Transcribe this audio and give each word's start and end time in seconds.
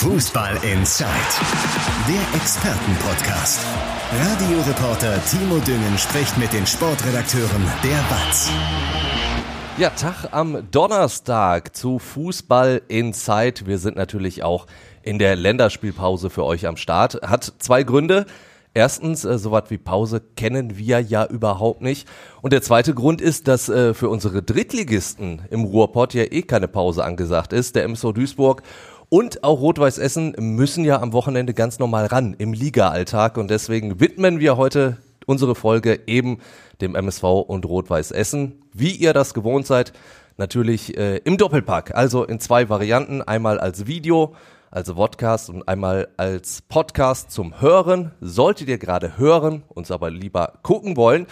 Fußball 0.00 0.54
Inside, 0.64 1.10
der 2.08 2.40
Expertenpodcast. 2.40 3.60
Radioreporter 4.10 5.22
Timo 5.26 5.58
Düngen 5.58 5.98
spricht 5.98 6.38
mit 6.38 6.50
den 6.54 6.66
Sportredakteuren 6.66 7.62
der 7.84 8.02
BATS. 8.08 8.50
Ja, 9.76 9.90
Tag 9.90 10.28
am 10.30 10.66
Donnerstag 10.70 11.76
zu 11.76 11.98
Fußball 11.98 12.80
Inside. 12.88 13.66
Wir 13.66 13.76
sind 13.76 13.98
natürlich 13.98 14.42
auch 14.42 14.66
in 15.02 15.18
der 15.18 15.36
Länderspielpause 15.36 16.30
für 16.30 16.46
euch 16.46 16.66
am 16.66 16.78
Start. 16.78 17.20
Hat 17.20 17.52
zwei 17.58 17.82
Gründe. 17.82 18.24
Erstens, 18.72 19.26
äh, 19.26 19.36
so 19.36 19.50
was 19.50 19.64
wie 19.68 19.78
Pause 19.78 20.22
kennen 20.34 20.78
wir 20.78 21.00
ja 21.00 21.26
überhaupt 21.26 21.82
nicht. 21.82 22.08
Und 22.40 22.54
der 22.54 22.62
zweite 22.62 22.94
Grund 22.94 23.20
ist, 23.20 23.48
dass 23.48 23.68
äh, 23.68 23.92
für 23.92 24.08
unsere 24.08 24.42
Drittligisten 24.42 25.42
im 25.50 25.64
Ruhrpott 25.64 26.14
ja 26.14 26.22
eh 26.22 26.40
keine 26.42 26.68
Pause 26.68 27.04
angesagt 27.04 27.52
ist. 27.52 27.74
Der 27.74 27.84
MSV 27.84 28.12
Duisburg 28.14 28.62
und 29.10 29.44
auch 29.44 29.60
Rot-Weiß 29.60 29.98
Essen 29.98 30.34
müssen 30.38 30.84
ja 30.84 31.02
am 31.02 31.12
Wochenende 31.12 31.52
ganz 31.52 31.78
normal 31.78 32.06
ran 32.06 32.34
im 32.38 32.54
Liga-Alltag. 32.54 33.36
Und 33.36 33.50
deswegen 33.50 34.00
widmen 34.00 34.38
wir 34.38 34.56
heute 34.56 34.96
unsere 35.26 35.54
Folge 35.54 36.00
eben 36.06 36.38
dem 36.80 36.94
MSV 36.94 37.24
und 37.24 37.66
Rot-Weiß 37.66 38.12
Essen. 38.12 38.62
Wie 38.72 38.92
ihr 38.92 39.12
das 39.12 39.34
gewohnt 39.34 39.66
seid, 39.66 39.92
natürlich 40.38 40.96
äh, 40.96 41.16
im 41.18 41.36
Doppelpack. 41.36 41.94
Also 41.94 42.24
in 42.24 42.40
zwei 42.40 42.68
Varianten. 42.68 43.20
Einmal 43.20 43.58
als 43.58 43.86
Video 43.86 44.34
also 44.70 44.94
Podcast 44.94 45.50
und 45.50 45.66
einmal 45.66 46.08
als 46.16 46.62
Podcast 46.62 47.32
zum 47.32 47.60
Hören. 47.60 48.12
Solltet 48.20 48.68
ihr 48.68 48.78
gerade 48.78 49.18
hören, 49.18 49.64
uns 49.68 49.90
aber 49.90 50.10
lieber 50.10 50.60
gucken 50.62 50.96
wollen, 50.96 51.26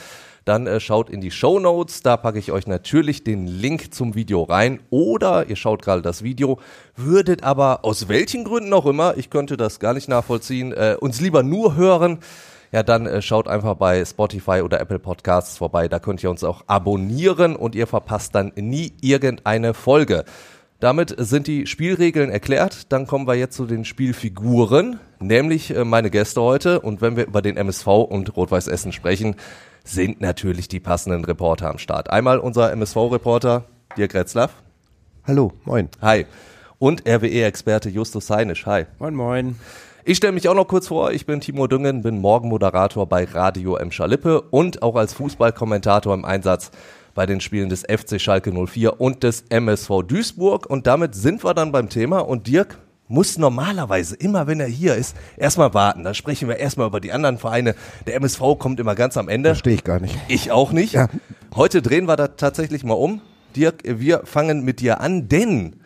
dann 0.48 0.66
äh, 0.66 0.80
schaut 0.80 1.10
in 1.10 1.20
die 1.20 1.30
Show 1.30 1.60
Notes. 1.60 2.02
Da 2.02 2.16
packe 2.16 2.38
ich 2.38 2.50
euch 2.52 2.66
natürlich 2.66 3.22
den 3.22 3.46
Link 3.46 3.92
zum 3.92 4.14
Video 4.14 4.42
rein. 4.42 4.80
Oder 4.90 5.48
ihr 5.48 5.56
schaut 5.56 5.82
gerade 5.82 6.02
das 6.02 6.22
Video, 6.22 6.58
würdet 6.96 7.42
aber 7.42 7.84
aus 7.84 8.08
welchen 8.08 8.44
Gründen 8.44 8.72
auch 8.72 8.86
immer, 8.86 9.16
ich 9.16 9.30
könnte 9.30 9.56
das 9.56 9.78
gar 9.78 9.92
nicht 9.92 10.08
nachvollziehen, 10.08 10.72
äh, 10.72 10.96
uns 10.98 11.20
lieber 11.20 11.42
nur 11.42 11.76
hören. 11.76 12.18
Ja, 12.72 12.82
dann 12.82 13.06
äh, 13.06 13.22
schaut 13.22 13.48
einfach 13.48 13.74
bei 13.74 14.04
Spotify 14.04 14.62
oder 14.62 14.80
Apple 14.80 14.98
Podcasts 14.98 15.58
vorbei. 15.58 15.88
Da 15.88 15.98
könnt 15.98 16.22
ihr 16.22 16.30
uns 16.30 16.44
auch 16.44 16.64
abonnieren 16.66 17.54
und 17.54 17.74
ihr 17.74 17.86
verpasst 17.86 18.34
dann 18.34 18.52
nie 18.56 18.92
irgendeine 19.00 19.74
Folge. 19.74 20.24
Damit 20.80 21.14
sind 21.18 21.48
die 21.48 21.66
Spielregeln 21.66 22.30
erklärt. 22.30 22.92
Dann 22.92 23.06
kommen 23.06 23.26
wir 23.26 23.34
jetzt 23.34 23.56
zu 23.56 23.66
den 23.66 23.84
Spielfiguren, 23.84 25.00
nämlich 25.18 25.74
äh, 25.74 25.84
meine 25.84 26.08
Gäste 26.08 26.40
heute. 26.40 26.80
Und 26.80 27.00
wenn 27.00 27.16
wir 27.16 27.26
über 27.26 27.42
den 27.42 27.56
MSV 27.56 27.86
und 27.86 28.36
Rot-Weiß 28.36 28.68
Essen 28.68 28.92
sprechen, 28.92 29.34
sind 29.88 30.20
natürlich 30.20 30.68
die 30.68 30.80
passenden 30.80 31.24
Reporter 31.24 31.70
am 31.70 31.78
Start. 31.78 32.10
Einmal 32.10 32.38
unser 32.38 32.72
MSV-Reporter 32.72 33.64
Dirk 33.96 34.14
Retzlaff. 34.14 34.52
Hallo, 35.26 35.52
moin. 35.64 35.88
Hi. 36.00 36.26
Und 36.78 37.08
RWE-Experte 37.08 37.88
Justus 37.88 38.30
Heinisch. 38.30 38.66
Hi. 38.66 38.86
Moin, 38.98 39.14
moin. 39.14 39.56
Ich 40.04 40.18
stelle 40.18 40.32
mich 40.32 40.48
auch 40.48 40.54
noch 40.54 40.68
kurz 40.68 40.88
vor. 40.88 41.12
Ich 41.12 41.26
bin 41.26 41.40
Timo 41.40 41.66
Düngen, 41.66 42.02
bin 42.02 42.20
Morgenmoderator 42.20 43.06
bei 43.06 43.24
Radio 43.24 43.76
M. 43.76 43.90
Schalippe 43.90 44.40
und 44.40 44.82
auch 44.82 44.96
als 44.96 45.12
Fußballkommentator 45.14 46.14
im 46.14 46.24
Einsatz 46.24 46.70
bei 47.14 47.26
den 47.26 47.40
Spielen 47.40 47.68
des 47.68 47.82
FC 47.82 48.20
Schalke 48.20 48.52
04 48.52 49.00
und 49.00 49.22
des 49.22 49.44
MSV 49.48 50.02
Duisburg. 50.06 50.66
Und 50.70 50.86
damit 50.86 51.14
sind 51.14 51.44
wir 51.44 51.52
dann 51.52 51.72
beim 51.72 51.88
Thema. 51.88 52.20
Und 52.20 52.46
Dirk 52.46 52.78
muss 53.08 53.38
normalerweise 53.38 54.14
immer, 54.16 54.46
wenn 54.46 54.60
er 54.60 54.66
hier 54.66 54.94
ist, 54.94 55.16
erstmal 55.36 55.74
warten. 55.74 56.04
Dann 56.04 56.14
sprechen 56.14 56.48
wir 56.48 56.56
erstmal 56.56 56.86
über 56.86 57.00
die 57.00 57.12
anderen 57.12 57.38
Vereine. 57.38 57.74
Der 58.06 58.14
MSV 58.16 58.40
kommt 58.58 58.78
immer 58.80 58.94
ganz 58.94 59.16
am 59.16 59.28
Ende. 59.28 59.50
Verstehe 59.50 59.74
ich 59.74 59.84
gar 59.84 60.00
nicht. 60.00 60.16
Ich 60.28 60.52
auch 60.52 60.72
nicht. 60.72 60.92
Ja. 60.92 61.08
Heute 61.54 61.82
drehen 61.82 62.06
wir 62.06 62.16
da 62.16 62.28
tatsächlich 62.28 62.84
mal 62.84 62.94
um. 62.94 63.20
Dirk, 63.56 63.82
wir 63.84 64.22
fangen 64.24 64.64
mit 64.64 64.80
dir 64.80 65.00
an, 65.00 65.28
denn 65.28 65.76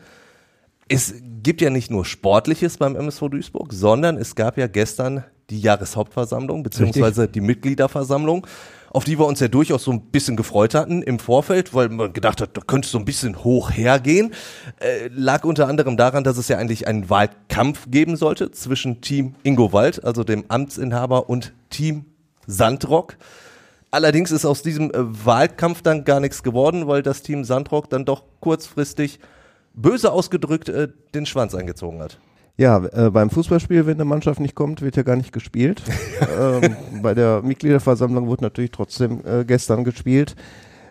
es 0.89 1.15
gibt 1.43 1.61
ja 1.61 1.71
nicht 1.71 1.91
nur 1.91 2.05
Sportliches 2.05 2.77
beim 2.77 2.97
MSV 2.97 3.29
Duisburg, 3.31 3.73
sondern 3.73 4.17
es 4.17 4.35
gab 4.35 4.59
ja 4.59 4.67
gestern 4.67 5.25
die 5.53 5.61
Jahreshauptversammlung 5.61 6.63
beziehungsweise 6.63 7.29
die 7.29 7.41
Mitgliederversammlung 7.41 8.47
auf 8.93 9.05
die 9.05 9.19
wir 9.19 9.27
uns 9.27 9.41
ja 9.41 9.49
durchaus 9.49 9.85
so 9.85 9.91
ein 9.91 10.03
bisschen 10.11 10.37
gefreut 10.37 10.75
hatten 10.75 11.03
im 11.03 11.19
Vorfeld, 11.19 11.73
weil 11.73 11.89
man 11.89 12.13
gedacht 12.13 12.43
hat, 12.43 12.57
da 12.57 12.61
könnte 12.61 12.85
es 12.87 12.93
so 12.93 12.99
ein 12.99 13.07
bisschen 13.07 13.43
hoch 13.43 13.71
hergehen. 13.71 14.35
Äh, 14.81 15.09
lag 15.09 15.45
unter 15.45 15.67
anderem 15.67 15.97
daran, 15.97 16.25
dass 16.25 16.37
es 16.37 16.49
ja 16.49 16.59
eigentlich 16.59 16.87
einen 16.87 17.09
Wahlkampf 17.09 17.91
geben 17.91 18.17
sollte 18.17 18.51
zwischen 18.51 19.01
Team 19.01 19.35
Ingo 19.45 19.73
Wald, 19.73 20.05
also 20.05 20.25
dem 20.25 20.45
Amtsinhaber, 20.49 21.31
und 21.31 21.55
Team 21.71 22.05
Sandrock. 22.47 23.17
Allerdings 23.91 24.31
ist 24.31 24.45
aus 24.45 24.63
diesem 24.63 24.91
äh, 24.91 24.95
Wahlkampf 25.25 25.81
dann 25.81 26.05
gar 26.05 26.21
nichts 26.21 26.43
geworden, 26.43 26.87
weil 26.87 27.03
das 27.03 27.23
Team 27.23 27.45
Sandrock 27.45 27.89
dann 27.89 28.05
doch 28.05 28.25
kurzfristig 28.41 29.21
böse 29.73 30.13
ausgedrückt 30.13 30.69
äh, 30.69 30.89
den 31.15 31.25
Schwanz 31.25 31.55
eingezogen 31.55 32.03
hat. 32.03 32.19
Ja, 32.57 32.85
äh, 32.85 33.11
beim 33.11 33.31
Fußballspiel, 33.31 33.87
wenn 33.87 33.95
eine 33.95 34.05
Mannschaft 34.05 34.41
nicht 34.41 34.55
kommt, 34.55 34.83
wird 34.83 34.97
ja 34.97 35.03
gar 35.03 35.17
nicht 35.17 35.33
gespielt. 35.33 35.83
ähm, 36.41 36.77
bei 37.03 37.15
der 37.15 37.43
Mitgliederversammlung 37.43 38.27
wurde 38.27 38.45
natürlich 38.45 38.71
trotzdem 38.71 39.23
äh, 39.25 39.45
gestern 39.45 39.85
gespielt. 39.85 40.37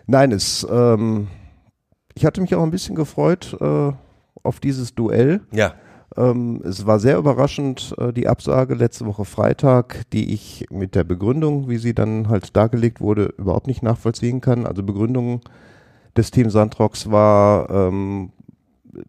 Nein, 0.06 0.32
es, 0.32 0.66
ähm, 0.70 1.28
ich 2.14 2.24
hatte 2.24 2.40
mich 2.40 2.54
auch 2.54 2.62
ein 2.62 2.70
bisschen 2.70 2.96
gefreut 2.96 3.56
äh, 3.60 3.92
auf 4.42 4.60
dieses 4.60 4.94
Duell. 4.94 5.40
Ja. 5.52 5.74
Ähm, 6.16 6.60
es 6.64 6.84
war 6.86 6.98
sehr 6.98 7.16
überraschend, 7.16 7.94
äh, 7.98 8.12
die 8.12 8.28
Absage 8.28 8.74
letzte 8.74 9.06
Woche 9.06 9.24
Freitag, 9.24 10.02
die 10.12 10.34
ich 10.34 10.66
mit 10.70 10.94
der 10.94 11.04
Begründung, 11.04 11.68
wie 11.68 11.78
sie 11.78 11.94
dann 11.94 12.28
halt 12.28 12.54
dargelegt 12.56 13.00
wurde, 13.00 13.32
überhaupt 13.38 13.66
nicht 13.66 13.82
nachvollziehen 13.82 14.40
kann. 14.40 14.66
Also 14.66 14.82
Begründung 14.82 15.40
des 16.16 16.30
Team 16.30 16.50
Sandrocks 16.50 17.10
war, 17.10 17.70
ähm, 17.70 18.32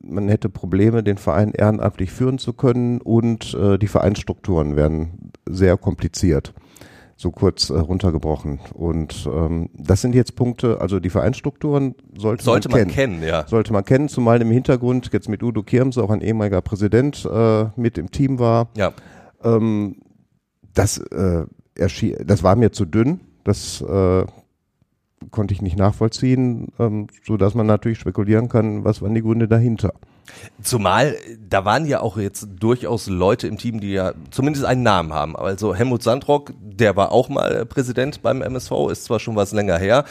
man 0.02 0.30
hätte 0.30 0.50
Probleme, 0.50 1.04
den 1.04 1.18
Verein 1.18 1.52
ehrenamtlich 1.52 2.12
führen 2.12 2.38
zu 2.38 2.54
können 2.54 3.02
und 3.02 3.54
äh, 3.54 3.78
die 3.78 3.88
Vereinsstrukturen 3.88 4.76
werden 4.76 5.32
sehr 5.46 5.78
kompliziert. 5.78 6.54
So 7.16 7.32
kurz 7.32 7.70
äh, 7.70 7.78
runtergebrochen. 7.78 8.60
Und 8.74 9.30
ähm, 9.32 9.70
das 9.74 10.02
sind 10.02 10.16
jetzt 10.16 10.36
Punkte, 10.36 10.82
also 10.82 11.00
die 11.00 11.10
Vereinsstrukturen 11.10 11.96
sollte, 12.18 12.44
sollte 12.44 12.70
man, 12.70 12.82
man 12.82 12.88
kennen. 12.90 13.20
kennen. 13.20 13.28
ja. 13.28 13.48
Sollte 13.48 13.72
man 13.72 13.86
kennen, 13.86 14.10
zumal 14.10 14.42
im 14.42 14.52
Hintergrund 14.52 15.10
jetzt 15.14 15.30
mit 15.30 15.44
Udo 15.44 15.64
Kirms 15.64 15.98
auch 15.98 16.10
ein 16.10 16.22
ehemaliger 16.22 16.62
Präsident 16.62 17.28
äh, 17.32 17.66
mit 17.76 17.98
im 17.98 18.10
Team 18.12 18.40
war. 18.40 18.70
Ja. 18.76 18.94
Ähm, 19.44 19.98
das, 20.74 20.98
äh, 20.98 21.46
erschien, 21.76 22.18
das 22.26 22.44
war 22.44 22.56
mir 22.56 22.72
zu 22.72 22.86
dünn. 22.86 23.22
Das 23.44 23.82
äh, 23.82 24.26
konnte 25.34 25.54
ich 25.54 25.62
nicht 25.62 25.78
nachvollziehen, 25.78 26.70
ähm, 26.80 27.08
so 27.26 27.36
dass 27.36 27.56
man 27.56 27.68
natürlich 27.68 28.00
spekulieren 28.00 28.48
kann, 28.48 28.86
was 28.86 29.02
waren 29.02 29.14
die 29.14 29.22
Gründe 29.22 29.50
dahinter. 29.50 29.94
Zumal, 30.62 31.18
da 31.50 31.66
waren 31.66 31.86
ja 31.86 32.00
auch 32.00 32.18
jetzt 32.18 32.48
durchaus 32.58 33.08
Leute 33.08 33.48
im 33.48 33.58
Team, 33.58 33.82
die 33.82 33.92
ja 33.92 34.14
zumindest 34.32 34.64
einen 34.64 34.84
Namen 34.84 35.12
haben. 35.12 35.36
Also 35.36 35.76
Helmut 35.76 36.02
Sandrock, 36.02 36.54
der 36.62 36.96
war 36.96 37.12
auch 37.12 37.28
mal 37.28 37.66
Präsident 37.66 38.22
beim 38.22 38.42
MSV, 38.42 38.72
ist 38.90 39.04
zwar 39.04 39.20
schon 39.20 39.36
was 39.36 39.52
länger 39.52 39.78
her, 39.78 40.06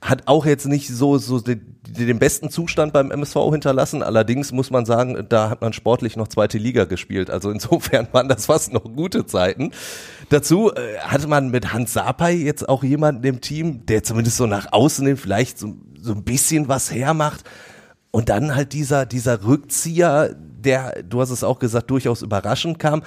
hat 0.00 0.22
auch 0.26 0.46
jetzt 0.46 0.66
nicht 0.66 0.88
so, 0.88 1.18
so 1.18 1.40
den, 1.40 1.76
den 1.82 2.18
besten 2.20 2.50
Zustand 2.50 2.92
beim 2.92 3.10
MSV 3.10 3.36
hinterlassen. 3.50 4.02
Allerdings 4.02 4.52
muss 4.52 4.70
man 4.70 4.86
sagen, 4.86 5.26
da 5.28 5.50
hat 5.50 5.60
man 5.60 5.72
sportlich 5.72 6.16
noch 6.16 6.28
zweite 6.28 6.56
Liga 6.56 6.84
gespielt. 6.84 7.30
Also 7.30 7.50
insofern 7.50 8.06
waren 8.12 8.28
das 8.28 8.46
fast 8.46 8.72
noch 8.72 8.84
gute 8.84 9.26
Zeiten. 9.26 9.72
Dazu 10.28 10.72
äh, 10.72 10.98
hatte 10.98 11.26
man 11.26 11.50
mit 11.50 11.72
Hans 11.72 11.92
Sapai 11.92 12.34
jetzt 12.34 12.68
auch 12.68 12.84
jemanden 12.84 13.24
im 13.24 13.40
Team, 13.40 13.86
der 13.86 14.04
zumindest 14.04 14.36
so 14.36 14.46
nach 14.46 14.72
außen 14.72 15.04
hin 15.04 15.16
vielleicht 15.16 15.58
so, 15.58 15.74
so 16.00 16.12
ein 16.12 16.22
bisschen 16.22 16.68
was 16.68 16.92
hermacht. 16.92 17.44
Und 18.12 18.28
dann 18.28 18.54
halt 18.54 18.72
dieser, 18.72 19.04
dieser 19.04 19.44
Rückzieher, 19.44 20.34
der, 20.34 21.02
du 21.02 21.20
hast 21.20 21.30
es 21.30 21.42
auch 21.42 21.58
gesagt, 21.58 21.90
durchaus 21.90 22.22
überraschend 22.22 22.78
kam 22.78 23.02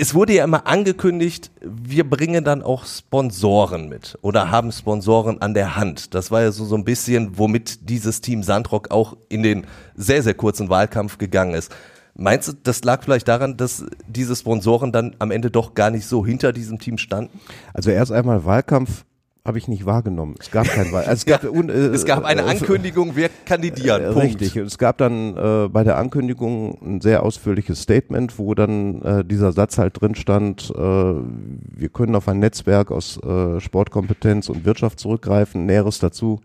es 0.00 0.14
wurde 0.14 0.32
ja 0.32 0.44
immer 0.44 0.68
angekündigt, 0.68 1.50
wir 1.60 2.08
bringen 2.08 2.44
dann 2.44 2.62
auch 2.62 2.86
Sponsoren 2.86 3.88
mit 3.88 4.16
oder 4.22 4.48
haben 4.48 4.70
Sponsoren 4.70 5.42
an 5.42 5.54
der 5.54 5.74
Hand. 5.74 6.14
Das 6.14 6.30
war 6.30 6.40
ja 6.40 6.52
so, 6.52 6.64
so 6.64 6.76
ein 6.76 6.84
bisschen, 6.84 7.36
womit 7.36 7.90
dieses 7.90 8.20
Team 8.20 8.44
Sandrock 8.44 8.92
auch 8.92 9.16
in 9.28 9.42
den 9.42 9.66
sehr, 9.96 10.22
sehr 10.22 10.34
kurzen 10.34 10.68
Wahlkampf 10.68 11.18
gegangen 11.18 11.54
ist. 11.54 11.74
Meinst 12.14 12.46
du, 12.46 12.52
das 12.52 12.84
lag 12.84 13.02
vielleicht 13.02 13.26
daran, 13.26 13.56
dass 13.56 13.86
diese 14.06 14.36
Sponsoren 14.36 14.92
dann 14.92 15.16
am 15.18 15.32
Ende 15.32 15.50
doch 15.50 15.74
gar 15.74 15.90
nicht 15.90 16.06
so 16.06 16.24
hinter 16.24 16.52
diesem 16.52 16.78
Team 16.78 16.96
standen? 16.96 17.40
Also 17.74 17.90
erst 17.90 18.12
einmal 18.12 18.44
Wahlkampf 18.44 19.04
habe 19.44 19.58
ich 19.58 19.68
nicht 19.68 19.86
wahrgenommen. 19.86 20.34
Es 20.38 20.50
gab 20.50 20.66
kein 20.66 20.92
Wahl. 20.92 21.04
Also 21.04 21.12
es, 21.12 21.26
gab, 21.26 21.42
ja, 21.42 21.50
äh, 21.50 21.86
es 21.88 22.04
gab 22.04 22.24
eine 22.24 22.42
äh, 22.42 22.50
Ankündigung, 22.50 23.16
wir 23.16 23.30
kandidieren. 23.46 24.02
Äh, 24.02 24.08
richtig. 24.08 24.56
Es 24.56 24.78
gab 24.78 24.98
dann 24.98 25.36
äh, 25.36 25.68
bei 25.68 25.84
der 25.84 25.96
Ankündigung 25.96 26.78
ein 26.82 27.00
sehr 27.00 27.22
ausführliches 27.22 27.82
Statement, 27.82 28.38
wo 28.38 28.54
dann 28.54 29.02
äh, 29.02 29.24
dieser 29.24 29.52
Satz 29.52 29.78
halt 29.78 30.00
drin 30.00 30.14
stand, 30.14 30.70
äh, 30.70 30.78
wir 30.78 31.88
können 31.88 32.14
auf 32.14 32.28
ein 32.28 32.38
Netzwerk 32.38 32.90
aus 32.90 33.18
äh, 33.22 33.60
Sportkompetenz 33.60 34.48
und 34.48 34.64
Wirtschaft 34.64 35.00
zurückgreifen. 35.00 35.66
Näheres 35.66 35.98
dazu 35.98 36.40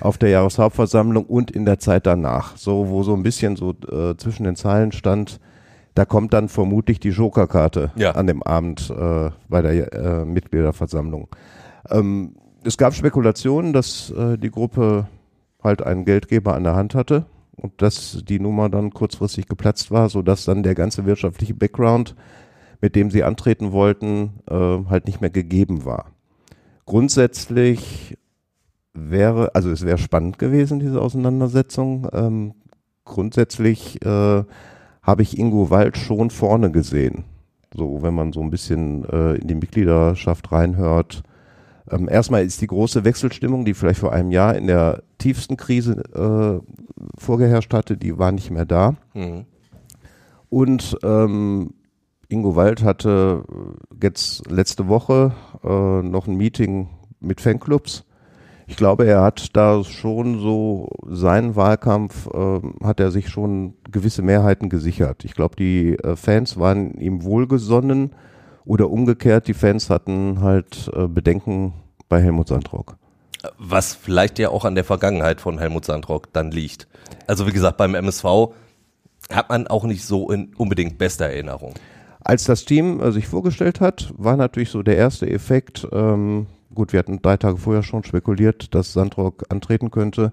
auf 0.00 0.18
der 0.18 0.30
Jahreshauptversammlung 0.30 1.24
und 1.24 1.50
in 1.50 1.64
der 1.64 1.78
Zeit 1.78 2.06
danach. 2.06 2.56
So, 2.56 2.88
wo 2.88 3.02
so 3.02 3.14
ein 3.14 3.22
bisschen 3.22 3.56
so 3.56 3.74
äh, 3.90 4.16
zwischen 4.16 4.44
den 4.44 4.56
Zeilen 4.56 4.92
stand, 4.92 5.40
da 5.94 6.04
kommt 6.04 6.34
dann 6.34 6.48
vermutlich 6.48 7.00
die 7.00 7.08
Jokerkarte 7.08 7.90
ja. 7.96 8.10
an 8.12 8.26
dem 8.26 8.42
Abend 8.42 8.90
äh, 8.90 9.30
bei 9.48 9.62
der 9.62 9.92
äh, 9.92 10.24
Mitgliederversammlung. 10.24 11.28
Ähm, 11.90 12.36
es 12.64 12.76
gab 12.76 12.94
Spekulationen, 12.94 13.72
dass 13.72 14.10
äh, 14.10 14.36
die 14.38 14.50
Gruppe 14.50 15.06
halt 15.62 15.82
einen 15.82 16.04
Geldgeber 16.04 16.54
an 16.54 16.64
der 16.64 16.74
Hand 16.74 16.94
hatte 16.94 17.26
und 17.56 17.80
dass 17.82 18.22
die 18.28 18.40
Nummer 18.40 18.68
dann 18.68 18.90
kurzfristig 18.90 19.46
geplatzt 19.46 19.90
war, 19.90 20.08
sodass 20.08 20.44
dann 20.44 20.62
der 20.62 20.74
ganze 20.74 21.06
wirtschaftliche 21.06 21.54
Background, 21.54 22.14
mit 22.80 22.94
dem 22.94 23.10
sie 23.10 23.24
antreten 23.24 23.72
wollten, 23.72 24.40
äh, 24.48 24.54
halt 24.88 25.06
nicht 25.06 25.20
mehr 25.20 25.30
gegeben 25.30 25.84
war. 25.84 26.06
Grundsätzlich 26.84 28.16
wäre, 28.92 29.54
also 29.54 29.70
es 29.70 29.84
wäre 29.84 29.98
spannend 29.98 30.38
gewesen, 30.38 30.80
diese 30.80 31.00
Auseinandersetzung. 31.00 32.08
Ähm, 32.12 32.54
grundsätzlich 33.04 34.04
äh, 34.04 34.44
habe 35.02 35.22
ich 35.22 35.38
Ingo 35.38 35.70
Wald 35.70 35.96
schon 35.96 36.30
vorne 36.30 36.70
gesehen. 36.70 37.24
So, 37.74 38.02
wenn 38.02 38.14
man 38.14 38.32
so 38.32 38.40
ein 38.40 38.50
bisschen 38.50 39.04
äh, 39.04 39.34
in 39.34 39.48
die 39.48 39.54
Mitgliederschaft 39.54 40.52
reinhört. 40.52 41.22
Ähm, 41.90 42.08
erstmal 42.08 42.44
ist 42.44 42.60
die 42.60 42.66
große 42.66 43.04
Wechselstimmung, 43.04 43.64
die 43.64 43.74
vielleicht 43.74 44.00
vor 44.00 44.12
einem 44.12 44.30
Jahr 44.30 44.54
in 44.54 44.66
der 44.66 45.02
tiefsten 45.18 45.56
Krise 45.56 46.02
äh, 46.14 46.60
vorgeherrscht 47.18 47.72
hatte, 47.72 47.96
die 47.96 48.18
war 48.18 48.32
nicht 48.32 48.50
mehr 48.50 48.64
da. 48.64 48.96
Mhm. 49.14 49.46
Und 50.48 50.98
ähm, 51.02 51.74
Ingo 52.28 52.56
Wald 52.56 52.82
hatte 52.82 53.44
jetzt 54.02 54.50
letzte 54.50 54.88
Woche 54.88 55.32
äh, 55.62 56.02
noch 56.02 56.26
ein 56.26 56.36
Meeting 56.36 56.88
mit 57.20 57.40
Fanclubs 57.40 58.04
ich 58.68 58.76
glaube, 58.76 59.06
er 59.06 59.22
hat 59.22 59.56
da 59.56 59.84
schon 59.84 60.40
so 60.40 60.90
seinen 61.06 61.54
Wahlkampf, 61.54 62.26
äh, 62.26 62.60
hat 62.84 62.98
er 62.98 63.12
sich 63.12 63.28
schon 63.28 63.74
gewisse 63.90 64.22
Mehrheiten 64.22 64.68
gesichert. 64.68 65.24
Ich 65.24 65.34
glaube, 65.34 65.54
die 65.56 65.96
äh, 65.98 66.16
Fans 66.16 66.58
waren 66.58 66.94
ihm 66.94 67.22
wohlgesonnen 67.22 68.10
oder 68.66 68.90
umgekehrt, 68.90 69.48
die 69.48 69.54
Fans 69.54 69.88
hatten 69.88 70.40
halt 70.42 70.90
äh, 70.94 71.06
Bedenken 71.06 71.72
bei 72.08 72.20
Helmut 72.20 72.48
Sandrock. 72.48 72.96
Was 73.58 73.94
vielleicht 73.94 74.38
ja 74.38 74.50
auch 74.50 74.64
an 74.64 74.74
der 74.74 74.84
Vergangenheit 74.84 75.40
von 75.40 75.58
Helmut 75.58 75.84
Sandrock 75.84 76.32
dann 76.32 76.50
liegt. 76.50 76.88
Also 77.26 77.46
wie 77.46 77.52
gesagt, 77.52 77.76
beim 77.76 77.94
MSV 77.94 78.24
hat 79.32 79.48
man 79.48 79.66
auch 79.68 79.84
nicht 79.84 80.04
so 80.04 80.30
in 80.30 80.52
unbedingt 80.56 80.98
bester 80.98 81.26
Erinnerung. 81.26 81.74
Als 82.24 82.44
das 82.44 82.64
Team 82.64 83.00
äh, 83.00 83.12
sich 83.12 83.28
vorgestellt 83.28 83.80
hat, 83.80 84.12
war 84.16 84.36
natürlich 84.36 84.70
so 84.70 84.82
der 84.82 84.96
erste 84.96 85.30
Effekt, 85.30 85.86
ähm, 85.92 86.46
gut, 86.74 86.92
wir 86.92 86.98
hatten 86.98 87.22
drei 87.22 87.36
Tage 87.36 87.56
vorher 87.56 87.84
schon 87.84 88.02
spekuliert, 88.02 88.74
dass 88.74 88.92
Sandrock 88.92 89.44
antreten 89.48 89.92
könnte. 89.92 90.32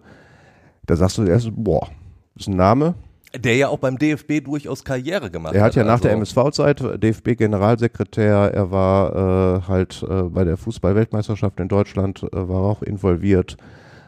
Da 0.85 0.95
sagst 0.95 1.19
du 1.19 1.23
erst, 1.23 1.51
boah, 1.53 1.87
ist 2.35 2.47
ein 2.47 2.55
Name. 2.55 2.95
Der 3.35 3.55
ja 3.55 3.67
auch 3.67 3.79
beim 3.79 3.97
DFB 3.97 4.43
durchaus 4.43 4.83
Karriere 4.83 5.31
gemacht 5.31 5.53
hat. 5.53 5.59
Er 5.59 5.63
hat 5.63 5.75
ja 5.75 5.83
nach 5.83 5.93
also 5.93 6.03
der 6.03 6.13
MSV-Zeit 6.13 7.03
DFB-Generalsekretär, 7.03 8.53
er 8.53 8.71
war 8.71 9.15
äh, 9.57 9.61
halt 9.67 10.05
äh, 10.07 10.23
bei 10.23 10.43
der 10.43 10.55
Fußball-Weltmeisterschaft 10.55 11.59
in 11.59 11.67
Deutschland, 11.67 12.23
äh, 12.23 12.47
war 12.47 12.61
auch 12.61 12.83
involviert, 12.83 13.57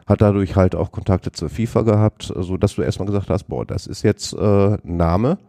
hat 0.06 0.22
dadurch 0.22 0.56
halt 0.56 0.75
auch 0.75 0.92
Kontakte 0.92 1.31
zur 1.31 1.50
FIFA 1.50 1.81
gehabt, 1.81 2.31
so 2.36 2.57
dass 2.57 2.75
du 2.75 2.83
erstmal 2.83 3.07
gesagt 3.07 3.30
hast, 3.30 3.45
boah, 3.45 3.66
das 3.66 3.88
ist 3.88 4.04
jetzt 4.04 4.33
äh, 4.33 4.38
ein 4.38 4.98
Name, 4.98 5.39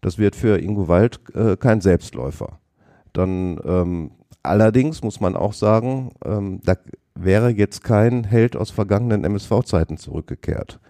das 0.00 0.18
wird 0.18 0.36
für 0.36 0.60
Ingo 0.62 0.86
Wald 0.86 1.18
äh, 1.34 1.56
kein 1.56 1.80
Selbstläufer. 1.80 2.60
Dann 3.12 3.58
ähm, 3.64 4.10
Allerdings 4.48 5.02
muss 5.02 5.20
man 5.20 5.36
auch 5.36 5.52
sagen, 5.52 6.12
ähm, 6.24 6.60
da 6.64 6.74
wäre 7.14 7.50
jetzt 7.50 7.82
kein 7.82 8.24
Held 8.24 8.56
aus 8.56 8.70
vergangenen 8.70 9.24
MSV-Zeiten 9.24 9.98
zurückgekehrt. 9.98 10.80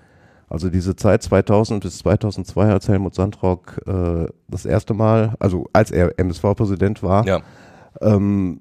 Also 0.49 0.71
diese 0.71 0.97
Zeit 0.97 1.23
2000 1.23 1.83
bis 1.83 1.99
2002, 1.99 2.71
als 2.71 2.89
Helmut 2.89 3.15
Sandrock 3.15 3.81
äh, 3.87 4.27
das 4.49 4.65
erste 4.65 4.95
Mal, 4.95 5.35
also 5.39 5.67
als 5.73 5.91
er 5.91 6.19
MSV-Präsident 6.19 7.03
war, 7.03 7.27
ja. 7.27 7.41
ähm, 8.00 8.61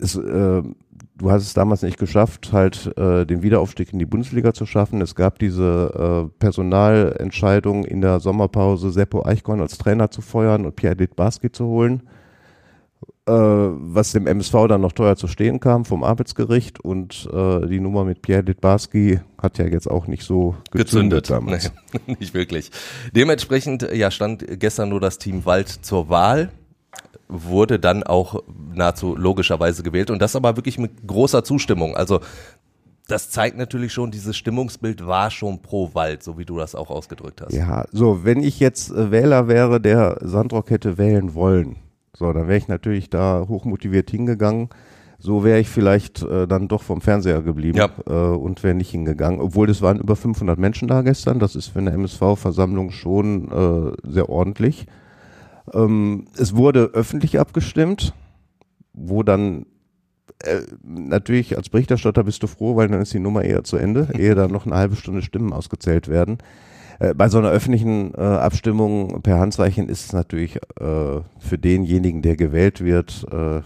es, 0.00 0.16
äh, 0.16 0.62
du 0.62 1.30
hast 1.30 1.42
es 1.42 1.54
damals 1.54 1.82
nicht 1.82 1.98
geschafft, 1.98 2.52
halt 2.52 2.96
äh, 2.98 3.24
den 3.24 3.42
Wiederaufstieg 3.42 3.92
in 3.92 3.98
die 3.98 4.06
Bundesliga 4.06 4.52
zu 4.52 4.66
schaffen. 4.66 5.00
Es 5.00 5.14
gab 5.14 5.38
diese 5.38 6.26
äh, 6.26 6.38
Personalentscheidung 6.38 7.84
in 7.84 8.00
der 8.00 8.20
Sommerpause, 8.20 8.90
Seppo 8.90 9.24
Eichkorn 9.24 9.60
als 9.60 9.78
Trainer 9.78 10.10
zu 10.10 10.20
feuern 10.20 10.66
und 10.66 10.76
Pierre 10.76 10.96
Litbarski 10.96 11.50
zu 11.50 11.64
holen 11.66 12.02
was 13.28 14.12
dem 14.12 14.26
MSV 14.26 14.52
dann 14.68 14.80
noch 14.80 14.92
teuer 14.92 15.16
zu 15.16 15.26
stehen 15.26 15.58
kam 15.58 15.84
vom 15.84 16.04
Arbeitsgericht 16.04 16.78
und 16.80 17.28
äh, 17.32 17.66
die 17.66 17.80
Nummer 17.80 18.04
mit 18.04 18.22
Pierre 18.22 18.42
Litbarski 18.42 19.20
hat 19.42 19.58
ja 19.58 19.66
jetzt 19.66 19.90
auch 19.90 20.06
nicht 20.06 20.22
so 20.22 20.54
gezündet, 20.70 21.24
gezündet. 21.24 21.30
damals. 21.30 21.72
Nee, 22.06 22.16
nicht 22.20 22.34
wirklich. 22.34 22.70
Dementsprechend 23.12 23.82
ja 23.92 24.12
stand 24.12 24.46
gestern 24.60 24.90
nur 24.90 25.00
das 25.00 25.18
Team 25.18 25.44
Wald 25.44 25.68
zur 25.68 26.08
Wahl 26.08 26.50
wurde 27.28 27.78
dann 27.80 28.04
auch 28.04 28.42
nahezu 28.74 29.16
logischerweise 29.16 29.82
gewählt 29.82 30.10
und 30.10 30.20
das 30.20 30.36
aber 30.36 30.56
wirklich 30.56 30.78
mit 30.78 31.06
großer 31.06 31.42
Zustimmung. 31.42 31.96
Also 31.96 32.20
das 33.08 33.30
zeigt 33.30 33.56
natürlich 33.56 33.92
schon, 33.92 34.10
dieses 34.10 34.36
Stimmungsbild 34.36 35.06
war 35.06 35.30
schon 35.30 35.62
pro 35.62 35.94
Wald, 35.94 36.22
so 36.22 36.38
wie 36.38 36.44
du 36.44 36.58
das 36.58 36.74
auch 36.74 36.90
ausgedrückt 36.90 37.40
hast. 37.40 37.52
Ja, 37.52 37.86
so, 37.92 38.24
wenn 38.24 38.42
ich 38.42 38.58
jetzt 38.58 38.90
äh, 38.90 39.10
Wähler 39.10 39.48
wäre, 39.48 39.80
der 39.80 40.18
Sandrock 40.22 40.70
hätte 40.70 40.98
wählen 40.98 41.34
wollen, 41.34 41.76
so, 42.18 42.32
dann 42.32 42.48
wäre 42.48 42.56
ich 42.56 42.68
natürlich 42.68 43.10
da 43.10 43.44
hochmotiviert 43.46 44.10
hingegangen. 44.10 44.70
So 45.18 45.44
wäre 45.44 45.60
ich 45.60 45.68
vielleicht 45.68 46.22
äh, 46.22 46.46
dann 46.46 46.68
doch 46.68 46.82
vom 46.82 47.00
Fernseher 47.00 47.42
geblieben 47.42 47.78
ja. 47.78 47.90
äh, 48.06 48.36
und 48.36 48.62
wäre 48.62 48.74
nicht 48.74 48.90
hingegangen. 48.90 49.40
Obwohl 49.40 49.68
es 49.68 49.82
waren 49.82 49.98
über 49.98 50.16
500 50.16 50.58
Menschen 50.58 50.88
da 50.88 51.02
gestern. 51.02 51.38
Das 51.38 51.56
ist 51.56 51.68
für 51.68 51.78
eine 51.78 51.90
MSV-Versammlung 51.92 52.90
schon 52.90 53.50
äh, 53.50 54.10
sehr 54.10 54.28
ordentlich. 54.28 54.86
Ähm, 55.74 56.26
es 56.38 56.56
wurde 56.56 56.90
öffentlich 56.92 57.38
abgestimmt, 57.38 58.14
wo 58.92 59.22
dann 59.22 59.66
äh, 60.42 60.60
natürlich 60.82 61.56
als 61.56 61.68
Berichterstatter 61.68 62.24
bist 62.24 62.42
du 62.42 62.46
froh, 62.46 62.76
weil 62.76 62.88
dann 62.88 63.02
ist 63.02 63.12
die 63.12 63.18
Nummer 63.18 63.42
eher 63.42 63.64
zu 63.64 63.76
Ende, 63.76 64.08
ehe 64.16 64.34
dann 64.34 64.50
noch 64.50 64.66
eine 64.66 64.76
halbe 64.76 64.96
Stunde 64.96 65.22
Stimmen 65.22 65.52
ausgezählt 65.52 66.08
werden. 66.08 66.38
Äh, 66.98 67.14
bei 67.14 67.28
so 67.28 67.38
einer 67.38 67.50
öffentlichen 67.50 68.14
äh, 68.14 68.20
Abstimmung 68.20 69.22
per 69.22 69.38
Handzeichen 69.38 69.88
ist 69.88 70.06
es 70.06 70.12
natürlich 70.12 70.56
äh, 70.80 71.20
für 71.38 71.58
denjenigen, 71.58 72.22
der 72.22 72.36
gewählt 72.36 72.82
wird, 72.82 73.26
äh, 73.30 73.60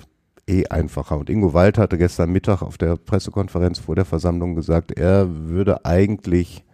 eh 0.47 0.67
einfacher. 0.69 1.17
Und 1.19 1.31
Ingo 1.31 1.55
Wald 1.55 1.79
hatte 1.79 1.99
gestern 1.99 2.31
Mittag 2.31 2.63
auf 2.63 2.77
der 2.77 2.97
Pressekonferenz 2.97 3.79
vor 3.79 3.95
der 3.95 4.05
Versammlung 4.05 4.55
gesagt, 4.55 4.93
er 4.93 5.29
würde 5.49 5.85
eigentlich 5.85 6.65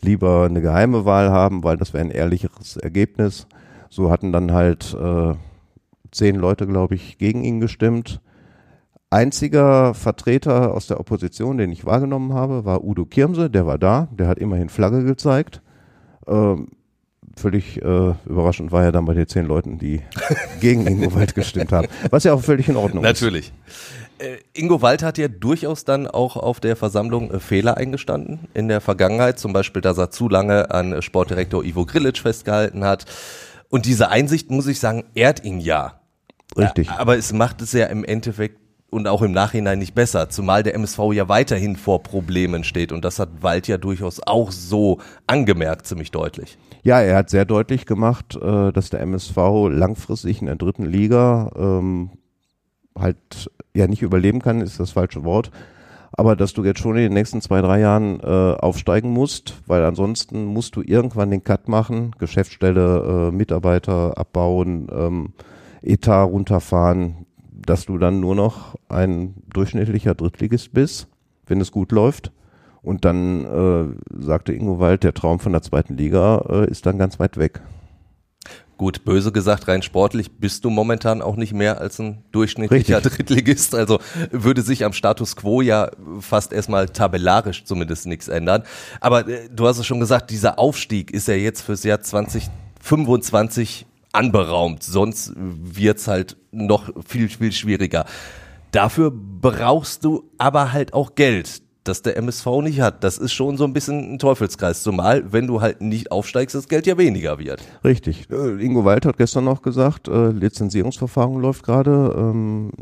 lieber 0.00 0.44
eine 0.44 0.60
geheime 0.60 1.04
Wahl 1.04 1.30
haben, 1.30 1.64
weil 1.64 1.76
das 1.76 1.92
wäre 1.92 2.04
ein 2.04 2.10
ehrlicheres 2.10 2.76
Ergebnis. 2.76 3.46
So 3.88 4.10
hatten 4.10 4.32
dann 4.32 4.52
halt 4.52 4.94
äh, 5.00 5.34
zehn 6.10 6.36
Leute, 6.36 6.66
glaube 6.66 6.94
ich, 6.94 7.18
gegen 7.18 7.42
ihn 7.42 7.60
gestimmt. 7.60 8.20
Einziger 9.10 9.94
Vertreter 9.94 10.74
aus 10.74 10.86
der 10.86 11.00
Opposition, 11.00 11.56
den 11.56 11.72
ich 11.72 11.86
wahrgenommen 11.86 12.34
habe, 12.34 12.64
war 12.66 12.84
Udo 12.84 13.06
Kirmse, 13.06 13.48
der 13.48 13.66
war 13.66 13.78
da, 13.78 14.08
der 14.12 14.28
hat 14.28 14.38
immerhin 14.38 14.68
Flagge 14.68 15.02
gezeigt. 15.04 15.62
Ähm, 16.28 16.68
völlig 17.36 17.80
äh, 17.82 18.14
überraschend 18.26 18.72
war 18.72 18.84
er 18.84 18.92
dann 18.92 19.04
bei 19.04 19.14
den 19.14 19.26
zehn 19.26 19.46
Leuten, 19.46 19.78
die 19.78 20.02
gegen 20.60 20.86
Ingo 20.86 21.14
Wald 21.14 21.34
gestimmt 21.34 21.72
haben. 21.72 21.88
Was 22.10 22.24
ja 22.24 22.34
auch 22.34 22.42
völlig 22.42 22.68
in 22.68 22.76
Ordnung 22.76 23.02
Natürlich. 23.02 23.46
ist. 23.46 23.52
Natürlich. 23.52 23.98
Äh, 24.18 24.38
Ingo 24.52 24.82
Wald 24.82 25.02
hat 25.02 25.16
ja 25.18 25.28
durchaus 25.28 25.84
dann 25.84 26.06
auch 26.06 26.36
auf 26.36 26.60
der 26.60 26.76
Versammlung 26.76 27.30
äh, 27.30 27.40
Fehler 27.40 27.76
eingestanden 27.76 28.48
in 28.54 28.68
der 28.68 28.80
Vergangenheit. 28.80 29.38
Zum 29.38 29.52
Beispiel, 29.52 29.82
dass 29.82 29.98
er 29.98 30.10
zu 30.10 30.28
lange 30.28 30.70
an 30.70 31.00
Sportdirektor 31.02 31.64
Ivo 31.64 31.86
Grilic 31.86 32.18
festgehalten 32.18 32.84
hat. 32.84 33.04
Und 33.68 33.86
diese 33.86 34.08
Einsicht, 34.08 34.50
muss 34.50 34.66
ich 34.66 34.80
sagen, 34.80 35.04
ehrt 35.14 35.44
ihn 35.44 35.60
ja. 35.60 36.00
Richtig. 36.56 36.90
Aber 36.90 37.16
es 37.16 37.32
macht 37.32 37.62
es 37.62 37.72
ja 37.72 37.86
im 37.86 38.04
Endeffekt 38.04 38.58
und 38.90 39.06
auch 39.06 39.22
im 39.22 39.32
Nachhinein 39.32 39.78
nicht 39.78 39.94
besser, 39.94 40.30
zumal 40.30 40.62
der 40.62 40.74
MSV 40.74 40.98
ja 41.12 41.28
weiterhin 41.28 41.76
vor 41.76 42.02
Problemen 42.02 42.64
steht 42.64 42.92
und 42.92 43.04
das 43.04 43.18
hat 43.18 43.42
Wald 43.42 43.68
ja 43.68 43.78
durchaus 43.78 44.20
auch 44.24 44.50
so 44.50 44.98
angemerkt, 45.26 45.86
ziemlich 45.86 46.10
deutlich. 46.10 46.58
Ja, 46.82 47.00
er 47.00 47.16
hat 47.16 47.30
sehr 47.30 47.44
deutlich 47.44 47.86
gemacht, 47.86 48.36
äh, 48.36 48.72
dass 48.72 48.90
der 48.90 49.00
MSV 49.00 49.36
langfristig 49.70 50.40
in 50.40 50.46
der 50.46 50.56
dritten 50.56 50.86
Liga 50.86 51.50
ähm, 51.56 52.10
halt 52.98 53.50
ja 53.74 53.86
nicht 53.86 54.02
überleben 54.02 54.40
kann, 54.40 54.60
ist 54.60 54.80
das 54.80 54.92
falsche 54.92 55.22
Wort, 55.22 55.50
aber 56.12 56.34
dass 56.34 56.54
du 56.54 56.64
jetzt 56.64 56.80
schon 56.80 56.96
in 56.96 57.02
den 57.02 57.12
nächsten 57.12 57.42
zwei, 57.42 57.60
drei 57.60 57.80
Jahren 57.80 58.20
äh, 58.20 58.26
aufsteigen 58.26 59.10
musst, 59.10 59.54
weil 59.66 59.84
ansonsten 59.84 60.46
musst 60.46 60.76
du 60.76 60.82
irgendwann 60.82 61.30
den 61.30 61.44
Cut 61.44 61.68
machen, 61.68 62.12
Geschäftsstelle, 62.18 63.28
äh, 63.28 63.36
Mitarbeiter 63.36 64.16
abbauen, 64.16 64.88
ähm, 64.90 65.32
Etat 65.82 66.24
runterfahren, 66.24 67.26
dass 67.68 67.84
du 67.84 67.98
dann 67.98 68.20
nur 68.20 68.34
noch 68.34 68.76
ein 68.88 69.34
durchschnittlicher 69.52 70.14
Drittligist 70.14 70.72
bist, 70.72 71.08
wenn 71.46 71.60
es 71.60 71.70
gut 71.70 71.92
läuft. 71.92 72.32
Und 72.80 73.04
dann 73.04 73.44
äh, 73.44 74.22
sagte 74.24 74.52
Ingo 74.52 74.78
Wald, 74.78 75.04
der 75.04 75.12
Traum 75.12 75.40
von 75.40 75.52
der 75.52 75.62
zweiten 75.62 75.96
Liga 75.96 76.44
äh, 76.48 76.70
ist 76.70 76.86
dann 76.86 76.96
ganz 76.96 77.18
weit 77.18 77.36
weg. 77.36 77.60
Gut, 78.78 79.04
böse 79.04 79.32
gesagt, 79.32 79.66
rein 79.66 79.82
sportlich 79.82 80.38
bist 80.38 80.64
du 80.64 80.70
momentan 80.70 81.20
auch 81.20 81.34
nicht 81.34 81.52
mehr 81.52 81.80
als 81.80 81.98
ein 81.98 82.22
durchschnittlicher 82.30 83.04
Richtig. 83.04 83.26
Drittligist. 83.26 83.74
Also 83.74 83.98
würde 84.30 84.62
sich 84.62 84.84
am 84.84 84.92
Status 84.92 85.34
quo 85.34 85.60
ja 85.60 85.90
fast 86.20 86.52
erstmal 86.52 86.88
tabellarisch 86.88 87.64
zumindest 87.64 88.06
nichts 88.06 88.28
ändern. 88.28 88.62
Aber 89.00 89.28
äh, 89.28 89.50
du 89.52 89.66
hast 89.66 89.78
es 89.78 89.86
schon 89.86 90.00
gesagt, 90.00 90.30
dieser 90.30 90.58
Aufstieg 90.58 91.10
ist 91.10 91.28
ja 91.28 91.34
jetzt 91.34 91.62
fürs 91.62 91.82
Jahr 91.82 92.00
2025 92.00 93.87
anberaumt. 94.12 94.82
Sonst 94.82 95.32
wird's 95.36 96.08
halt 96.08 96.36
noch 96.50 96.90
viel, 97.06 97.28
viel 97.28 97.52
schwieriger. 97.52 98.04
Dafür 98.70 99.12
brauchst 99.12 100.04
du 100.04 100.24
aber 100.38 100.72
halt 100.72 100.92
auch 100.92 101.14
Geld. 101.14 101.62
das 101.84 102.02
der 102.02 102.18
MSV 102.18 102.46
nicht 102.62 102.82
hat. 102.82 103.02
Das 103.02 103.16
ist 103.16 103.32
schon 103.32 103.56
so 103.56 103.64
ein 103.64 103.72
bisschen 103.72 104.12
ein 104.12 104.18
Teufelskreis, 104.18 104.82
zumal 104.82 105.32
wenn 105.32 105.46
du 105.46 105.62
halt 105.62 105.80
nicht 105.80 106.12
aufsteigst, 106.12 106.54
das 106.54 106.68
Geld 106.68 106.86
ja 106.86 106.98
weniger 106.98 107.38
wird. 107.38 107.62
Richtig. 107.82 108.28
Äh, 108.30 108.62
Ingo 108.62 108.84
Wald 108.84 109.06
hat 109.06 109.16
gestern 109.16 109.44
noch 109.44 109.62
gesagt, 109.62 110.06
äh, 110.06 110.28
Lizenzierungsverfahren 110.28 111.40
läuft 111.40 111.64
gerade. 111.64 112.14
Ähm, 112.14 112.72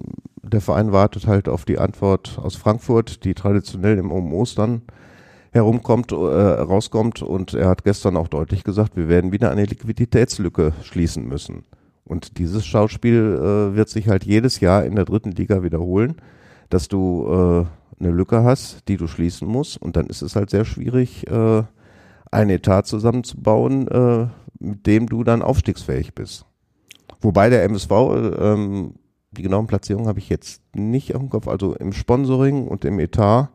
der 0.42 0.60
Verein 0.60 0.90
wartet 0.90 1.28
halt 1.28 1.48
auf 1.48 1.64
die 1.64 1.78
Antwort 1.78 2.38
aus 2.42 2.56
Frankfurt, 2.56 3.24
die 3.24 3.34
traditionell 3.34 3.98
im 3.98 4.10
um 4.10 4.32
Ostern 4.34 4.82
herumkommt, 5.56 6.12
äh, 6.12 6.14
rauskommt. 6.14 7.22
Und 7.22 7.54
er 7.54 7.68
hat 7.68 7.84
gestern 7.84 8.16
auch 8.16 8.28
deutlich 8.28 8.62
gesagt, 8.62 8.96
wir 8.96 9.08
werden 9.08 9.32
wieder 9.32 9.50
eine 9.50 9.64
Liquiditätslücke 9.64 10.72
schließen 10.82 11.26
müssen. 11.26 11.64
Und 12.04 12.38
dieses 12.38 12.64
Schauspiel 12.64 13.36
äh, 13.36 13.76
wird 13.76 13.88
sich 13.88 14.08
halt 14.08 14.24
jedes 14.24 14.60
Jahr 14.60 14.84
in 14.84 14.94
der 14.94 15.04
dritten 15.04 15.32
Liga 15.32 15.64
wiederholen, 15.64 16.16
dass 16.70 16.86
du 16.86 17.26
äh, 17.26 18.00
eine 18.02 18.12
Lücke 18.12 18.44
hast, 18.44 18.88
die 18.88 18.96
du 18.96 19.08
schließen 19.08 19.48
musst. 19.48 19.80
Und 19.82 19.96
dann 19.96 20.06
ist 20.06 20.22
es 20.22 20.36
halt 20.36 20.50
sehr 20.50 20.64
schwierig, 20.64 21.26
äh, 21.28 21.64
ein 22.30 22.50
Etat 22.50 22.82
zusammenzubauen, 22.82 23.88
äh, 23.88 24.28
mit 24.60 24.86
dem 24.86 25.06
du 25.08 25.24
dann 25.24 25.42
aufstiegsfähig 25.42 26.14
bist. 26.14 26.46
Wobei 27.20 27.50
der 27.50 27.64
MSV, 27.64 27.90
äh, 27.90 28.52
ähm, 28.52 28.94
die 29.32 29.42
genauen 29.42 29.66
Platzierungen 29.66 30.08
habe 30.08 30.18
ich 30.18 30.28
jetzt 30.28 30.62
nicht 30.74 31.14
auf 31.14 31.20
dem 31.20 31.30
Kopf, 31.30 31.48
also 31.48 31.74
im 31.74 31.92
Sponsoring 31.92 32.68
und 32.68 32.84
im 32.84 32.98
Etat 33.00 33.50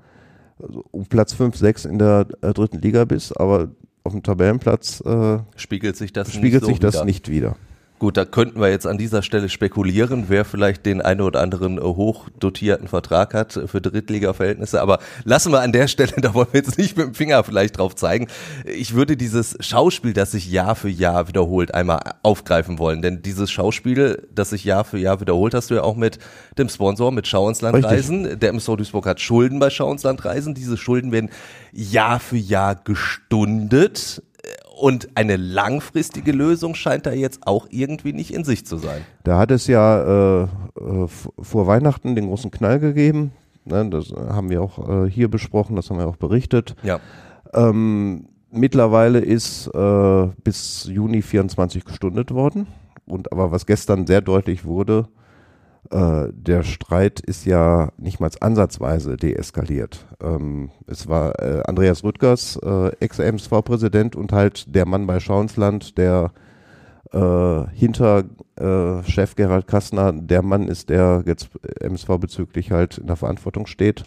also 0.61 0.85
um 0.91 1.05
Platz 1.05 1.33
5, 1.33 1.55
6 1.55 1.85
in 1.85 1.99
der 1.99 2.27
äh, 2.41 2.53
dritten 2.53 2.79
Liga 2.79 3.05
bist, 3.05 3.39
aber 3.39 3.69
auf 4.03 4.13
dem 4.13 4.23
Tabellenplatz 4.23 5.01
äh, 5.01 5.39
spiegelt 5.55 5.95
sich 5.95 6.11
das, 6.13 6.33
spiegelt 6.33 6.63
nicht, 6.63 6.67
sich 6.67 6.77
so 6.77 6.81
das 6.81 6.95
wieder. 6.95 7.05
nicht 7.05 7.29
wieder. 7.29 7.55
Gut, 8.01 8.17
da 8.17 8.25
könnten 8.25 8.60
wir 8.60 8.72
jetzt 8.72 8.88
an 8.88 8.98
dieser 8.98 9.22
Stelle 9.22 9.48
spekulieren, 9.48 10.25
wer 10.27 10.43
vielleicht 10.43 10.88
den 10.88 11.03
einen 11.03 11.22
oder 11.22 11.39
anderen 11.39 11.77
äh, 11.77 11.81
hochdotierten 11.81 12.88
Vertrag 12.88 13.36
hat 13.36 13.53
für 13.67 13.79
Drittliga-Verhältnisse. 13.79 14.81
Aber 14.81 14.98
lassen 15.24 15.51
wir 15.51 15.62
an 15.62 15.72
der 15.72 15.88
Stelle, 15.88 16.13
da 16.17 16.34
wollen 16.34 16.48
wir 16.51 16.62
jetzt 16.62 16.79
nicht 16.79 16.98
mit 16.98 17.05
dem 17.05 17.13
Finger 17.13 17.43
vielleicht 17.43 17.77
drauf 17.77 17.96
zeigen. 17.96 18.25
Ich 18.65 18.96
würde 18.96 19.17
dieses 19.17 19.55
Schauspiel, 19.60 20.13
das 20.13 20.31
sich 20.31 20.50
Jahr 20.50 20.74
für 20.74 20.89
Jahr 20.89 21.27
wiederholt, 21.27 21.75
einmal 21.75 22.00
aufgreifen 22.24 22.79
wollen. 22.79 23.03
Denn 23.03 23.22
dieses 23.22 23.51
Schauspiel, 23.51 24.27
das 24.34 24.50
sich 24.50 24.63
Jahr 24.63 24.84
für 24.84 24.98
Jahr 24.98 25.22
wiederholt, 25.22 25.53
hast 25.53 25.70
du 25.70 25.75
ja 25.75 25.84
auch 25.84 25.96
mit 25.96 26.17
dem 26.58 26.70
Sponsor, 26.70 27.12
mit 27.12 27.27
Schau 27.27 27.48
ins 27.50 27.62
Land. 27.62 27.86
Reisen. 27.86 28.39
Der 28.39 28.50
MSV 28.50 28.77
Duisburg 28.77 29.05
hat 29.05 29.22
Schulden 29.22 29.60
bei 29.60 29.70
Schau 29.70 29.91
ins 29.91 30.01
Land 30.01 30.25
Reisen. 30.25 30.55
Diese 30.55 30.75
Schulden 30.75 31.12
werden 31.12 31.29
Jahr 31.72 32.20
für 32.20 32.38
Jahr 32.38 32.74
gestundet. 32.74 34.24
Und 34.79 35.10
eine 35.15 35.38
langfristige 35.38 36.31
Lösung 36.31 36.74
scheint 36.74 37.05
da 37.05 37.12
jetzt 37.12 37.45
auch 37.45 37.67
irgendwie 37.69 38.13
nicht 38.13 38.33
in 38.33 38.43
Sicht 38.43 38.67
zu 38.67 38.77
sein. 38.77 39.01
Da 39.24 39.38
hat 39.38 39.51
es 39.51 39.67
ja 39.67 40.41
äh, 40.41 40.43
äh, 40.43 41.07
vor 41.07 41.67
Weihnachten 41.67 42.15
den 42.15 42.27
großen 42.27 42.50
Knall 42.50 42.79
gegeben. 42.79 43.31
Ne, 43.65 43.88
das 43.91 44.12
haben 44.12 44.50
wir 44.50 44.62
auch 44.62 45.05
äh, 45.05 45.10
hier 45.10 45.29
besprochen, 45.29 45.75
das 45.75 45.89
haben 45.89 46.00
wir 46.00 46.07
auch 46.07 46.15
berichtet. 46.15 46.75
Ja. 46.81 47.00
Ähm, 47.53 48.27
mittlerweile 48.50 49.19
ist 49.19 49.67
äh, 49.67 50.27
bis 50.43 50.86
Juni 50.86 51.21
24 51.21 51.86
gestundet 51.86 52.31
worden. 52.31 52.65
Und 53.05 53.31
aber 53.31 53.51
was 53.51 53.65
gestern 53.65 54.07
sehr 54.07 54.21
deutlich 54.21 54.65
wurde, 54.65 55.07
äh, 55.91 56.29
der 56.31 56.63
Streit 56.63 57.19
ist 57.19 57.45
ja 57.45 57.91
nicht 57.98 58.19
mal 58.21 58.31
ansatzweise 58.39 59.17
deeskaliert. 59.17 60.05
Ähm, 60.21 60.71
es 60.88 61.10
war 61.10 61.38
äh, 61.39 61.63
Andreas 61.65 62.03
Rüttgers, 62.03 62.57
äh, 62.63 62.91
Ex-MSV-Präsident 63.01 64.15
und 64.15 64.31
halt 64.31 64.74
der 64.74 64.86
Mann 64.86 65.05
bei 65.05 65.19
Schauensland, 65.19 65.98
der 65.98 66.31
äh, 67.12 67.63
hinter 67.74 68.24
äh, 68.55 69.03
Chef 69.03 69.36
Gerald 69.36 69.67
Kastner 69.67 70.13
der 70.13 70.41
Mann 70.43 70.69
ist, 70.69 70.89
der 70.89 71.24
jetzt 71.25 71.50
MSV 71.81 72.07
bezüglich 72.19 72.71
halt 72.71 72.98
in 72.98 73.07
der 73.07 73.17
Verantwortung 73.17 73.67
steht, 73.67 74.05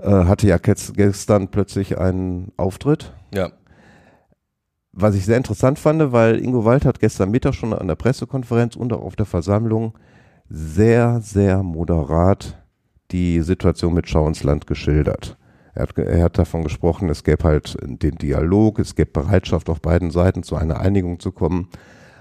hatte 0.00 0.46
ja 0.46 0.58
gestern 0.58 1.48
plötzlich 1.48 1.98
einen 1.98 2.52
Auftritt. 2.56 3.12
Ja. 3.34 3.50
Was 4.92 5.16
ich 5.16 5.24
sehr 5.24 5.36
interessant 5.36 5.80
fand, 5.80 6.12
weil 6.12 6.38
Ingo 6.38 6.64
Wald 6.64 6.84
hat 6.84 7.00
gestern 7.00 7.32
Mittag 7.32 7.54
schon 7.54 7.72
an 7.72 7.88
der 7.88 7.96
Pressekonferenz 7.96 8.76
und 8.76 8.92
auch 8.92 9.02
auf 9.02 9.16
der 9.16 9.26
Versammlung 9.26 9.94
sehr, 10.48 11.20
sehr 11.20 11.62
moderat 11.62 12.58
die 13.10 13.40
Situation 13.40 13.94
mit 13.94 14.08
Schau 14.08 14.26
ins 14.26 14.42
Land 14.42 14.66
geschildert. 14.66 15.36
Er 15.74 15.82
hat, 15.82 15.98
er 15.98 16.22
hat 16.24 16.38
davon 16.38 16.64
gesprochen, 16.64 17.08
es 17.08 17.22
gäbe 17.22 17.44
halt 17.44 17.76
den 17.82 18.16
Dialog, 18.16 18.78
es 18.78 18.94
gäbe 18.94 19.12
Bereitschaft 19.12 19.70
auf 19.70 19.80
beiden 19.80 20.10
Seiten 20.10 20.42
zu 20.42 20.56
einer 20.56 20.80
Einigung 20.80 21.20
zu 21.20 21.32
kommen. 21.32 21.68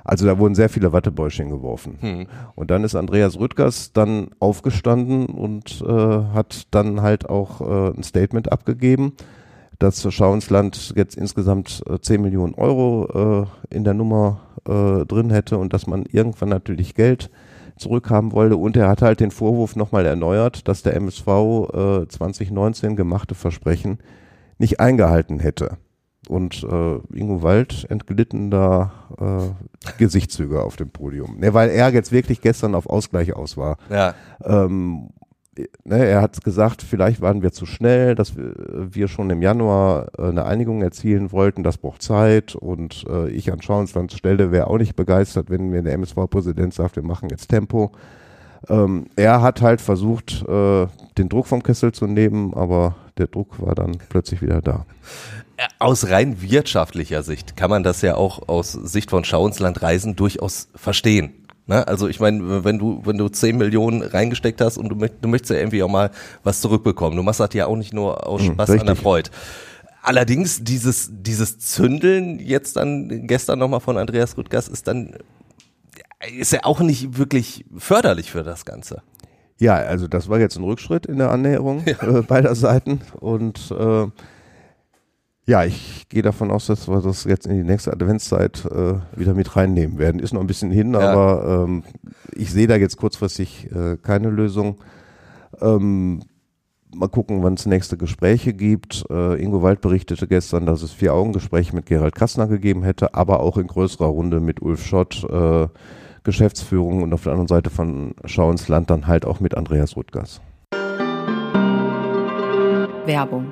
Also 0.03 0.25
da 0.25 0.39
wurden 0.39 0.55
sehr 0.55 0.69
viele 0.69 0.93
Wattebäuschen 0.93 1.50
geworfen. 1.50 1.98
Hm. 2.00 2.27
Und 2.55 2.72
dann 2.72 2.86
ist 2.86 2.96
Andreas 2.96 3.38
Rüttgers 3.39 3.91
dann 3.91 4.29
aufgestanden 4.39 5.25
und 5.25 5.81
äh, 5.81 5.91
hat 6.34 6.67
dann 6.72 7.01
halt 7.01 7.29
auch 7.29 7.62
äh, 7.62 7.98
ein 7.98 8.03
Statement 8.03 8.51
abgegeben, 8.51 9.13
dass 9.79 10.07
Schau 10.13 10.34
ins 10.34 10.50
Land 10.50 10.93
jetzt 10.96 11.17
insgesamt 11.17 11.84
äh, 11.89 12.00
10 12.00 12.22
Millionen 12.22 12.53
Euro 12.53 13.48
äh, 13.72 13.75
in 13.75 13.84
der 13.84 13.93
Nummer 13.93 14.39
äh, 14.65 15.05
drin 15.05 15.29
hätte 15.29 15.57
und 15.57 15.74
dass 15.74 15.88
man 15.88 16.05
irgendwann 16.05 16.50
natürlich 16.50 16.96
Geld 16.96 17.29
zurückhaben 17.77 18.31
wollte. 18.31 18.57
Und 18.57 18.77
er 18.77 18.88
hat 18.89 19.01
halt 19.01 19.19
den 19.19 19.31
Vorwurf 19.31 19.75
nochmal 19.75 20.05
erneuert, 20.05 20.67
dass 20.67 20.84
der 20.84 20.96
MSV 20.96 21.27
äh, 21.27 22.07
2019 22.07 22.96
gemachte 22.96 23.36
Versprechen 23.36 24.00
nicht 24.57 24.79
eingehalten 24.79 25.39
hätte. 25.39 25.77
Und 26.27 26.63
äh, 26.63 27.17
Ingo 27.17 27.41
Wald 27.41 27.86
entglitten 27.89 28.51
da 28.51 28.91
äh, 29.19 29.91
Gesichtszüge 29.98 30.62
auf 30.62 30.75
dem 30.75 30.89
Podium. 30.89 31.38
Ne, 31.39 31.53
weil 31.53 31.69
er 31.69 31.89
jetzt 31.93 32.12
wirklich 32.12 32.41
gestern 32.41 32.75
auf 32.75 32.88
Ausgleich 32.88 33.34
aus 33.34 33.55
war. 33.55 33.77
Ja. 33.89 34.13
Ähm, 34.43 35.10
ne, 35.84 36.06
er 36.06 36.22
hat 36.22 36.44
gesagt, 36.44 36.82
vielleicht 36.82 37.22
waren 37.22 37.42
wir 37.42 37.52
zu 37.52 37.66
schnell, 37.66 38.16
dass 38.16 38.36
wir, 38.36 38.54
wir 38.56 39.08
schon 39.08 39.30
im 39.30 39.42
Januar 39.42 40.08
äh, 40.18 40.24
eine 40.24 40.46
Einigung 40.46 40.82
erzielen 40.82 41.32
wollten, 41.32 41.64
das 41.64 41.78
braucht 41.78 42.02
Zeit 42.02 42.56
und 42.56 43.06
äh, 43.10 43.30
ich 43.30 43.52
an 43.52 43.62
Schauensland 43.62 44.12
stelle, 44.12 44.52
wäre 44.52 44.68
auch 44.68 44.78
nicht 44.78 44.96
begeistert, 44.96 45.50
wenn 45.50 45.70
mir 45.70 45.82
der 45.84 45.94
MSV-Präsident 45.94 46.74
sagt, 46.74 46.96
wir 46.96 47.04
machen 47.04 47.30
jetzt 47.30 47.48
Tempo. 47.48 47.92
Ähm, 48.70 49.06
er 49.16 49.42
hat 49.42 49.62
halt 49.62 49.82
versucht, 49.82 50.44
äh, 50.48 50.88
den 51.18 51.30
Druck 51.30 51.48
vom 51.48 51.64
Kessel 51.64 51.92
zu 51.92 52.08
nehmen, 52.08 52.54
aber 52.54 52.96
der 53.18 53.28
Druck 53.28 53.62
war 53.62 53.76
dann 53.76 53.98
plötzlich 54.10 54.42
wieder 54.42 54.62
da. 54.62 54.86
Aus 55.80 56.10
rein 56.10 56.42
wirtschaftlicher 56.42 57.24
Sicht 57.24 57.58
kann 57.58 57.70
man 57.70 57.84
das 57.84 58.02
ja 58.02 58.16
auch 58.16 58.48
aus 58.48 58.74
Sicht 58.74 59.10
von 59.10 59.24
Schau 59.24 59.48
ins 59.48 59.60
Land 59.60 59.82
Reisen 59.82 60.16
durchaus 60.16 60.70
verstehen. 60.76 61.47
Ne? 61.67 61.88
Also 61.88 62.07
ich 62.07 62.19
meine, 62.19 62.63
wenn 62.63 62.79
du, 62.79 63.01
wenn 63.05 63.17
du 63.17 63.29
10 63.29 63.57
Millionen 63.57 64.01
reingesteckt 64.01 64.62
hast 64.62 64.77
und 64.77 64.89
du, 64.89 64.95
du 64.95 65.27
möchtest 65.27 65.51
ja 65.51 65.57
irgendwie 65.57 65.83
auch 65.83 65.89
mal 65.89 66.12
was 66.43 66.62
zurückbekommen. 66.62 67.15
Du 67.17 67.24
machst 67.24 67.39
das 67.39 67.53
ja 67.53 67.67
auch 67.67 67.75
nicht 67.75 67.93
nur 67.93 68.25
aus 68.25 68.41
Hm, 68.41 68.53
Spaß 68.53 68.69
an 68.71 68.86
der. 68.86 68.95
Freude. 68.95 69.29
Allerdings 70.01 70.63
dieses, 70.63 71.09
dieses 71.12 71.59
Zündeln 71.59 72.39
jetzt 72.39 72.77
dann 72.77 73.27
gestern 73.27 73.59
nochmal 73.59 73.81
von 73.81 73.97
Andreas 73.97 74.38
Rüttgers 74.38 74.69
ist 74.69 74.88
dann, 74.88 75.15
ist 76.38 76.53
ja 76.53 76.62
auch 76.63 76.79
nicht 76.79 77.17
wirklich 77.17 77.65
förderlich 77.77 78.31
für 78.31 78.43
das 78.43 78.63
Ganze. 78.63 79.01
Ja, 79.59 79.75
also 79.75 80.07
das 80.07 80.29
war 80.29 80.39
jetzt 80.39 80.55
ein 80.57 80.63
Rückschritt 80.63 81.07
in 81.07 81.17
der 81.17 81.31
Annäherung 81.31 81.83
äh, 81.86 82.21
beider 82.21 82.55
Seiten 82.55 83.01
und 83.19 83.71
äh, 83.77 84.05
ja, 85.48 85.63
ich 85.63 86.08
gehe 86.10 86.22
davon 86.22 86.51
aus, 86.51 86.68
dass 86.68 86.88
wir 86.89 87.01
das 87.01 87.24
jetzt 87.24 87.48
in 87.48 87.56
die 87.56 87.63
nächste 87.63 87.94
Adventszeit 87.94 88.66
äh, 88.66 88.96
wieder 89.18 89.34
mit 89.34 89.56
reinnehmen 89.56 89.98
werden. 89.98 90.20
Ist 90.20 90.34
noch 90.34 90.42
ein 90.42 90.48
bisschen 90.48 90.72
hin, 90.72 90.94
Ja. 90.94 91.00
aber 91.12 91.63
ähm, 91.66 91.84
ich 92.36 92.51
sehe 92.51 92.68
da 92.68 92.75
jetzt 92.75 92.98
kurzfristig 92.98 93.70
äh, 93.74 93.96
keine 93.98 94.30
Lösung. 94.30 94.77
Ähm, 95.62 96.22
mal 96.94 97.08
gucken, 97.08 97.44
wann 97.44 97.54
es 97.54 97.66
nächste 97.66 97.96
Gespräche 97.98 98.54
gibt. 98.54 99.06
Äh, 99.10 99.42
Ingo 99.42 99.62
Wald 99.63 99.80
berichtete 99.80 100.27
gestern, 100.27 100.66
dass 100.66 100.82
es 100.82 100.92
vier 100.92 101.13
Augengespräche 101.13 101.74
mit 101.75 101.86
Gerald 101.86 102.16
Kastner 102.16 102.48
gegeben 102.48 102.84
hätte, 102.84 103.13
aber 103.13 103.39
auch 103.39 103.58
in 103.58 103.68
größerer 103.68 104.08
Runde 104.08 104.42
mit 104.42 104.62
Ulf 104.62 104.86
Schott, 104.86 105.25
äh, 105.30 105.68
Geschäftsführung 106.24 107.04
und 107.04 107.13
auf 107.13 107.24
der 107.24 107.32
anderen 107.32 107.48
Seite 107.48 107.70
von 107.70 108.16
Schau 108.25 108.51
ins 108.51 108.68
Land 108.68 108.89
dann 108.89 109.08
halt 109.08 109.25
auch 109.25 109.39
mit 109.39 109.56
Andreas 109.56 109.96
Rüttgers. 109.96 110.42
Werbung. 113.06 113.46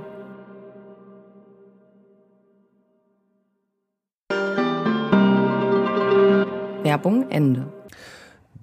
Werbung 6.96 7.30
Ende. 7.30 7.68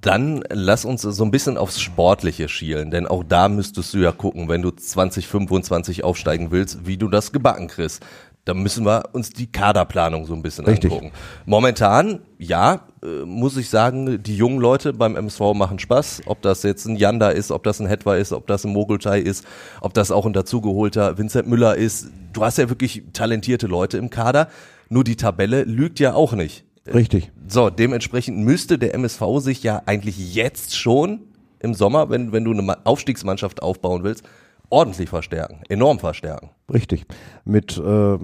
Dann 0.01 0.43
lass 0.49 0.87
uns 0.87 1.03
so 1.03 1.23
ein 1.23 1.31
bisschen 1.31 1.59
aufs 1.59 1.83
Sportliche 1.83 2.49
schielen, 2.49 2.91
denn 2.91 3.07
auch 3.07 3.23
da 3.23 3.51
müsstest 3.51 3.93
du 3.93 3.99
ja 3.99 4.11
gucken, 4.11 4.49
wenn 4.49 4.63
du 4.63 4.71
2025 4.71 6.03
aufsteigen 6.03 6.51
willst, 6.51 6.87
wie 6.87 6.97
du 6.97 7.09
das 7.09 7.33
gebacken 7.33 7.69
kriegst. 7.69 8.03
Da 8.47 8.55
müssen 8.55 8.87
wir 8.87 9.11
uns 9.13 9.31
die 9.31 9.53
Kaderplanung 9.53 10.25
so 10.25 10.33
ein 10.33 10.41
bisschen 10.41 10.65
Richtig. 10.65 10.91
angucken. 10.91 11.13
Momentan, 11.45 12.21
ja, 12.39 12.87
äh, 13.03 13.27
muss 13.27 13.59
ich 13.59 13.69
sagen, 13.69 14.23
die 14.23 14.35
jungen 14.35 14.61
Leute 14.61 14.95
beim 14.95 15.15
MSV 15.15 15.53
machen 15.55 15.79
Spaß. 15.79 16.23
Ob 16.25 16.41
das 16.41 16.63
jetzt 16.63 16.87
ein 16.87 16.97
Janda 16.97 17.29
ist, 17.29 17.51
ob 17.51 17.65
das 17.65 17.81
ein 17.81 17.87
Hetwa 17.87 18.17
ist, 18.17 18.33
ob 18.33 18.47
das 18.47 18.65
ein 18.65 18.73
Mogultai 18.73 19.21
ist, 19.21 19.45
ob 19.83 19.93
das 19.93 20.11
auch 20.11 20.25
ein 20.25 20.33
dazugeholter 20.33 21.19
Vincent 21.19 21.49
Müller 21.49 21.77
ist. 21.77 22.09
Du 22.33 22.43
hast 22.43 22.57
ja 22.57 22.71
wirklich 22.71 23.03
talentierte 23.13 23.67
Leute 23.67 23.99
im 23.99 24.09
Kader. 24.09 24.49
Nur 24.89 25.05
die 25.05 25.17
Tabelle 25.17 25.65
lügt 25.65 26.01
ja 26.01 26.15
auch 26.15 26.33
nicht. 26.33 26.65
Richtig. 26.87 27.31
So, 27.49 27.71
dementsprechend 27.71 28.39
müsste 28.39 28.79
der 28.79 28.95
MSV 28.95 29.23
sich 29.39 29.63
ja 29.63 29.83
eigentlich 29.87 30.35
jetzt 30.35 30.77
schon 30.77 31.21
im 31.61 31.75
Sommer, 31.75 32.11
wenn, 32.11 32.33
wenn 32.33 32.45
du 32.45 32.51
eine 32.51 32.63
Ma- 32.63 32.79
Aufstiegsmannschaft 32.85 33.63
aufbauen 33.63 34.03
willst, 34.03 34.25
ordentlich 34.69 35.09
verstärken, 35.09 35.61
enorm 35.69 35.99
verstärken. 36.01 36.51
Richtig. 36.73 37.05
Mit, 37.45 37.79
äh, 37.79 38.19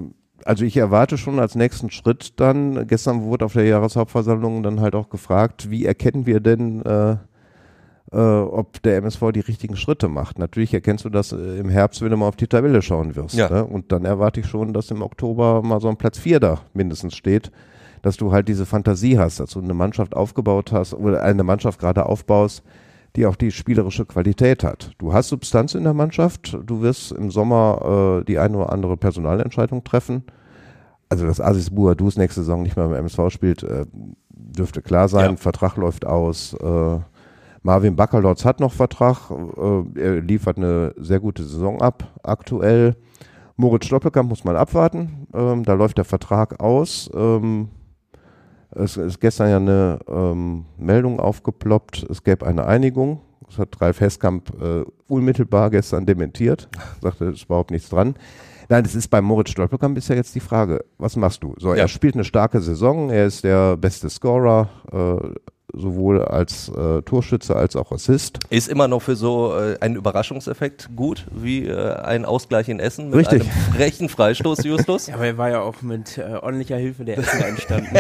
also 0.45 0.65
ich 0.65 0.77
erwarte 0.77 1.19
schon 1.19 1.39
als 1.39 1.55
nächsten 1.55 1.91
Schritt 1.91 2.41
dann, 2.41 2.87
gestern 2.89 3.23
wurde 3.23 3.45
auf 3.45 3.53
der 3.53 3.65
Jahreshauptversammlung 3.67 4.63
dann 4.63 4.81
halt 4.81 4.95
auch 4.95 5.09
gefragt, 5.09 5.71
wie 5.71 5.85
erkennen 5.87 6.27
wir 6.27 6.41
denn, 6.41 6.83
äh, 6.85 7.17
äh, 8.11 8.17
ob 8.19 8.83
der 8.83 8.97
MSV 8.97 9.31
die 9.35 9.41
richtigen 9.41 9.77
Schritte 9.77 10.09
macht. 10.09 10.39
Natürlich 10.39 10.73
erkennst 10.75 11.05
du 11.05 11.11
das 11.11 11.31
äh, 11.33 11.59
im 11.59 11.69
Herbst, 11.69 12.01
wenn 12.03 12.11
du 12.11 12.17
mal 12.17 12.29
auf 12.29 12.37
die 12.37 12.47
Tabelle 12.49 12.83
schauen 12.83 13.15
wirst. 13.15 13.35
Ja. 13.37 13.51
Ne? 13.51 13.65
Und 13.65 13.93
dann 13.93 14.05
erwarte 14.05 14.41
ich 14.41 14.47
schon, 14.47 14.73
dass 14.73 14.91
im 14.91 15.03
Oktober 15.03 15.63
mal 15.63 15.81
so 15.81 15.89
ein 15.89 15.97
Platz 15.99 16.19
4 16.19 16.41
da 16.41 16.61
mindestens 16.73 17.15
steht, 17.15 17.53
dass 18.03 18.17
du 18.17 18.33
halt 18.33 18.49
diese 18.49 18.67
Fantasie 18.67 19.19
hast, 19.19 19.41
dass 19.41 19.51
du 19.51 19.61
eine 19.61 19.75
Mannschaft 19.75 20.15
aufgebaut 20.17 20.73
hast 20.73 20.95
oder 20.95 21.23
eine 21.23 21.45
Mannschaft 21.45 21.81
gerade 21.81 22.07
aufbaust, 22.07 22.63
die 23.17 23.27
auch 23.27 23.37
die 23.37 23.51
spielerische 23.51 24.05
Qualität 24.05 24.63
hat. 24.63 24.93
Du 24.99 25.13
hast 25.13 25.29
Substanz 25.29 25.75
in 25.75 25.85
der 25.85 25.95
Mannschaft, 25.95 26.59
du 26.65 26.83
wirst 26.83 27.13
im 27.13 27.31
Sommer 27.31 28.21
äh, 28.21 28.25
die 28.25 28.39
eine 28.39 28.57
oder 28.57 28.73
andere 28.73 28.97
Personalentscheidung 28.97 29.85
treffen. 29.85 30.25
Also 31.09 31.27
dass 31.27 31.41
Asis 31.41 31.71
Buadus 31.71 32.17
nächste 32.17 32.43
Saison 32.43 32.63
nicht 32.63 32.77
mehr 32.77 32.87
beim 32.87 32.99
MSV 32.99 33.31
spielt, 33.31 33.63
äh, 33.63 33.87
dürfte 34.29 34.83
klar 34.83 35.09
sein. 35.09 35.31
Ja. 35.31 35.37
Vertrag 35.37 35.77
läuft 35.77 36.07
aus. 36.07 36.55
Äh, 36.55 36.99
Marvin 37.63 37.97
Baccalords 37.97 38.45
hat 38.45 38.61
noch 38.61 38.73
Vertrag. 38.73 39.31
Äh, 39.31 40.01
er 40.01 40.21
liefert 40.21 40.59
eine 40.59 40.95
sehr 40.97 41.21
gute 41.21 41.45
Saison 41.45 41.81
ab 41.81 42.19
aktuell. 42.23 42.97
Moritz 43.57 43.87
Stoppelkamp 43.87 44.29
muss 44.29 44.45
man 44.45 44.57
abwarten. 44.57 45.27
Ähm, 45.35 45.65
da 45.65 45.73
läuft 45.73 45.99
der 45.99 46.05
Vertrag 46.05 46.61
aus. 46.61 47.11
Ähm, 47.15 47.69
es 48.75 48.97
ist 48.97 49.21
gestern 49.21 49.49
ja 49.51 49.57
eine 49.57 49.99
ähm, 50.09 50.65
Meldung 50.79 51.21
aufgeploppt, 51.21 52.07
es 52.11 52.23
gäbe 52.23 52.47
eine 52.47 52.67
Einigung. 52.67 53.21
Das 53.47 53.59
hat 53.59 53.81
Ralf 53.81 54.01
Heskamp 54.01 54.53
äh, 54.63 54.85
unmittelbar 55.09 55.71
gestern 55.71 56.05
dementiert. 56.05 56.69
Sagte, 57.01 57.27
es 57.31 57.37
ist 57.37 57.45
überhaupt 57.45 57.71
nichts 57.71 57.89
dran. 57.89 58.15
Nein, 58.69 58.83
das 58.85 58.95
ist 58.95 59.09
bei 59.09 59.23
Moritz 59.23 59.51
Stolperkamp 59.51 59.97
ist 59.97 60.09
ja 60.09 60.15
jetzt 60.17 60.35
die 60.35 60.41
Frage, 60.41 60.85
was 60.99 61.17
machst 61.17 61.43
du? 61.43 61.55
So, 61.59 61.73
Ja. 61.75 61.81
er 61.83 61.89
spielt 61.89 62.13
eine 62.15 62.25
starke 62.25 62.61
Saison, 62.61 63.09
er 63.09 63.25
ist 63.25 63.45
der 63.45 63.79
beste 63.79 64.11
Scorer, 64.11 64.69
äh, 64.93 65.31
sowohl 65.75 66.23
als 66.23 66.69
äh, 66.71 67.01
Torschütze 67.03 67.57
als 67.57 67.77
auch 67.77 67.91
Assist. 67.93 68.39
Ist 68.51 68.69
immer 68.69 68.87
noch 68.89 69.01
für 69.01 69.17
so 69.17 69.55
äh, 69.57 69.79
einen 69.81 69.97
Überraschungseffekt 69.97 70.91
gut, 70.95 71.27
wie 71.31 71.67
äh, 71.67 71.95
ein 71.95 72.27
Ausgleich 72.27 72.69
in 72.69 72.81
Essen 72.81 73.07
mit 73.09 73.17
Richtig. 73.21 73.43
einem 73.43 73.51
frechen 73.75 74.09
Freistoß, 74.11 74.65
Justus. 74.65 75.07
Ja, 75.09 75.15
aber 75.15 75.27
er 75.27 75.39
war 75.39 75.49
ja 75.51 75.61
auch 75.63 75.81
mit 75.81 76.19
äh, 76.19 76.23
ordentlicher 76.43 76.77
Hilfe 76.77 77.07
der 77.07 77.17
Essener 77.19 77.47
entstanden. 77.49 77.97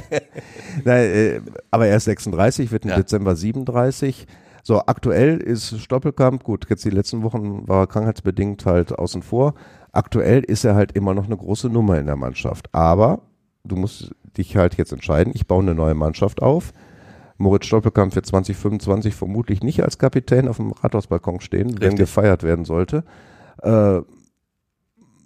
Nein, 0.84 1.04
äh, 1.04 1.40
aber 1.70 1.86
er 1.86 1.96
ist 1.96 2.04
36, 2.04 2.70
wird 2.72 2.84
im 2.84 2.90
Ja. 2.90 2.96
Dezember 2.96 3.36
37. 3.36 4.26
So, 4.64 4.80
aktuell 4.86 5.38
ist 5.38 5.80
Stoppelkamp, 5.80 6.44
gut, 6.44 6.66
jetzt 6.70 6.84
die 6.84 6.90
letzten 6.90 7.22
Wochen 7.22 7.66
war 7.66 7.80
er 7.82 7.86
krankheitsbedingt 7.88 8.64
halt 8.64 8.96
außen 8.96 9.22
vor. 9.22 9.54
Aktuell 9.90 10.42
ist 10.42 10.64
er 10.64 10.74
halt 10.74 10.92
immer 10.92 11.14
noch 11.14 11.26
eine 11.26 11.36
große 11.36 11.68
Nummer 11.68 11.98
in 11.98 12.06
der 12.06 12.16
Mannschaft. 12.16 12.72
Aber 12.72 13.22
du 13.64 13.76
musst 13.76 14.12
dich 14.36 14.56
halt 14.56 14.76
jetzt 14.76 14.92
entscheiden, 14.92 15.32
ich 15.34 15.46
baue 15.46 15.62
eine 15.62 15.74
neue 15.74 15.94
Mannschaft 15.94 16.42
auf. 16.42 16.72
Moritz 17.38 17.66
Stoppelkamp 17.66 18.14
wird 18.14 18.24
2025 18.24 19.14
vermutlich 19.14 19.62
nicht 19.62 19.82
als 19.82 19.98
Kapitän 19.98 20.48
auf 20.48 20.58
dem 20.58 20.72
Rathausbalkon 20.72 21.40
stehen, 21.40 21.70
wenn 21.80 21.90
Richtig. 21.90 21.98
gefeiert 21.98 22.44
werden 22.44 22.64
sollte. 22.64 23.04
Äh, 23.62 24.00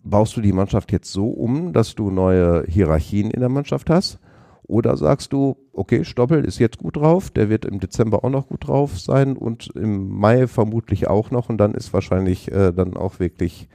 baust 0.03 0.37
du 0.37 0.41
die 0.41 0.53
Mannschaft 0.53 0.93
jetzt 0.93 1.13
so 1.13 1.29
um, 1.29 1.73
dass 1.73 1.95
du 1.95 2.11
neue 2.11 2.65
Hierarchien 2.67 3.31
in 3.31 3.41
der 3.41 3.49
Mannschaft 3.49 3.91
hast? 3.91 4.19
Oder 4.69 4.97
sagst 4.97 5.33
du, 5.33 5.57
okay, 5.73 6.05
Stoppel 6.05 6.45
ist 6.45 6.59
jetzt 6.59 6.79
gut 6.79 6.97
drauf, 6.97 7.31
der 7.31 7.49
wird 7.49 7.65
im 7.65 7.79
Dezember 7.79 8.25
auch 8.25 8.31
noch 8.31 8.49
gut 8.49 8.67
drauf 8.67 8.99
sein 8.99 9.37
und 9.37 9.69
im 9.77 10.09
Mai 10.19 10.49
vermutlich 10.49 11.07
auch 11.07 11.31
noch 11.31 11.49
und 11.49 11.59
dann 11.59 11.73
ist 11.75 11.93
wahrscheinlich 11.93 12.51
äh, 12.51 12.73
dann 12.73 12.97
auch 12.97 13.21
wirklich 13.21 13.69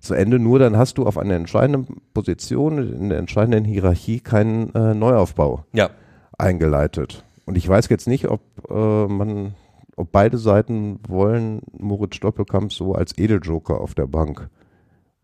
zu 0.00 0.14
Ende. 0.14 0.38
Nur 0.38 0.60
dann 0.60 0.76
hast 0.76 0.98
du 0.98 1.06
auf 1.06 1.18
einer 1.18 1.34
entscheidenden 1.34 2.00
Position, 2.14 2.78
in 2.78 3.08
der 3.08 3.18
entscheidenden 3.18 3.64
Hierarchie 3.64 4.20
keinen 4.20 4.72
äh, 4.74 4.94
Neuaufbau 4.94 5.64
Ja, 5.72 5.90
eingeleitet. 6.38 7.24
Und 7.44 7.56
ich 7.56 7.68
weiß 7.68 7.88
jetzt 7.88 8.06
nicht, 8.06 8.28
ob 8.28 8.40
äh, 8.70 9.06
man, 9.06 9.54
ob 9.96 10.12
beide 10.12 10.38
Seiten 10.38 11.00
wollen 11.08 11.60
Moritz 11.76 12.16
Stoppelkamp 12.16 12.72
so 12.72 12.94
als 12.94 13.18
Edeljoker 13.18 13.80
auf 13.80 13.94
der 13.94 14.06
Bank. 14.06 14.48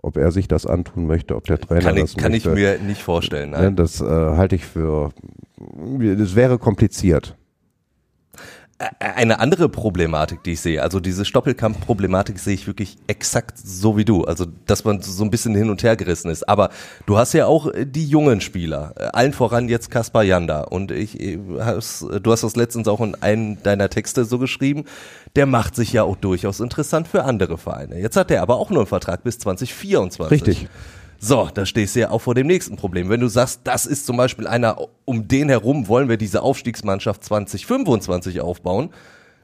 Ob 0.05 0.17
er 0.17 0.33
sich 0.33 0.49
das 0.49 0.67
antun 0.67 1.07
möchte, 1.07 1.37
ob 1.37 1.45
der 1.45 1.61
Trainer 1.61 1.81
kann, 1.81 1.97
das 1.97 2.11
ich, 2.11 2.17
kann 2.17 2.35
ich 2.35 2.45
möchte. 2.45 2.61
mir 2.61 2.79
nicht 2.81 3.03
vorstellen. 3.03 3.51
Ne, 3.51 3.59
Nein. 3.59 3.77
das 3.77 4.01
äh, 4.01 4.05
halte 4.05 4.57
ich 4.57 4.65
für, 4.65 5.11
das 5.57 6.35
wäre 6.35 6.59
kompliziert. 6.59 7.37
Eine 8.99 9.39
andere 9.39 9.69
Problematik, 9.69 10.43
die 10.43 10.53
ich 10.53 10.61
sehe, 10.61 10.83
also 10.83 10.99
diese 10.99 11.25
Stoppelkampf-Problematik 11.25 12.39
sehe 12.39 12.55
ich 12.55 12.67
wirklich 12.67 12.97
exakt 13.07 13.59
so 13.59 13.97
wie 13.97 14.05
du. 14.05 14.25
Also, 14.25 14.47
dass 14.67 14.85
man 14.85 15.01
so 15.03 15.23
ein 15.25 15.31
bisschen 15.31 15.55
hin 15.55 15.71
und 15.71 15.83
her 15.83 15.97
gerissen 15.97 16.31
ist. 16.31 16.49
Aber 16.49 16.71
du 17.07 17.19
hast 17.19 17.33
ja 17.33 17.47
auch 17.47 17.69
äh, 17.69 17.87
die 17.87 18.07
jungen 18.07 18.41
Spieler, 18.41 18.95
äh, 18.97 19.05
allen 19.13 19.33
voran 19.33 19.69
jetzt 19.69 19.91
Kaspar 19.91 20.25
Janda. 20.25 20.63
Und 20.63 20.91
ich, 20.91 21.21
äh, 21.21 21.39
hast, 21.61 22.03
du 22.03 22.33
hast 22.33 22.43
das 22.43 22.57
letztens 22.57 22.89
auch 22.89 23.01
in 23.01 23.15
einem 23.23 23.63
deiner 23.63 23.89
Texte 23.89 24.25
so 24.25 24.39
geschrieben, 24.39 24.85
der 25.37 25.47
macht 25.47 25.77
sich 25.77 25.93
ja 25.93 26.03
auch 26.03 26.17
durchaus 26.17 26.61
interessant 26.61 27.09
für 27.09 27.25
andere 27.25 27.59
Vereine. 27.59 27.99
Jetzt 28.01 28.17
hat 28.17 28.31
er 28.31 28.43
aber 28.43 28.57
auch 28.57 28.71
nur 28.71 28.81
einen 28.81 28.87
Vertrag 28.87 29.23
bis 29.23 29.39
2024. 29.39 30.31
Richtig. 30.31 30.69
So, 31.25 31.49
da 31.55 31.65
stehst 31.65 31.95
du 31.95 32.01
ja 32.01 32.11
auch 32.11 32.19
vor 32.19 32.35
dem 32.35 32.49
nächsten 32.49 32.75
Problem. 32.75 33.09
Wenn 33.09 33.21
du 33.21 33.29
sagst, 33.29 33.61
das 33.63 33.87
ist 33.87 34.07
zum 34.07 34.17
Beispiel 34.17 34.49
einer, 34.49 34.77
um 35.05 35.29
den 35.29 35.49
herum 35.49 35.87
wollen 35.87 36.09
wir 36.09 36.17
diese 36.17 36.43
Aufstiegsmannschaft 36.43 37.23
2025 37.23 38.41
aufbauen, 38.41 38.91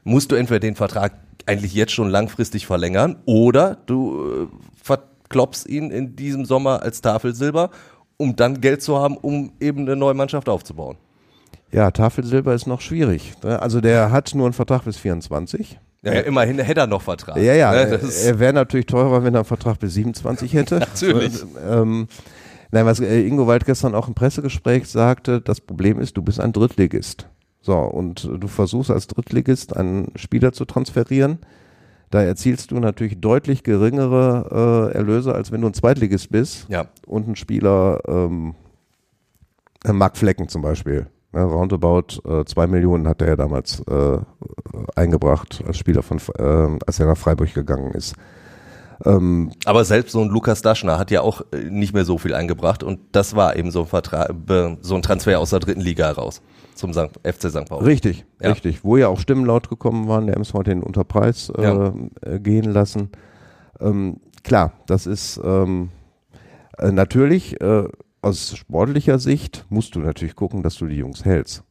musst 0.03 0.33
du 0.33 0.35
entweder 0.35 0.59
den 0.59 0.75
Vertrag 0.75 1.13
eigentlich 1.47 1.75
jetzt 1.75 1.93
schon 1.93 2.11
langfristig 2.11 2.67
verlängern 2.67 3.15
oder 3.27 3.79
du 3.87 4.49
äh, 4.51 4.57
verkloppst 4.83 5.69
ihn 5.69 5.93
in 5.93 6.17
diesem 6.17 6.47
Sommer 6.47 6.83
als 6.83 7.01
Tafelsilber, 7.01 7.71
um 8.17 8.35
dann 8.35 8.61
Geld 8.61 8.83
zu 8.83 8.99
haben, 8.99 9.17
um 9.17 9.53
eben 9.61 9.83
eine 9.83 9.95
neue 9.95 10.15
Mannschaft 10.15 10.49
aufzubauen. 10.49 10.97
Ja, 11.71 11.93
Tafelsilber 11.93 12.55
ist 12.55 12.67
noch 12.67 12.81
schwierig. 12.81 13.35
ne? 13.45 13.63
Also 13.63 13.81
der 13.81 14.11
hat 14.11 14.35
nur 14.35 14.47
einen 14.47 14.53
Vertrag 14.53 14.83
bis 14.83 14.97
24. 14.97 15.79
Ja, 16.09 16.15
ja 16.15 16.21
immerhin 16.21 16.59
hätte 16.59 16.81
er 16.81 16.87
noch 16.87 17.03
Vertrag. 17.03 17.37
Ja, 17.37 17.55
ja, 17.55 17.73
Ne, 17.73 18.01
er, 18.25 18.39
wäre 18.39 18.53
natürlich 18.53 18.87
teurer, 18.87 19.25
wenn 19.25 19.35
er 19.35 19.41
einen 19.41 19.45
Vertrag 19.45 19.79
bis 19.79 19.95
27 19.95 20.53
hätte. 20.53 20.79
Natürlich. 20.79 21.45
Ähm, 21.69 22.09
nein, 22.71 22.87
was 22.87 23.01
äh, 23.01 23.21
Ingo 23.27 23.47
Wald 23.47 23.65
gestern 23.65 23.95
auch 23.95 24.09
im 24.09 24.15
Pressegespräch 24.15 24.89
sagte, 24.89 25.41
das 25.41 25.61
Problem 25.61 26.01
ist, 26.01 26.17
du 26.17 26.23
bist 26.23 26.41
ein 26.41 26.53
Drittligist. 26.53 27.27
So, 27.61 27.77
und 27.77 28.25
äh, 28.25 28.39
du 28.39 28.49
versuchst 28.49 28.91
als 28.91 29.07
Drittligist 29.07 29.77
einen 29.77 30.13
Spieler 30.17 30.53
zu 30.53 30.65
transferieren. 30.65 31.39
Da 32.11 32.23
erzielst 32.23 32.71
du 32.71 32.77
natürlich 32.77 33.21
deutlich 33.21 33.63
geringere 33.63 34.91
äh, 34.93 34.97
Erlöse, 34.97 35.35
als 35.35 35.53
wenn 35.53 35.61
du 35.61 35.67
ein 35.67 35.75
Zweitligist 35.75 36.31
bist 36.31 36.67
ja, 36.69 36.87
und 37.07 37.29
ein 37.29 37.37
Spieler, 37.37 38.01
ähm, 38.09 38.55
äh, 39.85 39.93
Mark 39.93 40.17
Flecken 40.17 40.49
zum 40.49 40.63
Beispiel. 40.63 41.07
Ne, 41.33 41.43
roundabout 41.43 42.21
äh, 42.27 42.45
zwei 42.47 42.67
Millionen 42.67 43.07
hat 43.07 43.21
er 43.21 43.29
ja 43.29 43.37
damals 43.37 43.81
äh, 43.81 44.19
eingebracht 44.97 45.63
als 45.67 45.77
Spieler 45.77 46.03
von, 46.03 46.19
äh, 46.39 46.79
als 46.87 46.99
er 47.01 47.07
nach 47.07 47.19
Freiburg 47.19 47.53
gegangen 47.53 47.93
ist. 47.93 48.15
Ähm, 49.05 49.53
aber 49.65 49.85
selbst 49.85 50.13
so 50.13 50.23
ein 50.23 50.29
Lukas 50.29 50.63
Daschner 50.63 50.99
hat 50.99 51.11
ja 51.11 51.21
auch 51.21 51.43
äh, 51.53 51.71
nicht 51.71 51.93
mehr 51.95 52.05
so 52.05 52.19
viel 52.19 52.35
eingebracht 52.35 52.83
und 52.83 52.99
das 53.13 53.37
war 53.37 53.57
eben 53.57 53.71
so 53.71 53.83
ein, 53.83 53.87
Vertrag, 53.87 54.33
so 54.81 54.95
ein 54.97 55.03
Transfer 55.03 55.39
aus 55.39 55.51
der 55.51 55.61
dritten 55.61 55.83
Liga 55.83 56.07
heraus 56.07 56.41
zum 56.75 56.93
St. 56.95 57.11
FC 57.23 57.51
St. 57.51 57.67
Pauli. 57.69 57.85
richtig, 57.85 58.25
Ja. 58.41 58.49
richtig. 58.51 58.83
Wo 58.83 58.97
ja 58.97 59.09
auch 59.09 59.21
Stimmen 59.21 59.45
laut 59.45 59.69
gekommen 59.69 60.09
waren, 60.09 60.27
der 60.27 60.37
MSV 60.37 60.55
hat 60.55 60.67
den 60.69 60.83
unter 60.83 61.05
Preis 61.05 61.53
äh, 61.57 61.63
Ja. 61.63 61.93
äh, 62.23 62.41
gehen 62.41 62.73
lassen. 62.73 63.11
Ähm, 63.81 64.21
klar, 64.43 64.73
das 64.87 65.07
ist 65.07 65.41
ähm, 65.45 65.91
äh, 66.79 66.91
natürlich 66.91 67.61
aus 68.23 68.57
sportlicher 68.57 69.19
Sicht 69.19 69.67
musst 69.69 69.95
du 69.95 70.01
natürlich 70.01 70.37
gucken, 70.37 70.63
dass 70.63 70.77
du 70.77 70.87
die 70.87 70.97
Jungs 70.97 71.25
hältst. 71.25 71.65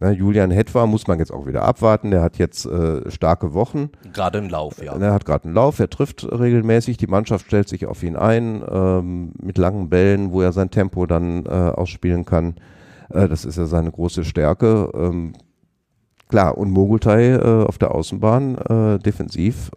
Ne, 0.00 0.12
Julian 0.12 0.52
Hetwa 0.52 0.86
muss 0.86 1.08
man 1.08 1.18
jetzt 1.18 1.32
auch 1.32 1.46
wieder 1.46 1.62
abwarten. 1.62 2.12
Der 2.12 2.22
hat 2.22 2.38
jetzt 2.38 2.66
äh, 2.66 3.10
starke 3.10 3.52
Wochen. 3.52 3.90
Gerade 4.12 4.38
ein 4.38 4.48
Lauf, 4.48 4.80
ja. 4.82 4.96
Er 4.96 5.12
hat 5.12 5.24
gerade 5.24 5.46
einen 5.46 5.54
Lauf, 5.54 5.80
er 5.80 5.90
trifft 5.90 6.24
regelmäßig, 6.24 6.98
die 6.98 7.08
Mannschaft 7.08 7.46
stellt 7.46 7.68
sich 7.68 7.86
auf 7.86 8.02
ihn 8.04 8.14
ein, 8.14 8.62
ähm, 8.70 9.32
mit 9.42 9.58
langen 9.58 9.88
Bällen, 9.88 10.30
wo 10.30 10.40
er 10.40 10.52
sein 10.52 10.70
Tempo 10.70 11.06
dann 11.06 11.46
äh, 11.46 11.48
ausspielen 11.48 12.24
kann. 12.24 12.54
Äh, 13.10 13.26
das 13.26 13.44
ist 13.44 13.58
ja 13.58 13.66
seine 13.66 13.90
große 13.90 14.24
Stärke. 14.24 14.92
Ähm, 14.94 15.32
klar, 16.28 16.56
und 16.56 16.70
Mogultai 16.70 17.34
äh, 17.34 17.64
auf 17.64 17.78
der 17.78 17.92
Außenbahn 17.92 18.58
äh, 18.58 18.98
defensiv 19.00 19.70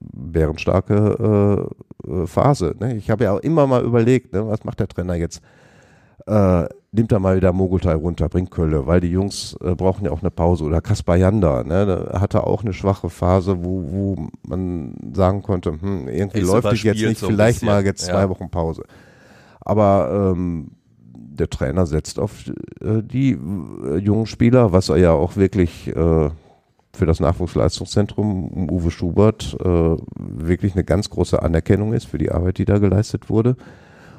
äh, 0.00 0.34
wäre 0.34 0.50
eine 0.50 0.58
starke 0.58 1.68
äh, 2.06 2.10
äh, 2.10 2.26
Phase. 2.26 2.74
Ne? 2.80 2.96
Ich 2.96 3.10
habe 3.10 3.24
ja 3.24 3.32
auch 3.32 3.40
immer 3.40 3.66
mal 3.66 3.84
überlegt, 3.84 4.32
ne, 4.32 4.46
was 4.46 4.64
macht 4.64 4.80
der 4.80 4.88
Trainer 4.88 5.14
jetzt? 5.14 5.42
Äh, 6.26 6.66
nimmt 6.92 7.12
er 7.12 7.20
mal 7.20 7.36
wieder 7.36 7.52
Mogultai 7.52 7.94
runter, 7.94 8.28
bringt 8.28 8.50
Kölle, 8.50 8.86
weil 8.86 9.00
die 9.00 9.10
Jungs 9.10 9.56
äh, 9.62 9.74
brauchen 9.74 10.04
ja 10.04 10.10
auch 10.10 10.20
eine 10.20 10.30
Pause. 10.30 10.64
Oder 10.64 10.80
Kaspar 10.80 11.16
Janda, 11.16 11.62
ne, 11.64 12.10
hatte 12.12 12.44
auch 12.46 12.62
eine 12.62 12.72
schwache 12.72 13.10
Phase, 13.10 13.64
wo, 13.64 13.84
wo 13.86 14.28
man 14.46 14.94
sagen 15.12 15.42
konnte, 15.42 15.72
hm, 15.80 16.08
irgendwie 16.08 16.40
Ist 16.40 16.48
läuft 16.48 16.72
es 16.72 16.82
jetzt 16.82 17.02
nicht, 17.02 17.18
so 17.18 17.28
vielleicht 17.28 17.62
mal 17.62 17.84
jetzt 17.84 18.04
zwei 18.04 18.22
ja. 18.22 18.28
Wochen 18.28 18.50
Pause. 18.50 18.84
Aber 19.60 20.32
ähm, 20.34 20.72
der 21.40 21.48
Trainer 21.48 21.86
setzt 21.86 22.18
auf 22.18 22.48
äh, 22.80 23.02
die 23.02 23.32
äh, 23.32 23.96
jungen 23.96 24.26
Spieler, 24.26 24.72
was 24.72 24.88
er 24.88 24.96
ja 24.96 25.12
auch 25.12 25.36
wirklich 25.36 25.90
für 26.92 27.06
das 27.06 27.20
Nachwuchsleistungszentrum 27.20 28.48
um 28.48 28.70
Uwe 28.70 28.90
Schubert 28.90 29.56
äh, 29.60 29.96
wirklich 30.18 30.74
eine 30.74 30.84
ganz 30.84 31.10
große 31.10 31.42
Anerkennung 31.42 31.92
ist 31.92 32.06
für 32.06 32.18
die 32.18 32.30
Arbeit, 32.30 32.58
die 32.58 32.64
da 32.64 32.78
geleistet 32.78 33.30
wurde. 33.30 33.56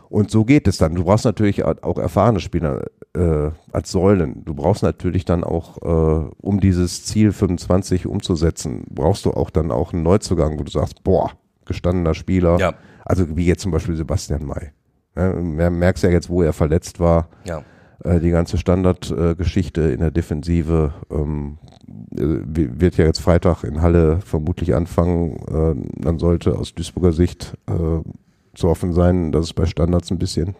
Und 0.09 0.29
so 0.29 0.43
geht 0.43 0.67
es 0.67 0.77
dann. 0.77 0.95
Du 0.95 1.05
brauchst 1.05 1.23
natürlich 1.23 1.63
auch 1.63 1.97
erfahrene 1.97 2.41
Spieler 2.41 2.87
äh, 3.13 3.51
als 3.71 3.91
Säulen. 3.91 4.43
Du 4.43 4.53
brauchst 4.53 4.83
natürlich 4.83 5.23
dann 5.23 5.43
auch, 5.43 5.77
äh, 5.81 6.29
um 6.41 6.59
dieses 6.59 7.05
Ziel 7.05 7.31
25 7.31 8.07
umzusetzen, 8.07 8.83
brauchst 8.89 9.25
du 9.25 9.31
auch 9.31 9.49
dann 9.49 9.71
auch 9.71 9.93
einen 9.93 10.03
Neuzugang, 10.03 10.59
wo 10.59 10.63
du 10.63 10.71
sagst, 10.71 11.03
boah, 11.03 11.31
gestandener 11.65 12.13
Spieler. 12.13 12.57
Ja. 12.59 12.73
Also 13.05 13.37
wie 13.37 13.45
jetzt 13.45 13.61
zum 13.61 13.71
Beispiel 13.71 13.95
Sebastian 13.95 14.45
May. 14.45 14.71
Ja, 15.15 15.33
merkst 15.69 16.03
ja 16.03 16.09
jetzt, 16.09 16.29
wo 16.29 16.41
er 16.41 16.53
verletzt 16.53 16.99
war. 16.99 17.29
Ja. 17.45 17.63
Äh, 18.03 18.19
die 18.19 18.31
ganze 18.31 18.57
Standardgeschichte 18.57 19.81
in 19.81 19.99
der 19.99 20.11
Defensive 20.11 20.93
ähm, 21.09 21.57
äh, 22.15 22.41
wird 22.45 22.97
ja 22.97 23.05
jetzt 23.05 23.21
Freitag 23.21 23.63
in 23.63 23.81
Halle 23.81 24.19
vermutlich 24.21 24.73
anfangen. 24.75 25.37
Äh, 25.47 26.01
dann 26.01 26.19
sollte 26.19 26.57
aus 26.57 26.73
Duisburger 26.73 27.11
Sicht 27.11 27.57
zu 28.53 28.67
hoffen 28.67 28.91
sein, 28.91 29.31
dass 29.31 29.45
es 29.45 29.53
bei 29.53 29.65
Standards 29.65 30.11
ein 30.11 30.19
bisschen 30.19 30.55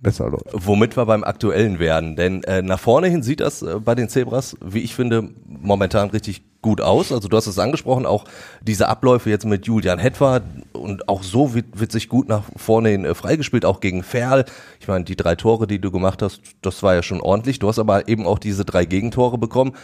besser 0.00 0.28
läuft. 0.30 0.46
Womit 0.52 0.96
wir 0.96 1.06
beim 1.06 1.24
aktuellen 1.24 1.78
werden, 1.78 2.16
denn 2.16 2.42
äh, 2.44 2.62
nach 2.62 2.78
vorne 2.80 3.08
hin 3.08 3.22
sieht 3.22 3.40
das 3.40 3.62
äh, 3.62 3.80
bei 3.80 3.94
den 3.94 4.08
Zebras, 4.08 4.56
wie 4.64 4.80
ich 4.80 4.94
finde, 4.94 5.30
momentan 5.46 6.10
richtig 6.10 6.42
gut 6.62 6.80
aus. 6.80 7.12
Also 7.12 7.28
du 7.28 7.36
hast 7.36 7.46
es 7.46 7.58
angesprochen, 7.58 8.06
auch 8.06 8.24
diese 8.60 8.88
Abläufe 8.88 9.30
jetzt 9.30 9.46
mit 9.46 9.66
Julian 9.66 9.98
Hetwa 9.98 10.40
und 10.72 11.08
auch 11.08 11.22
so 11.22 11.54
wird, 11.54 11.78
wird 11.78 11.92
sich 11.92 12.08
gut 12.08 12.28
nach 12.28 12.42
vorne 12.56 12.90
hin 12.90 13.04
äh, 13.04 13.14
freigespielt, 13.14 13.64
auch 13.64 13.80
gegen 13.80 14.02
Ferl. 14.02 14.44
Ich 14.80 14.88
meine, 14.88 15.04
die 15.04 15.16
drei 15.16 15.34
Tore, 15.36 15.66
die 15.66 15.78
du 15.78 15.90
gemacht 15.90 16.22
hast, 16.22 16.40
das 16.62 16.82
war 16.82 16.94
ja 16.94 17.02
schon 17.02 17.20
ordentlich. 17.20 17.58
Du 17.58 17.68
hast 17.68 17.78
aber 17.78 18.08
eben 18.08 18.26
auch 18.26 18.38
diese 18.38 18.64
drei 18.64 18.84
Gegentore 18.84 19.38
bekommen 19.38 19.74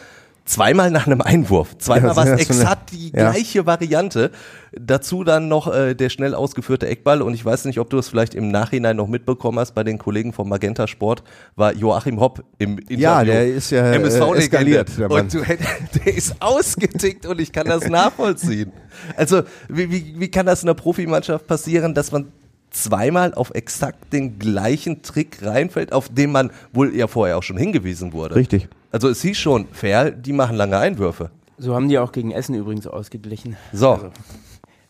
zweimal 0.44 0.90
nach 0.90 1.06
einem 1.06 1.20
Einwurf. 1.20 1.76
Zweimal 1.78 2.10
ja, 2.10 2.16
war 2.16 2.26
es 2.26 2.40
exakt 2.48 2.92
die 2.92 3.10
ja. 3.10 3.30
gleiche 3.30 3.66
Variante. 3.66 4.30
Dazu 4.72 5.24
dann 5.24 5.48
noch 5.48 5.72
äh, 5.72 5.94
der 5.94 6.08
schnell 6.08 6.34
ausgeführte 6.34 6.86
Eckball. 6.86 7.22
Und 7.22 7.34
ich 7.34 7.44
weiß 7.44 7.64
nicht, 7.66 7.78
ob 7.78 7.90
du 7.90 7.98
es 7.98 8.08
vielleicht 8.08 8.34
im 8.34 8.48
Nachhinein 8.48 8.96
noch 8.96 9.08
mitbekommen 9.08 9.58
hast. 9.58 9.74
Bei 9.74 9.84
den 9.84 9.98
Kollegen 9.98 10.32
vom 10.32 10.48
Magenta 10.48 10.86
Sport 10.86 11.22
war 11.56 11.74
Joachim 11.74 12.20
Hopp 12.20 12.42
im 12.58 12.78
Interview. 12.78 12.98
Ja, 12.98 13.24
der 13.24 13.46
ist 13.46 13.70
ja 13.70 13.92
MSV 13.92 14.20
äh, 14.20 14.38
eskaliert. 14.38 14.98
Der 14.98 15.10
und 15.10 15.32
du, 15.32 15.42
der 16.04 16.14
ist 16.14 16.36
ausgetickt 16.40 17.26
und 17.26 17.40
ich 17.40 17.52
kann 17.52 17.66
das 17.66 17.88
nachvollziehen. 17.88 18.72
Also 19.16 19.42
wie, 19.68 19.90
wie, 19.90 20.14
wie 20.18 20.30
kann 20.30 20.46
das 20.46 20.62
in 20.62 20.68
einer 20.68 20.74
Profimannschaft 20.74 21.46
passieren, 21.46 21.94
dass 21.94 22.12
man 22.12 22.32
zweimal 22.70 23.34
auf 23.34 23.50
exakt 23.54 24.12
den 24.12 24.38
gleichen 24.38 25.02
Trick 25.02 25.38
reinfällt, 25.42 25.92
auf 25.92 26.08
den 26.08 26.32
man 26.32 26.50
wohl 26.72 26.94
ja 26.96 27.06
vorher 27.06 27.36
auch 27.36 27.42
schon 27.42 27.58
hingewiesen 27.58 28.12
wurde. 28.12 28.34
Richtig. 28.34 28.68
Also 28.92 29.08
es 29.08 29.22
hieß 29.22 29.38
schon, 29.38 29.66
fair, 29.72 30.10
die 30.10 30.34
machen 30.34 30.56
lange 30.56 30.76
Einwürfe. 30.76 31.30
So 31.56 31.74
haben 31.74 31.88
die 31.88 31.98
auch 31.98 32.12
gegen 32.12 32.30
Essen 32.30 32.54
übrigens 32.54 32.86
ausgeglichen. 32.86 33.56
So. 33.72 33.92
Also, 33.92 34.10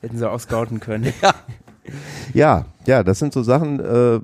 hätten 0.00 0.18
sie 0.18 0.28
auch 0.28 0.40
scouten 0.40 0.80
können. 0.80 1.12
Ja. 1.22 1.34
Ja, 2.32 2.66
ja, 2.86 3.02
das 3.02 3.18
sind 3.18 3.32
so 3.32 3.42
Sachen, 3.42 3.80
äh, 3.80 4.20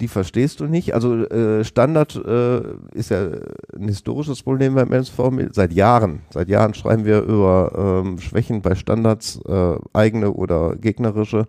die 0.00 0.06
verstehst 0.06 0.60
du 0.60 0.66
nicht. 0.66 0.94
Also 0.94 1.24
äh, 1.26 1.64
Standard 1.64 2.14
äh, 2.14 2.60
ist 2.94 3.10
ja 3.10 3.26
ein 3.76 3.88
historisches 3.88 4.42
Problem 4.44 4.76
beim 4.76 4.92
MSV 4.92 5.18
seit 5.50 5.72
Jahren. 5.72 6.20
Seit 6.30 6.48
Jahren 6.48 6.72
schreiben 6.72 7.04
wir 7.04 7.22
über 7.22 8.02
ähm, 8.04 8.20
Schwächen 8.20 8.62
bei 8.62 8.76
Standards, 8.76 9.40
äh, 9.46 9.74
eigene 9.92 10.30
oder 10.32 10.76
gegnerische 10.76 11.48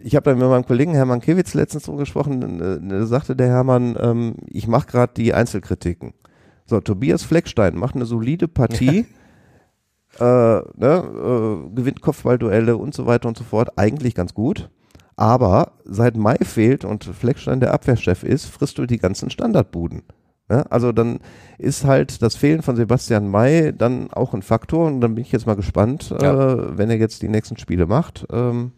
ich 0.00 0.16
habe 0.16 0.30
da 0.30 0.36
mit 0.36 0.48
meinem 0.48 0.66
Kollegen 0.66 0.94
Hermann 0.94 1.20
Kewitz 1.20 1.54
letztens 1.54 1.84
so 1.84 1.94
gesprochen, 1.94 2.88
da 2.88 3.06
sagte 3.06 3.36
der 3.36 3.48
Hermann, 3.48 3.96
ähm, 4.00 4.34
ich 4.46 4.68
mache 4.68 4.86
gerade 4.86 5.12
die 5.16 5.34
Einzelkritiken. 5.34 6.14
So, 6.66 6.80
Tobias 6.80 7.22
Fleckstein 7.22 7.76
macht 7.76 7.94
eine 7.94 8.04
solide 8.04 8.46
Partie, 8.46 9.06
äh, 10.20 10.24
ne, 10.24 10.62
äh, 10.80 11.74
gewinnt 11.74 12.02
Kopfballduelle 12.02 12.76
und 12.76 12.94
so 12.94 13.06
weiter 13.06 13.28
und 13.28 13.38
so 13.38 13.44
fort, 13.44 13.78
eigentlich 13.78 14.14
ganz 14.14 14.34
gut. 14.34 14.70
Aber 15.16 15.72
seit 15.84 16.16
Mai 16.16 16.36
fehlt 16.36 16.84
und 16.84 17.04
Fleckstein 17.04 17.60
der 17.60 17.74
Abwehrchef 17.74 18.22
ist, 18.22 18.46
frisst 18.46 18.78
du 18.78 18.86
die 18.86 18.98
ganzen 18.98 19.30
Standardbuden. 19.30 20.02
Ja, 20.50 20.62
also 20.70 20.92
dann 20.92 21.18
ist 21.58 21.84
halt 21.84 22.22
das 22.22 22.36
Fehlen 22.36 22.62
von 22.62 22.76
Sebastian 22.76 23.28
May 23.28 23.72
dann 23.76 24.10
auch 24.12 24.32
ein 24.32 24.42
Faktor 24.42 24.86
und 24.86 25.00
dann 25.00 25.14
bin 25.14 25.22
ich 25.22 25.32
jetzt 25.32 25.46
mal 25.46 25.56
gespannt, 25.56 26.14
ja. 26.22 26.52
äh, 26.52 26.78
wenn 26.78 26.88
er 26.88 26.96
jetzt 26.96 27.20
die 27.20 27.28
nächsten 27.28 27.58
Spiele 27.58 27.86
macht. 27.86 28.26
Ähm, 28.32 28.72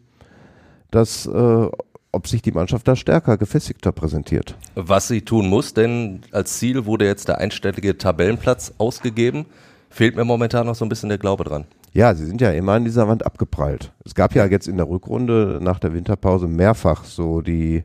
dass 0.90 1.26
äh, 1.26 1.68
ob 2.12 2.26
sich 2.26 2.42
die 2.42 2.52
Mannschaft 2.52 2.88
da 2.88 2.96
stärker, 2.96 3.36
gefestigter 3.36 3.92
präsentiert. 3.92 4.56
Was 4.74 5.08
sie 5.08 5.22
tun 5.22 5.48
muss, 5.48 5.74
denn 5.74 6.20
als 6.32 6.58
Ziel 6.58 6.86
wurde 6.86 7.06
jetzt 7.06 7.28
der 7.28 7.38
einstellige 7.38 7.98
Tabellenplatz 7.98 8.74
ausgegeben. 8.78 9.46
Fehlt 9.90 10.16
mir 10.16 10.24
momentan 10.24 10.66
noch 10.66 10.74
so 10.74 10.84
ein 10.84 10.88
bisschen 10.88 11.08
der 11.08 11.18
Glaube 11.18 11.44
dran. 11.44 11.64
Ja, 11.92 12.14
sie 12.14 12.24
sind 12.24 12.40
ja 12.40 12.52
immer 12.52 12.72
an 12.72 12.84
dieser 12.84 13.08
Wand 13.08 13.26
abgeprallt. 13.26 13.92
Es 14.04 14.14
gab 14.14 14.34
ja 14.34 14.46
jetzt 14.46 14.68
in 14.68 14.76
der 14.76 14.88
Rückrunde 14.88 15.58
nach 15.60 15.80
der 15.80 15.92
Winterpause 15.92 16.46
mehrfach 16.46 17.04
so 17.04 17.40
die 17.40 17.84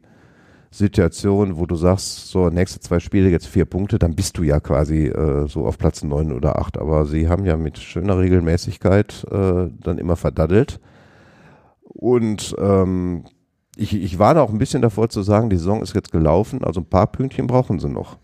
Situation, 0.70 1.58
wo 1.58 1.66
du 1.66 1.76
sagst, 1.76 2.28
so 2.28 2.50
nächste 2.50 2.80
zwei 2.80 3.00
Spiele 3.00 3.30
jetzt 3.30 3.48
vier 3.48 3.66
Punkte, 3.66 3.98
dann 3.98 4.14
bist 4.14 4.38
du 4.38 4.44
ja 4.44 4.60
quasi 4.60 5.08
äh, 5.08 5.48
so 5.48 5.66
auf 5.66 5.78
Platz 5.78 6.04
neun 6.04 6.32
oder 6.32 6.60
acht. 6.60 6.78
Aber 6.78 7.06
sie 7.06 7.30
haben 7.30 7.46
ja 7.46 7.58
mit 7.58 7.80
schöner 7.80 8.20
Regelmäßigkeit 8.20 9.26
äh, 9.32 9.70
dann 9.82 9.98
immer 9.98 10.16
verdaddelt. 10.16 10.80
Und 11.96 12.56
ähm, 12.60 13.24
ich, 13.78 13.94
ich 13.94 14.20
war 14.20 14.34
da 14.34 14.42
auch 14.42 14.50
ein 14.50 14.58
bisschen 14.58 14.82
davor 14.82 15.10
zu 15.10 15.22
sagen, 15.22 15.50
die 15.50 15.58
Saison 15.58 15.82
ist 15.82 15.96
jetzt 15.96 16.12
gelaufen, 16.12 16.64
also 16.64 16.82
ein 16.82 16.86
paar 16.86 17.08
Pünktchen 17.08 17.48
brauchen 17.48 17.80
sie 17.80 17.90
noch. 17.90 18.18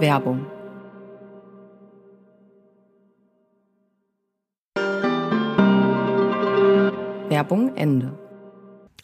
Werbung. 0.00 0.46
Werbung 7.28 7.76
Ende. 7.76 8.18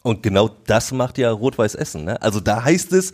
Und 0.01 0.23
genau 0.23 0.49
das 0.65 0.91
macht 0.91 1.17
ja 1.17 1.31
Rot-Weiß 1.31 1.75
Essen. 1.75 2.05
Ne? 2.05 2.21
Also 2.21 2.39
da 2.39 2.63
heißt 2.63 2.93
es, 2.93 3.13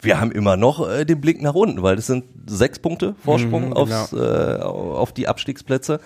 wir 0.00 0.20
haben 0.20 0.32
immer 0.32 0.56
noch 0.56 0.88
äh, 0.88 1.04
den 1.04 1.20
Blick 1.20 1.40
nach 1.40 1.54
unten, 1.54 1.82
weil 1.82 1.96
das 1.96 2.06
sind 2.06 2.24
sechs 2.46 2.78
Punkte 2.78 3.14
Vorsprung 3.22 3.68
mhm, 3.68 3.74
genau. 3.74 3.80
aufs, 3.80 4.12
äh, 4.12 4.58
auf 4.62 5.12
die 5.12 5.28
Abstiegsplätze. 5.28 6.00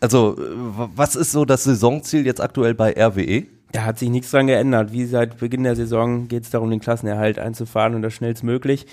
Also, 0.00 0.36
was 0.38 1.14
ist 1.14 1.32
so 1.32 1.44
das 1.44 1.64
Saisonziel 1.64 2.24
jetzt 2.24 2.40
aktuell 2.40 2.74
bei 2.74 2.92
RWE? 2.92 3.46
Da 3.72 3.84
hat 3.84 3.98
sich 3.98 4.08
nichts 4.08 4.30
dran 4.30 4.46
geändert. 4.46 4.92
Wie 4.92 5.04
seit 5.04 5.38
Beginn 5.38 5.62
der 5.62 5.76
Saison 5.76 6.26
geht 6.26 6.44
es 6.44 6.50
darum, 6.50 6.70
den 6.70 6.80
Klassenerhalt 6.80 7.38
einzufahren 7.38 7.94
und 7.94 8.02
das 8.02 8.14
schnellstmöglich. 8.14 8.86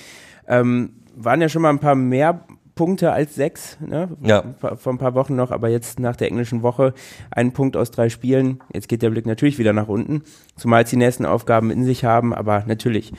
Ähm, 0.47 0.91
waren 1.15 1.41
ja 1.41 1.49
schon 1.49 1.63
mal 1.63 1.69
ein 1.69 1.79
paar 1.79 1.95
mehr 1.95 2.45
Punkte 2.75 3.11
als 3.11 3.35
sechs, 3.35 3.77
ne? 3.81 4.09
Ja. 4.21 4.43
Vor 4.59 4.93
ein 4.93 4.99
paar 4.99 5.15
Wochen 5.15 5.35
noch, 5.35 5.51
aber 5.51 5.67
jetzt 5.67 5.99
nach 5.99 6.15
der 6.15 6.29
englischen 6.29 6.61
Woche 6.61 6.93
ein 7.31 7.51
Punkt 7.51 7.75
aus 7.75 7.89
drei 7.89 8.09
Spielen. 8.09 8.59
Jetzt 8.71 8.87
geht 8.87 9.01
der 9.01 9.09
Blick 9.09 9.25
natürlich 9.25 9.57
wieder 9.57 9.73
nach 9.73 9.87
unten, 9.87 10.21
zumal 10.55 10.85
sie 10.85 10.91
die 10.91 11.03
nächsten 11.03 11.25
Aufgaben 11.25 11.71
in 11.71 11.83
sich 11.83 12.05
haben, 12.05 12.33
aber 12.33 12.63
natürlich 12.67 13.13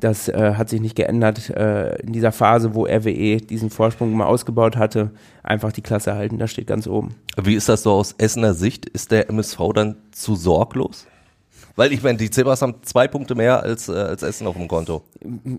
das 0.00 0.28
äh, 0.28 0.54
hat 0.56 0.68
sich 0.68 0.80
nicht 0.80 0.96
geändert 0.96 1.50
äh, 1.50 1.96
in 2.00 2.12
dieser 2.12 2.32
Phase, 2.32 2.74
wo 2.74 2.86
RWE 2.86 3.38
diesen 3.38 3.70
Vorsprung 3.70 4.12
mal 4.12 4.26
ausgebaut 4.26 4.76
hatte. 4.76 5.10
Einfach 5.42 5.72
die 5.72 5.82
Klasse 5.82 6.14
halten, 6.14 6.38
das 6.38 6.50
steht 6.50 6.66
ganz 6.66 6.86
oben. 6.86 7.14
Wie 7.36 7.54
ist 7.54 7.68
das 7.68 7.82
so 7.82 7.92
aus 7.92 8.14
Essener 8.18 8.54
Sicht? 8.54 8.86
Ist 8.86 9.10
der 9.10 9.28
MSV 9.28 9.58
dann 9.74 9.96
zu 10.12 10.36
sorglos? 10.36 11.06
Weil 11.78 11.92
ich 11.92 12.02
meine, 12.02 12.18
die 12.18 12.28
Zebras 12.28 12.60
haben 12.60 12.74
zwei 12.82 13.06
Punkte 13.06 13.36
mehr 13.36 13.62
als, 13.62 13.88
äh, 13.88 13.92
als 13.92 14.24
Essen 14.24 14.48
auf 14.48 14.56
dem 14.56 14.66
Konto. 14.66 15.02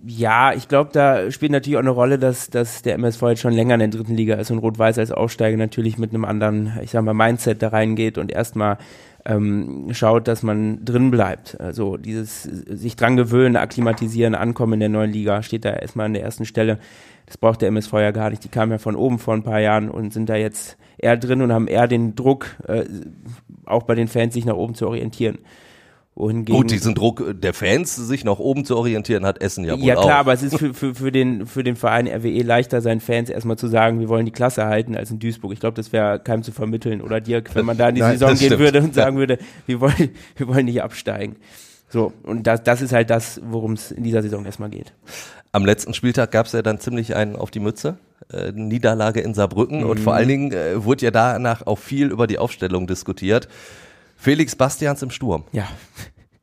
Ja, 0.05 0.51
ich 0.51 0.67
glaube, 0.67 0.89
da 0.91 1.31
spielt 1.31 1.53
natürlich 1.53 1.77
auch 1.77 1.81
eine 1.81 1.91
Rolle, 1.91 2.19
dass, 2.19 2.49
dass 2.49 2.81
der 2.81 2.95
MSV 2.95 3.21
jetzt 3.29 3.39
schon 3.39 3.53
länger 3.53 3.75
in 3.75 3.79
der 3.79 3.87
dritten 3.87 4.15
Liga 4.15 4.35
ist 4.35 4.51
und 4.51 4.57
Rot-Weiß 4.57 4.97
als 4.97 5.13
Aufsteiger 5.13 5.55
natürlich 5.55 5.97
mit 5.97 6.13
einem 6.13 6.25
anderen, 6.25 6.77
ich 6.83 6.91
sag 6.91 7.05
mal, 7.05 7.13
Mindset 7.13 7.61
da 7.61 7.69
reingeht 7.69 8.17
und 8.17 8.33
erstmal 8.33 8.79
ähm, 9.29 9.89
schaut, 9.91 10.27
dass 10.27 10.43
man 10.43 10.83
drin 10.83 11.11
bleibt. 11.11 11.59
Also 11.59 11.97
dieses 11.97 12.43
sich 12.43 12.95
dran 12.95 13.15
gewöhnen, 13.15 13.55
akklimatisieren, 13.55 14.35
ankommen 14.35 14.73
in 14.73 14.79
der 14.79 14.89
neuen 14.89 15.11
Liga 15.11 15.43
steht 15.43 15.65
da 15.65 15.71
erstmal 15.71 16.07
an 16.07 16.13
der 16.13 16.23
ersten 16.23 16.45
Stelle. 16.45 16.79
Das 17.27 17.37
braucht 17.37 17.61
der 17.61 17.67
MSV 17.67 17.93
ja 17.93 18.11
gar 18.11 18.31
nicht. 18.31 18.43
Die 18.43 18.49
kamen 18.49 18.71
ja 18.71 18.77
von 18.79 18.95
oben 18.95 19.19
vor 19.19 19.35
ein 19.35 19.43
paar 19.43 19.59
Jahren 19.59 19.89
und 19.89 20.13
sind 20.13 20.29
da 20.29 20.35
jetzt 20.35 20.77
eher 20.97 21.15
drin 21.15 21.41
und 21.41 21.53
haben 21.53 21.67
eher 21.67 21.87
den 21.87 22.15
Druck, 22.15 22.47
äh, 22.67 22.85
auch 23.65 23.83
bei 23.83 23.93
den 23.93 24.07
Fans 24.07 24.33
sich 24.33 24.45
nach 24.45 24.55
oben 24.55 24.73
zu 24.73 24.87
orientieren. 24.87 25.37
Wohingegen, 26.15 26.53
Gut, 26.53 26.71
diesen 26.71 26.95
Druck 26.95 27.23
der 27.39 27.53
Fans, 27.53 27.95
sich 27.95 28.25
nach 28.25 28.39
oben 28.39 28.65
zu 28.65 28.75
orientieren, 28.75 29.25
hat 29.25 29.41
Essen 29.41 29.63
ja 29.63 29.79
wohl 29.79 29.85
Ja 29.85 29.95
klar, 29.95 30.05
auch. 30.05 30.19
aber 30.19 30.33
es 30.33 30.43
ist 30.43 30.57
für, 30.57 30.73
für, 30.73 30.93
für, 30.93 31.11
den, 31.13 31.45
für 31.45 31.63
den 31.63 31.77
Verein 31.77 32.07
RWE 32.07 32.41
leichter, 32.41 32.81
seinen 32.81 32.99
Fans 32.99 33.29
erstmal 33.29 33.57
zu 33.57 33.67
sagen, 33.67 34.01
wir 34.01 34.09
wollen 34.09 34.25
die 34.25 34.33
Klasse 34.33 34.65
halten, 34.65 34.97
als 34.97 35.11
in 35.11 35.19
Duisburg. 35.19 35.53
Ich 35.53 35.61
glaube, 35.61 35.75
das 35.75 35.93
wäre 35.93 36.19
keinem 36.19 36.43
zu 36.43 36.51
vermitteln. 36.51 37.01
Oder 37.01 37.21
Dirk, 37.21 37.55
wenn 37.55 37.65
man 37.65 37.77
da 37.77 37.89
in 37.89 37.95
die 37.95 38.01
Nein, 38.01 38.17
Saison 38.17 38.35
gehen 38.35 38.47
stimmt. 38.47 38.59
würde 38.59 38.81
und 38.81 38.93
sagen 38.93 39.17
würde, 39.17 39.37
wir 39.65 39.79
wollen, 39.79 40.09
wir 40.35 40.47
wollen 40.49 40.65
nicht 40.65 40.83
absteigen. 40.83 41.37
So, 41.87 42.11
und 42.23 42.45
das, 42.45 42.63
das 42.63 42.81
ist 42.81 42.91
halt 42.91 43.09
das, 43.09 43.39
worum 43.43 43.73
es 43.73 43.91
in 43.91 44.03
dieser 44.03 44.21
Saison 44.21 44.45
erstmal 44.45 44.69
geht. 44.69 44.93
Am 45.51 45.65
letzten 45.65 45.93
Spieltag 45.93 46.31
gab 46.31 46.45
es 46.45 46.51
ja 46.51 46.61
dann 46.61 46.79
ziemlich 46.79 47.15
einen 47.15 47.35
auf 47.35 47.49
die 47.49 47.59
Mütze. 47.59 47.97
Äh, 48.31 48.51
Niederlage 48.51 49.21
in 49.21 49.33
Saarbrücken 49.33 49.81
mhm. 49.81 49.89
und 49.89 49.99
vor 49.99 50.13
allen 50.13 50.27
Dingen 50.27 50.51
äh, 50.51 50.83
wurde 50.83 51.05
ja 51.05 51.11
danach 51.11 51.65
auch 51.65 51.79
viel 51.79 52.11
über 52.11 52.27
die 52.27 52.37
Aufstellung 52.37 52.85
diskutiert. 52.85 53.47
Felix 54.19 54.53
Bastians 54.53 55.01
im 55.01 55.11
Sturm. 55.11 55.45
Ja. 55.53 55.67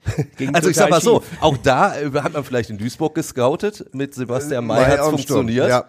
also 0.52 0.70
ich 0.70 0.76
sag 0.76 0.88
mal 0.88 1.00
so, 1.00 1.22
auch 1.40 1.58
da 1.58 1.94
äh, 1.94 2.10
hat 2.22 2.32
man 2.32 2.42
vielleicht 2.42 2.70
in 2.70 2.78
Duisburg 2.78 3.14
gescoutet, 3.14 3.84
mit 3.92 4.14
Sebastian 4.14 4.66
May 4.66 4.82
hat 4.84 5.00
es 5.00 5.08
funktioniert. 5.08 5.68
Ja. 5.68 5.84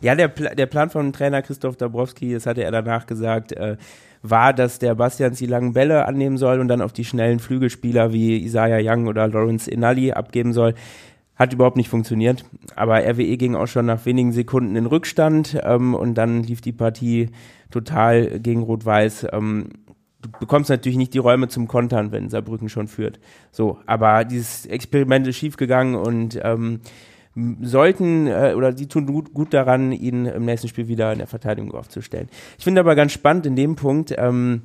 Ja, 0.00 0.16
der, 0.16 0.28
Pla 0.28 0.54
der 0.54 0.66
Plan 0.66 0.90
von 0.90 1.12
Trainer 1.12 1.42
Christoph 1.42 1.76
Dabrowski, 1.76 2.32
das 2.32 2.46
hatte 2.46 2.64
er 2.64 2.72
danach 2.72 3.06
gesagt, 3.06 3.52
äh, 3.52 3.76
war, 4.22 4.52
dass 4.52 4.78
der 4.78 4.94
Bastians 4.94 5.38
die 5.38 5.46
langen 5.46 5.74
Bälle 5.74 6.06
annehmen 6.06 6.38
soll 6.38 6.60
und 6.60 6.68
dann 6.68 6.80
auf 6.80 6.92
die 6.92 7.04
schnellen 7.04 7.38
Flügelspieler 7.38 8.12
wie 8.12 8.42
Isaiah 8.42 8.80
Young 8.82 9.06
oder 9.06 9.28
Lawrence 9.28 9.70
Inali 9.70 10.12
abgeben 10.12 10.52
soll. 10.52 10.74
Hat 11.36 11.52
überhaupt 11.52 11.76
nicht 11.76 11.88
funktioniert. 11.88 12.44
Aber 12.74 12.98
RWE 12.98 13.36
ging 13.36 13.54
auch 13.54 13.66
schon 13.66 13.86
nach 13.86 14.04
wenigen 14.04 14.32
Sekunden 14.32 14.76
in 14.76 14.86
Rückstand 14.86 15.58
ähm, 15.62 15.94
und 15.94 16.14
dann 16.14 16.42
lief 16.42 16.60
die 16.60 16.72
Partie 16.72 17.30
total 17.70 18.40
gegen 18.40 18.62
Rot-Weiß. 18.62 19.28
Ähm, 19.32 19.68
du 20.22 20.30
bekommst 20.40 20.70
natürlich 20.70 20.96
nicht 20.96 21.14
die 21.14 21.18
Räume 21.18 21.48
zum 21.48 21.68
Kontern, 21.68 22.12
wenn 22.12 22.30
Saarbrücken 22.30 22.68
schon 22.68 22.88
führt. 22.88 23.20
So, 23.50 23.78
aber 23.86 24.24
dieses 24.24 24.66
Experiment 24.66 25.26
ist 25.26 25.36
schiefgegangen 25.36 25.94
und 25.94 26.40
ähm, 26.42 26.80
sollten 27.60 28.26
äh, 28.26 28.54
oder 28.56 28.72
die 28.72 28.86
tun 28.86 29.06
gut, 29.06 29.32
gut 29.32 29.54
daran, 29.54 29.92
ihn 29.92 30.26
im 30.26 30.44
nächsten 30.44 30.68
Spiel 30.68 30.88
wieder 30.88 31.12
in 31.12 31.18
der 31.18 31.26
Verteidigung 31.26 31.72
aufzustellen. 31.72 32.28
Ich 32.58 32.64
finde 32.64 32.80
aber 32.80 32.94
ganz 32.94 33.12
spannend 33.12 33.46
in 33.46 33.56
dem 33.56 33.76
Punkt, 33.76 34.14
ähm, 34.16 34.62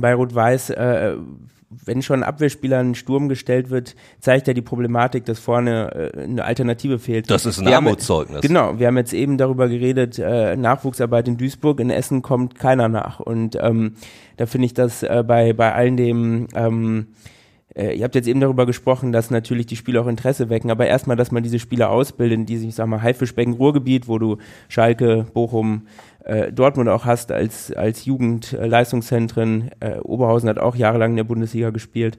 bei 0.00 0.14
Rot-Weiß, 0.14 0.70
äh, 0.70 1.16
wenn 1.84 2.00
schon 2.00 2.20
ein 2.22 2.28
Abwehrspieler 2.28 2.80
in 2.80 2.94
Sturm 2.94 3.28
gestellt 3.28 3.70
wird, 3.70 3.96
zeigt 4.20 4.46
er 4.46 4.54
die 4.54 4.62
Problematik, 4.62 5.24
dass 5.24 5.38
vorne 5.40 6.12
äh, 6.14 6.22
eine 6.22 6.44
Alternative 6.44 6.98
fehlt. 6.98 7.28
Das 7.30 7.44
ist 7.44 7.58
ein 7.58 7.66
Wir 7.66 7.74
haben- 7.76 7.86
Armutszeugnis. 7.86 8.40
Genau, 8.42 8.78
wir 8.78 8.86
haben 8.86 8.96
jetzt 8.96 9.12
eben 9.12 9.36
darüber 9.36 9.68
geredet, 9.68 10.18
äh, 10.18 10.56
Nachwuchsarbeit 10.56 11.26
in 11.28 11.36
Duisburg, 11.36 11.80
in 11.80 11.90
Essen 11.90 12.22
kommt 12.22 12.56
keiner 12.58 12.88
nach. 12.88 13.18
Und 13.20 13.58
ähm, 13.60 13.94
da 14.36 14.46
finde 14.46 14.66
ich 14.66 14.74
das 14.74 15.02
äh, 15.02 15.24
bei, 15.26 15.52
bei 15.52 15.72
allen 15.74 15.96
dem, 15.96 16.46
ähm, 16.54 17.08
äh, 17.74 17.96
ihr 17.96 18.04
habt 18.04 18.14
jetzt 18.14 18.28
eben 18.28 18.40
darüber 18.40 18.64
gesprochen, 18.64 19.10
dass 19.12 19.30
natürlich 19.30 19.66
die 19.66 19.76
Spieler 19.76 20.02
auch 20.02 20.06
Interesse 20.06 20.48
wecken, 20.48 20.70
aber 20.70 20.86
erstmal, 20.86 21.16
dass 21.16 21.32
man 21.32 21.42
diese 21.42 21.58
Spieler 21.58 21.90
ausbildet, 21.90 22.48
die 22.48 22.56
sich, 22.58 22.68
ich 22.70 22.74
sag 22.76 22.86
mal, 22.86 23.02
Haifischbecken 23.02 23.54
Ruhrgebiet, 23.54 24.06
wo 24.08 24.18
du 24.18 24.38
Schalke, 24.68 25.26
Bochum, 25.34 25.82
äh, 26.26 26.52
Dortmund 26.52 26.88
auch 26.88 27.04
hast 27.04 27.32
als, 27.32 27.72
als 27.72 28.04
Jugendleistungszentren. 28.04 29.70
Äh, 29.80 29.98
Oberhausen 29.98 30.48
hat 30.48 30.58
auch 30.58 30.76
jahrelang 30.76 31.10
in 31.12 31.16
der 31.16 31.24
Bundesliga 31.24 31.70
gespielt. 31.70 32.18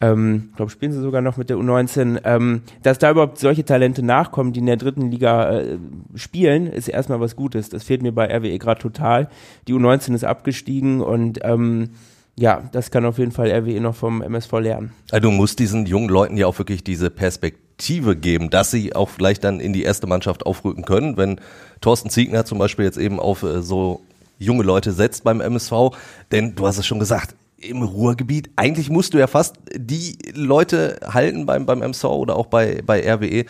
Ähm, 0.00 0.48
ich 0.50 0.56
glaube, 0.56 0.70
spielen 0.70 0.92
sie 0.92 1.00
sogar 1.00 1.22
noch 1.22 1.38
mit 1.38 1.48
der 1.48 1.56
U19. 1.56 2.20
Ähm, 2.24 2.62
dass 2.82 2.98
da 2.98 3.10
überhaupt 3.10 3.38
solche 3.38 3.64
Talente 3.64 4.02
nachkommen, 4.02 4.52
die 4.52 4.60
in 4.60 4.66
der 4.66 4.76
dritten 4.76 5.10
Liga 5.10 5.58
äh, 5.58 5.78
spielen, 6.14 6.66
ist 6.66 6.88
erstmal 6.88 7.20
was 7.20 7.34
Gutes. 7.34 7.70
Das 7.70 7.84
fehlt 7.84 8.02
mir 8.02 8.12
bei 8.12 8.26
RWE 8.26 8.58
gerade 8.58 8.80
total. 8.80 9.28
Die 9.68 9.74
U19 9.74 10.14
ist 10.14 10.24
abgestiegen 10.24 11.00
und 11.00 11.40
ähm, 11.42 11.90
ja, 12.38 12.68
das 12.72 12.90
kann 12.90 13.06
auf 13.06 13.16
jeden 13.16 13.32
Fall 13.32 13.50
RWE 13.50 13.80
noch 13.80 13.94
vom 13.94 14.20
MSV 14.20 14.52
lernen. 14.60 14.92
Also 15.10 15.30
du 15.30 15.34
musst 15.34 15.58
diesen 15.58 15.86
jungen 15.86 16.10
Leuten 16.10 16.36
ja 16.36 16.46
auch 16.46 16.58
wirklich 16.58 16.84
diese 16.84 17.08
Perspektive 17.08 17.65
geben, 17.78 18.50
dass 18.50 18.70
sie 18.70 18.94
auch 18.94 19.08
vielleicht 19.08 19.44
dann 19.44 19.60
in 19.60 19.72
die 19.72 19.82
erste 19.82 20.06
Mannschaft 20.06 20.46
aufrücken 20.46 20.84
können. 20.84 21.16
Wenn 21.16 21.40
Thorsten 21.80 22.10
Ziegner 22.10 22.44
zum 22.44 22.58
Beispiel 22.58 22.84
jetzt 22.84 22.98
eben 22.98 23.20
auf 23.20 23.42
äh, 23.42 23.62
so 23.62 24.00
junge 24.38 24.62
Leute 24.62 24.92
setzt 24.92 25.24
beim 25.24 25.40
MSV, 25.40 25.90
denn 26.32 26.54
du 26.54 26.66
hast 26.66 26.78
es 26.78 26.86
schon 26.86 26.98
gesagt, 26.98 27.34
im 27.58 27.82
Ruhrgebiet, 27.82 28.50
eigentlich 28.56 28.90
musst 28.90 29.14
du 29.14 29.18
ja 29.18 29.26
fast 29.26 29.56
die 29.74 30.18
Leute 30.34 31.00
halten 31.06 31.46
beim, 31.46 31.66
beim 31.66 31.82
MSV 31.82 32.04
oder 32.04 32.36
auch 32.36 32.46
bei, 32.46 32.82
bei 32.84 33.00
RWE, 33.00 33.46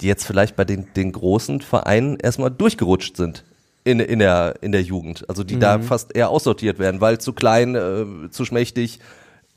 die 0.00 0.06
jetzt 0.06 0.26
vielleicht 0.26 0.56
bei 0.56 0.64
den, 0.64 0.88
den 0.94 1.12
großen 1.12 1.60
Vereinen 1.60 2.18
erstmal 2.18 2.50
durchgerutscht 2.50 3.16
sind 3.16 3.44
in, 3.84 4.00
in, 4.00 4.18
der, 4.18 4.56
in 4.60 4.72
der 4.72 4.82
Jugend. 4.82 5.28
Also 5.28 5.44
die 5.44 5.58
da 5.58 5.78
fast 5.78 6.14
eher 6.14 6.28
aussortiert 6.28 6.78
werden, 6.78 7.00
weil 7.00 7.18
zu 7.18 7.32
klein, 7.32 7.74
äh, 7.74 8.30
zu 8.30 8.44
schmächtig, 8.44 9.00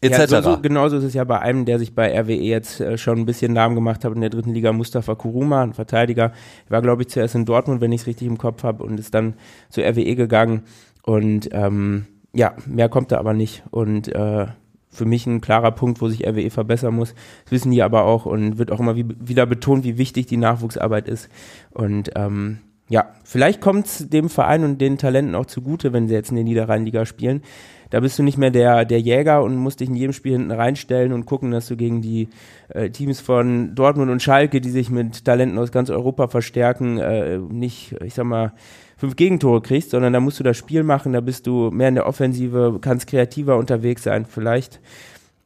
etc. 0.01 0.31
Ja, 0.31 0.41
so, 0.41 0.41
so, 0.41 0.61
genauso 0.61 0.97
ist 0.97 1.03
es 1.03 1.13
ja 1.13 1.23
bei 1.23 1.39
einem, 1.39 1.65
der 1.65 1.79
sich 1.79 1.95
bei 1.95 2.17
RWE 2.19 2.33
jetzt 2.33 2.79
äh, 2.79 2.97
schon 2.97 3.19
ein 3.19 3.25
bisschen 3.25 3.53
Namen 3.53 3.75
gemacht 3.75 4.03
hat 4.05 4.13
in 4.13 4.21
der 4.21 4.29
dritten 4.29 4.53
Liga, 4.53 4.73
Mustafa 4.73 5.15
Kuruma, 5.15 5.63
ein 5.63 5.73
Verteidiger. 5.73 6.31
War, 6.69 6.81
glaube 6.81 7.03
ich, 7.03 7.09
zuerst 7.09 7.35
in 7.35 7.45
Dortmund, 7.45 7.81
wenn 7.81 7.91
ich 7.91 8.01
es 8.01 8.07
richtig 8.07 8.27
im 8.27 8.37
Kopf 8.37 8.63
habe, 8.63 8.83
und 8.83 8.99
ist 8.99 9.13
dann 9.13 9.35
zu 9.69 9.81
RWE 9.81 10.15
gegangen. 10.15 10.63
Und 11.03 11.49
ähm, 11.51 12.07
ja, 12.33 12.55
mehr 12.65 12.89
kommt 12.89 13.11
da 13.11 13.17
aber 13.17 13.33
nicht. 13.33 13.63
Und 13.71 14.07
äh, 14.13 14.47
für 14.89 15.05
mich 15.05 15.27
ein 15.27 15.41
klarer 15.41 15.71
Punkt, 15.71 16.01
wo 16.01 16.07
sich 16.07 16.25
RWE 16.25 16.49
verbessern 16.49 16.95
muss. 16.95 17.13
Das 17.43 17.51
wissen 17.51 17.71
die 17.71 17.83
aber 17.83 18.03
auch 18.05 18.25
und 18.25 18.57
wird 18.57 18.71
auch 18.71 18.79
immer 18.79 18.95
wie, 18.95 19.05
wieder 19.19 19.45
betont, 19.45 19.83
wie 19.83 19.97
wichtig 19.97 20.25
die 20.25 20.37
Nachwuchsarbeit 20.37 21.07
ist. 21.07 21.29
Und 21.71 22.11
ähm, 22.15 22.59
ja, 22.87 23.07
vielleicht 23.23 23.61
kommt 23.61 23.87
es 23.87 24.09
dem 24.09 24.29
Verein 24.29 24.63
und 24.63 24.79
den 24.79 24.97
Talenten 24.97 25.33
auch 25.35 25.47
zugute, 25.47 25.91
wenn 25.91 26.07
sie 26.07 26.13
jetzt 26.13 26.29
in 26.29 26.35
der 26.35 26.45
Niederrheinliga 26.45 27.05
spielen. 27.05 27.41
Da 27.89 27.99
bist 27.99 28.17
du 28.19 28.23
nicht 28.23 28.37
mehr 28.37 28.51
der, 28.51 28.85
der 28.85 28.99
Jäger 28.99 29.43
und 29.43 29.55
musst 29.55 29.79
dich 29.79 29.89
in 29.89 29.95
jedem 29.95 30.13
Spiel 30.13 30.33
hinten 30.33 30.51
reinstellen 30.51 31.13
und 31.13 31.25
gucken, 31.25 31.51
dass 31.51 31.67
du 31.67 31.77
gegen 31.77 32.01
die 32.01 32.29
äh, 32.69 32.89
Teams 32.89 33.21
von 33.21 33.73
Dortmund 33.73 34.11
und 34.11 34.21
Schalke, 34.21 34.61
die 34.61 34.69
sich 34.69 34.89
mit 34.89 35.25
Talenten 35.25 35.57
aus 35.57 35.71
ganz 35.71 35.89
Europa 35.89 36.27
verstärken, 36.27 36.97
äh, 36.97 37.37
nicht, 37.37 37.95
ich 38.03 38.13
sag 38.13 38.25
mal, 38.25 38.53
fünf 38.97 39.15
Gegentore 39.15 39.61
kriegst, 39.61 39.91
sondern 39.91 40.13
da 40.13 40.19
musst 40.19 40.39
du 40.39 40.43
das 40.43 40.57
Spiel 40.57 40.83
machen, 40.83 41.13
da 41.13 41.21
bist 41.21 41.47
du 41.47 41.69
mehr 41.71 41.89
in 41.89 41.95
der 41.95 42.07
Offensive, 42.07 42.79
kannst 42.81 43.07
kreativer 43.07 43.57
unterwegs 43.57 44.03
sein. 44.03 44.25
Vielleicht 44.25 44.79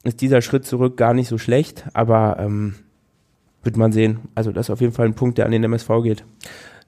ist 0.03 0.21
dieser 0.21 0.41
Schritt 0.41 0.65
zurück 0.65 0.97
gar 0.97 1.13
nicht 1.13 1.27
so 1.27 1.37
schlecht, 1.37 1.85
aber 1.93 2.37
ähm, 2.39 2.75
wird 3.63 3.77
man 3.77 3.91
sehen. 3.91 4.19
Also 4.35 4.51
das 4.51 4.67
ist 4.67 4.69
auf 4.69 4.81
jeden 4.81 4.93
Fall 4.93 5.05
ein 5.05 5.15
Punkt, 5.15 5.37
der 5.37 5.45
an 5.45 5.51
den 5.51 5.63
MSV 5.63 5.89
geht. 6.03 6.23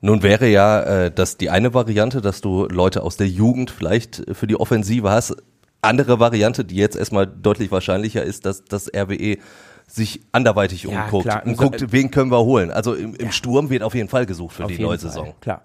Nun 0.02 0.24
wäre 0.24 0.48
ja 0.48 0.82
äh, 0.82 1.12
das 1.12 1.38
die 1.38 1.50
eine 1.50 1.74
Variante, 1.74 2.22
dass 2.22 2.42
du 2.42 2.66
Leute 2.66 3.04
aus 3.04 3.18
der 3.18 3.28
Jugend 3.28 3.70
vielleicht 3.72 4.24
für 4.34 4.48
die 4.48 4.60
Offensive 4.60 5.10
hast. 5.10 5.36
Andere 5.82 6.20
Variante, 6.20 6.66
die 6.66 6.76
jetzt 6.76 6.96
erstmal 6.96 7.26
deutlich 7.28 7.72
wahrscheinlicher 7.72 8.24
ist, 8.24 8.46
dass 8.46 8.64
das 8.66 8.88
RWE 8.96 9.38
sich 9.88 10.22
anderweitig 10.32 10.84
Ja, 10.84 11.04
umguckt 11.06 11.26
klar. 11.26 11.44
und 11.46 11.58
guckt, 11.58 11.92
wen 11.92 12.12
können 12.12 12.32
wir 12.32 12.40
holen. 12.40 12.72
Also 12.72 12.94
im, 12.94 13.16
im 13.16 13.26
Ja. 13.28 13.32
Sturm 13.32 13.70
wird 13.70 13.84
auf 13.84 13.94
jeden 13.96 14.10
Fall 14.10 14.26
gesucht 14.26 14.56
für 14.56 14.66
Auf 14.66 14.72
die 14.72 14.80
neue 14.80 14.98
Fall, 14.98 15.10
Saison. 15.10 15.34
Klar. 15.42 15.62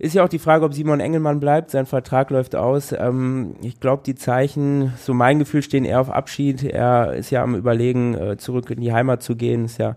Ist 0.00 0.14
ja 0.14 0.22
auch 0.24 0.28
die 0.28 0.38
Frage, 0.38 0.64
ob 0.64 0.74
Simon 0.74 1.00
Engelmann 1.00 1.40
bleibt. 1.40 1.72
Sein 1.72 1.84
Vertrag 1.84 2.30
läuft 2.30 2.54
aus. 2.54 2.92
Ähm, 2.92 3.56
ich 3.62 3.80
glaube, 3.80 4.04
die 4.06 4.14
Zeichen, 4.14 4.92
so 5.02 5.12
mein 5.12 5.40
Gefühl, 5.40 5.60
stehen 5.62 5.84
eher 5.84 6.00
auf 6.00 6.08
Abschied. 6.10 6.62
Er 6.62 7.14
ist 7.14 7.30
ja 7.30 7.42
am 7.42 7.56
Überlegen, 7.56 8.14
äh, 8.14 8.36
zurück 8.38 8.70
in 8.70 8.80
die 8.80 8.92
Heimat 8.92 9.24
zu 9.24 9.34
gehen. 9.34 9.64
Ist 9.64 9.78
ja 9.78 9.96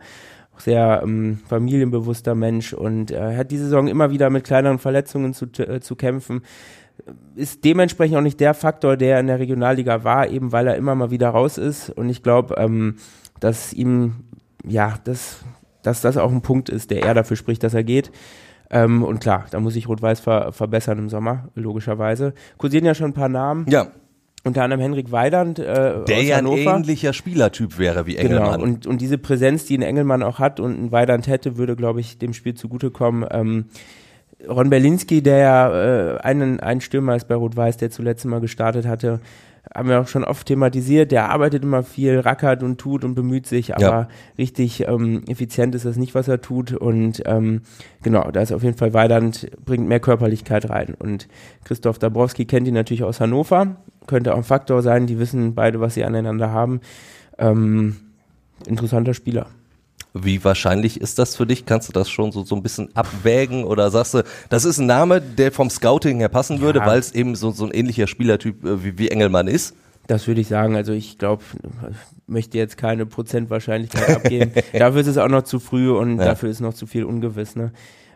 sehr 0.62 1.02
ähm, 1.04 1.40
familienbewusster 1.48 2.36
Mensch 2.36 2.74
und 2.74 3.12
äh, 3.12 3.36
hat 3.38 3.52
die 3.52 3.58
Saison 3.58 3.88
immer 3.88 4.12
wieder 4.12 4.30
mit 4.30 4.44
kleineren 4.44 4.80
Verletzungen 4.80 5.34
zu, 5.34 5.46
äh, 5.58 5.80
zu 5.82 5.96
kämpfen. 5.96 6.42
Ist 7.36 7.64
dementsprechend 7.66 8.18
auch 8.18 8.22
nicht 8.22 8.40
der 8.40 8.54
Faktor, 8.54 8.98
der 8.98 9.20
in 9.20 9.28
der 9.28 9.40
Regionalliga 9.40 10.04
war, 10.04 10.28
eben 10.28 10.52
weil 10.52 10.68
er 10.68 10.76
immer 10.76 10.96
mal 10.96 11.12
wieder 11.12 11.30
raus 11.30 11.58
ist. 11.58 11.90
Und 11.90 12.10
ich 12.10 12.22
glaube, 12.24 12.56
ähm, 12.58 12.98
dass 13.40 13.74
ihm, 13.74 14.26
ja, 14.66 14.96
das, 15.04 15.40
dass 15.82 16.02
das 16.02 16.18
auch 16.18 16.32
ein 16.32 16.42
Punkt 16.42 16.70
ist, 16.70 16.92
der 16.92 17.04
eher 17.04 17.14
dafür 17.14 17.38
spricht, 17.38 17.64
dass 17.64 17.74
er 17.74 17.84
geht. 17.84 18.12
Ähm, 18.70 19.04
und 19.04 19.20
klar, 19.20 19.46
da 19.52 19.60
muss 19.60 19.74
sich 19.74 19.90
Rot-Weiß 19.90 20.22
ver 20.22 20.54
verbessern 20.54 20.98
im 20.98 21.10
Sommer, 21.10 21.50
logischerweise. 21.56 22.34
Kursieren 22.58 22.86
ja 22.86 22.96
schon 22.96 23.08
ein 23.08 23.14
paar 23.14 23.30
Namen, 23.30 23.66
Ja, 23.68 23.88
unter 24.44 24.64
anderem 24.64 24.82
Henrik 24.82 25.12
Weidand 25.12 25.60
äh, 25.60 26.04
der 26.06 26.24
ja 26.24 26.38
ein 26.38 26.48
ähnlicher 26.48 27.14
Spielertyp 27.14 27.78
wäre 27.78 28.06
wie 28.08 28.16
Genau, 28.16 28.38
Engelmann. 28.38 28.62
und, 28.62 28.88
und 28.88 29.02
diese 29.02 29.18
Präsenz, 29.18 29.66
die 29.66 29.78
ein 29.78 29.82
Engelmann 29.84 30.24
auch 30.24 30.40
hat 30.40 30.60
und 30.60 30.82
ein 30.82 30.92
Weidand 30.92 31.28
hätte, 31.28 31.58
würde, 31.58 31.76
glaube 31.76 32.00
ich, 32.00 32.18
dem 32.18 32.34
Spiel 32.34 32.56
zugutekommen. 32.56 33.26
Ähm, 33.32 33.66
Ron 34.50 34.72
Berlinski, 34.72 35.22
der 35.22 35.38
ja 35.38 36.16
äh, 36.16 36.18
einen, 36.22 36.60
ein 36.60 36.82
Stürmer 36.82 37.16
ist 37.16 37.28
bei 37.28 37.36
Rot-Weiß, 37.36 37.78
der 37.78 37.92
zuletzt 37.92 38.26
mal 38.26 38.42
gestartet 38.42 38.88
hatte, 38.88 39.20
haben 39.76 39.90
wir 39.90 40.02
auch 40.02 40.08
schon 40.08 40.24
oft 40.24 40.48
thematisiert, 40.48 41.12
der 41.12 41.30
arbeitet 41.30 41.62
immer 41.62 41.84
viel, 41.84 42.20
rackert 42.20 42.64
und 42.64 42.80
tut 42.80 43.04
und 43.04 43.14
bemüht 43.14 43.46
sich, 43.46 43.76
aber 43.76 43.84
Ja. 43.86 44.08
richtig 44.40 44.88
ähm, 44.88 45.22
effizient 45.28 45.76
ist 45.76 45.86
das 45.86 45.98
nicht, 45.98 46.16
was 46.16 46.28
er 46.28 46.42
tut. 46.42 46.74
Und 46.74 47.22
ähm, 47.28 47.62
genau, 48.02 48.32
da 48.32 48.42
ist 48.42 48.52
auf 48.52 48.64
jeden 48.64 48.76
Fall 48.76 48.96
Weidand, 48.96 49.52
bringt 49.64 49.88
mehr 49.88 50.00
Körperlichkeit 50.00 50.68
rein. 50.72 50.96
Und 50.98 51.28
Christoph 51.64 52.00
Dabrowski 52.00 52.46
kennt 52.46 52.68
ihn 52.68 52.74
natürlich 52.74 53.04
aus 53.04 53.20
Hannover, 53.20 53.76
könnte 54.08 54.34
auch 54.34 54.38
ein 54.38 54.44
Faktor 54.44 54.82
sein, 54.82 55.08
die 55.08 55.20
wissen 55.20 55.56
beide, 55.56 55.80
was 55.80 55.94
sie 55.94 56.04
aneinander 56.04 56.52
haben. 56.52 56.82
Ähm, 57.38 57.98
interessanter 58.68 59.14
Spieler. 59.14 59.48
Wie 60.14 60.44
wahrscheinlich 60.44 61.00
ist 61.00 61.20
das 61.20 61.38
für 61.38 61.46
dich? 61.46 61.66
Kannst 61.66 61.88
du 61.88 61.94
das 61.94 62.10
schon 62.10 62.34
so, 62.34 62.44
so 62.44 62.56
ein 62.56 62.62
bisschen 62.64 62.94
abwägen 62.96 63.64
oder 63.64 63.90
sagst 63.92 64.14
du, 64.14 64.24
das 64.50 64.66
ist 64.66 64.78
ein 64.78 64.86
Name, 64.86 65.22
der 65.22 65.54
vom 65.54 65.70
Scouting 65.70 66.18
her 66.20 66.28
passen 66.30 66.60
würde, 66.60 66.80
Ja. 66.80 66.86
weil 66.86 67.00
es 67.00 67.14
eben 67.14 67.36
so, 67.36 67.52
so 67.52 67.66
ein 67.66 67.72
ähnlicher 67.72 68.08
Spielertyp 68.08 68.66
äh, 68.66 68.84
wie, 68.84 68.98
wie 68.98 69.08
Engelmann 69.10 69.48
ist? 69.48 69.74
Das 70.08 70.28
würde 70.28 70.42
ich 70.42 70.50
sagen. 70.50 70.76
Also 70.76 70.92
ich 70.92 71.18
glaube, 71.18 71.44
möchte 72.28 72.58
jetzt 72.58 72.76
keine 72.76 73.06
Prozentwahrscheinlichkeit 73.06 74.18
abgeben. 74.18 74.52
dafür 74.74 75.00
ist 75.02 75.08
es 75.08 75.18
auch 75.18 75.30
noch 75.30 75.44
zu 75.44 75.60
früh 75.60 75.90
und 75.92 76.18
Ja. 76.20 76.26
dafür 76.26 76.50
ist 76.50 76.60
noch 76.60 76.74
zu 76.74 76.88
viel 76.88 77.06
ungewiss. 77.06 77.56
Ne? 77.56 77.72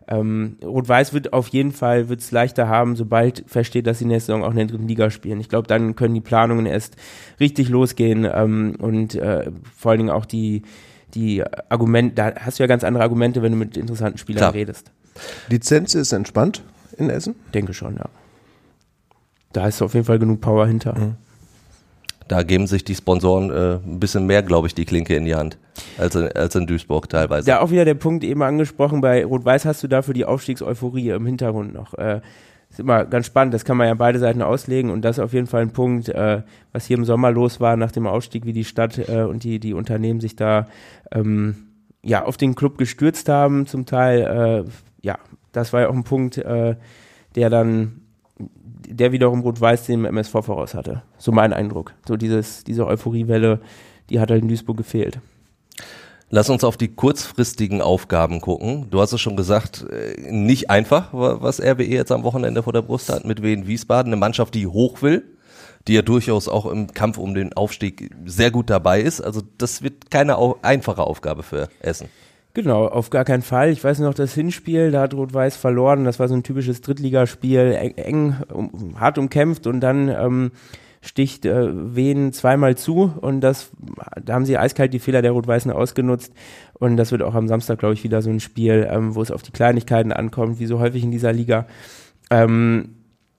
Ähm, 0.07 0.57
Rot-Weiß 0.63 1.13
wird 1.13 1.33
auf 1.33 1.47
jeden 1.47 1.71
Fall 1.71 2.09
wird's 2.09 2.31
leichter 2.31 2.67
haben, 2.67 2.95
sobald 2.95 3.43
feststeht, 3.47 3.87
dass 3.87 3.99
sie 3.99 4.05
nächste 4.05 4.27
Saison 4.31 4.43
auch 4.43 4.51
in 4.51 4.57
der 4.57 4.67
dritten 4.67 4.87
Liga 4.87 5.09
spielen. 5.09 5.39
Ich 5.39 5.49
glaube, 5.49 5.67
dann 5.67 5.95
können 5.95 6.13
die 6.13 6.21
Planungen 6.21 6.65
erst 6.65 6.95
richtig 7.39 7.69
losgehen 7.69 8.27
ähm, 8.31 8.75
und 8.79 9.15
äh, 9.15 9.51
vor 9.75 9.91
allen 9.91 9.99
Dingen 9.99 10.11
auch 10.11 10.25
die 10.25 10.61
die 11.15 11.43
Argumente, 11.69 12.15
da 12.15 12.33
hast 12.35 12.59
du 12.59 12.63
ja 12.63 12.67
ganz 12.67 12.83
andere 12.83 13.03
Argumente, 13.03 13.41
wenn 13.41 13.53
du 13.53 13.57
mit 13.57 13.77
interessanten 13.77 14.17
Spielern 14.17 14.39
Klar. 14.39 14.53
redest. 14.53 14.91
Lizenz 15.47 15.95
ist 15.95 16.11
entspannt 16.11 16.61
in 16.97 17.09
Essen. 17.09 17.35
Denke 17.53 17.73
schon, 17.73 17.95
ja. 17.95 18.09
Da 19.53 19.67
ist 19.67 19.81
auf 19.81 19.93
jeden 19.93 20.05
Fall 20.05 20.19
genug 20.19 20.41
Power 20.41 20.67
hinter. 20.67 21.15
Da 22.27 22.43
geben 22.43 22.67
sich 22.67 22.83
die 22.83 22.95
Sponsoren 22.95 23.51
äh, 23.51 23.75
ein 23.75 23.99
bisschen 23.99 24.25
mehr, 24.25 24.41
glaube 24.43 24.67
ich, 24.67 24.75
die 24.75 24.85
Klinke 24.85 25.15
in 25.15 25.25
die 25.25 25.35
Hand 25.35 25.57
als 25.97 26.15
in, 26.15 26.31
als 26.31 26.55
in 26.55 26.67
Duisburg 26.67 27.09
teilweise. 27.09 27.45
Da 27.45 27.59
auch 27.59 27.71
wieder 27.71 27.85
der 27.85 27.93
Punkt 27.93 28.23
eben 28.23 28.41
angesprochen, 28.41 29.01
bei 29.01 29.23
Rot-Weiß 29.25 29.65
hast 29.65 29.83
du 29.83 29.87
dafür 29.87 30.13
die 30.13 30.25
Aufstiegseuphorie 30.25 31.09
im 31.09 31.25
Hintergrund 31.25 31.73
noch. 31.73 31.93
Äh, 31.93 32.21
ist 32.69 32.79
immer 32.79 33.05
ganz 33.05 33.27
spannend, 33.27 33.53
das 33.53 33.63
kann 33.63 33.77
man 33.77 33.87
ja 33.87 33.93
beide 33.93 34.19
Seiten 34.19 34.41
auslegen 34.41 34.89
und 34.89 35.03
das 35.03 35.17
ist 35.17 35.23
auf 35.23 35.33
jeden 35.33 35.47
Fall 35.47 35.61
ein 35.61 35.71
Punkt, 35.71 36.09
äh, 36.09 36.41
was 36.71 36.85
hier 36.85 36.97
im 36.97 37.05
Sommer 37.05 37.31
los 37.31 37.59
war 37.59 37.77
nach 37.77 37.91
dem 37.91 38.07
Aufstieg, 38.07 38.45
wie 38.45 38.53
die 38.53 38.65
Stadt 38.65 38.97
äh, 39.07 39.21
und 39.21 39.43
die, 39.43 39.59
die 39.59 39.73
Unternehmen 39.73 40.19
sich 40.19 40.35
da 40.35 40.67
ähm, 41.11 41.55
ja, 42.03 42.25
auf 42.25 42.37
den 42.37 42.55
Club 42.55 42.77
gestürzt 42.77 43.29
haben, 43.29 43.65
zum 43.67 43.85
Teil. 43.85 44.65
Äh, 44.65 44.69
ja, 45.01 45.17
das 45.51 45.73
war 45.73 45.81
ja 45.81 45.89
auch 45.89 45.95
ein 45.95 46.03
Punkt, 46.03 46.37
äh, 46.37 46.75
der 47.35 47.49
dann 47.49 48.01
der 48.89 49.11
wiederum 49.11 49.41
Rot-Weiß 49.41 49.85
dem 49.85 50.05
MSV 50.05 50.31
voraus 50.31 50.73
hatte. 50.73 51.03
So 51.17 51.31
mein 51.31 51.53
Eindruck. 51.53 51.93
So 52.07 52.17
dieses, 52.17 52.63
diese 52.63 52.85
Euphoriewelle, 52.85 53.59
die 54.09 54.19
hat 54.19 54.31
halt 54.31 54.41
in 54.41 54.47
Duisburg 54.47 54.77
gefehlt. 54.77 55.19
Lass 56.29 56.49
uns 56.49 56.63
auf 56.63 56.75
die 56.75 56.87
kurzfristigen 56.87 57.81
Aufgaben 57.81 58.41
gucken. 58.41 58.87
Du 58.89 58.99
hast 58.99 59.13
es 59.13 59.21
schon 59.21 59.37
gesagt, 59.37 59.85
äh, 59.89 60.31
nicht 60.31 60.69
einfach, 60.69 61.09
was 61.11 61.61
RWE 61.61 61.83
jetzt 61.85 62.11
am 62.11 62.23
Wochenende 62.23 62.63
vor 62.63 62.73
der 62.73 62.81
Brust 62.81 63.09
hat 63.09 63.25
mit 63.25 63.43
Wien 63.43 63.67
Wiesbaden. 63.67 64.11
Eine 64.11 64.19
Mannschaft, 64.19 64.55
die 64.55 64.65
hoch 64.65 65.01
will, 65.01 65.23
die 65.87 65.93
ja 65.93 66.01
durchaus 66.01 66.47
auch 66.47 66.65
im 66.65 66.93
Kampf 66.93 67.19
um 67.19 67.35
den 67.35 67.53
Aufstieg 67.53 68.09
sehr 68.25 68.49
gut 68.49 68.71
dabei 68.71 69.01
ist. 69.01 69.21
Also 69.21 69.41
das 69.59 69.83
wird 69.83 70.09
keine 70.09 70.37
einfache 70.63 71.03
Aufgabe 71.03 71.43
für 71.43 71.69
Essen. 71.79 72.09
Genau, 72.55 72.87
auf 72.87 73.09
gar 73.09 73.25
keinen 73.25 73.41
Fall. 73.41 73.69
Ich 73.69 73.83
weiß 73.83 73.99
noch, 73.99 74.13
das 74.13 74.33
Hinspiel, 74.33 74.89
da 74.89 75.01
hat 75.01 75.13
Rot-Weiß 75.13 75.57
verloren. 75.57 76.05
Das 76.05 76.19
war 76.19 76.29
so 76.29 76.35
ein 76.35 76.43
typisches 76.43 76.79
Drittligaspiel, 76.79 77.73
eng, 77.73 77.95
eng 77.97 78.35
um, 78.47 78.97
hart 78.97 79.17
umkämpft 79.17 79.67
und 79.67 79.81
dann 79.81 80.07
ähm, 80.07 80.51
sticht 81.01 81.45
äh, 81.45 81.95
Wien 81.95 82.31
zweimal 82.31 82.77
zu 82.77 83.13
und 83.19 83.41
das, 83.41 83.71
da 84.23 84.35
haben 84.35 84.45
sie 84.45 84.57
eiskalt 84.57 84.93
die 84.93 84.99
Fehler 84.99 85.21
der 85.21 85.33
Rot-Weißen 85.33 85.69
ausgenutzt 85.69 86.31
und 86.79 86.95
das 86.95 87.11
wird 87.11 87.23
auch 87.23 87.35
am 87.35 87.49
Samstag, 87.49 87.79
glaube 87.79 87.93
ich, 87.93 88.05
wieder 88.05 88.21
so 88.21 88.29
ein 88.29 88.39
Spiel, 88.39 88.87
ähm, 88.89 89.15
wo 89.15 89.21
es 89.21 89.31
auf 89.31 89.41
die 89.41 89.51
Kleinigkeiten 89.51 90.13
ankommt, 90.13 90.57
wie 90.57 90.65
so 90.65 90.79
häufig 90.79 91.03
in 91.03 91.11
dieser 91.11 91.33
Liga. 91.33 91.67
Ähm, 92.31 92.95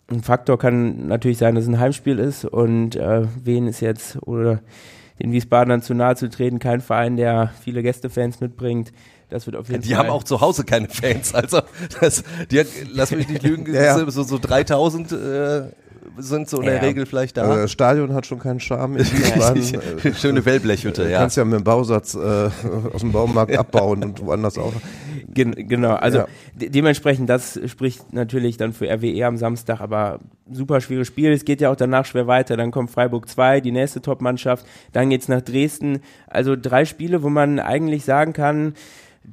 ein 0.09 0.22
Faktor 0.22 0.59
kann 0.59 1.07
natürlich 1.07 1.38
sein, 1.38 1.55
dass 1.55 1.64
es 1.64 1.70
ein 1.70 1.81
Heimspiel 1.81 2.18
ist 2.18 2.44
und 2.44 2.96
äh, 2.96 3.26
Wien 3.42 3.66
ist 3.66 3.81
jetzt 3.81 4.22
oder 4.26 4.61
den 5.20 5.33
Wiesbadenern 5.33 5.83
zu 5.83 5.94
nahe 5.94 6.16
zu 6.16 6.29
treten. 6.29 6.59
Kein 6.59 6.81
Verein, 6.81 7.16
der 7.16 7.52
viele 7.62 7.83
Gästefans 7.83 8.40
mitbringt. 8.40 8.92
Das 9.29 9.46
wird 9.46 9.57
auf 9.57 9.68
jeden 9.68 9.83
die 9.83 9.88
Fall. 9.88 9.98
haben 9.98 10.11
auch 10.11 10.22
zu 10.22 10.40
Hause 10.40 10.64
keine 10.64 10.88
Fans. 10.88 11.35
Also, 11.35 11.62
das, 12.00 12.22
die, 12.50 12.62
lass 12.92 13.11
mich 13.11 13.29
nicht 13.29 13.42
lügen, 13.42 13.72
ja, 13.74 13.98
ja. 13.98 14.09
So, 14.11 14.22
so 14.22 14.38
3000 14.38 15.12
äh, 15.12 15.62
sind 16.19 16.49
so 16.49 16.59
in 16.59 16.66
der 16.66 16.83
Regel 16.83 17.07
vielleicht 17.07 17.37
da. 17.37 17.42
Also 17.42 17.62
das 17.62 17.73
Stadion 17.73 18.14
hat 18.14 18.27
schon 18.27 18.38
keinen 18.38 18.61
Charme 18.61 18.97
in 18.99 19.05
Wiesbaden. 19.05 20.14
Schöne 20.14 20.45
Wellblechhütte, 20.45 21.03
ja. 21.05 21.09
Du 21.09 21.14
kannst 21.19 21.37
ja 21.37 21.45
mit 21.45 21.61
dem 21.61 21.64
Bausatz 21.64 22.14
äh, 22.14 22.19
aus 22.92 23.01
dem 23.01 23.12
Baumarkt 23.12 23.57
abbauen 23.59 24.03
und 24.03 24.25
woanders 24.25 24.59
auch. 24.59 24.73
Gen 25.29 25.53
genau, 25.69 25.95
also 25.95 26.19
ja. 26.19 26.27
de 26.55 26.71
dementsprechend, 26.71 27.29
das 27.29 27.61
spricht 27.66 28.12
natürlich 28.12 28.57
dann 28.57 28.73
für 28.73 28.88
RWE 28.88 29.27
am 29.27 29.37
Samstag, 29.37 29.81
aber 29.81 30.21
super 30.51 30.81
schwieriges 30.81 31.09
Spiel. 31.09 31.33
Es 31.33 31.45
geht 31.45 31.61
ja 31.61 31.71
auch 31.71 31.77
danach 31.77 32.07
schwer 32.07 32.27
weiter. 32.27 32.57
Dann 32.57 32.71
kommt 32.71 32.90
Freiburg 32.90 33.29
2, 33.29 33.61
die 33.61 33.73
nächste 33.73 34.01
Top-Mannschaft. 34.01 34.66
Dann 34.92 35.11
geht's 35.11 35.29
nach 35.29 35.42
Dresden. 35.42 36.01
Also 36.27 36.57
drei 36.57 36.85
Spiele, 36.85 37.23
wo 37.23 37.29
man 37.29 37.59
eigentlich 37.59 38.05
sagen 38.05 38.33
kann, 38.33 38.75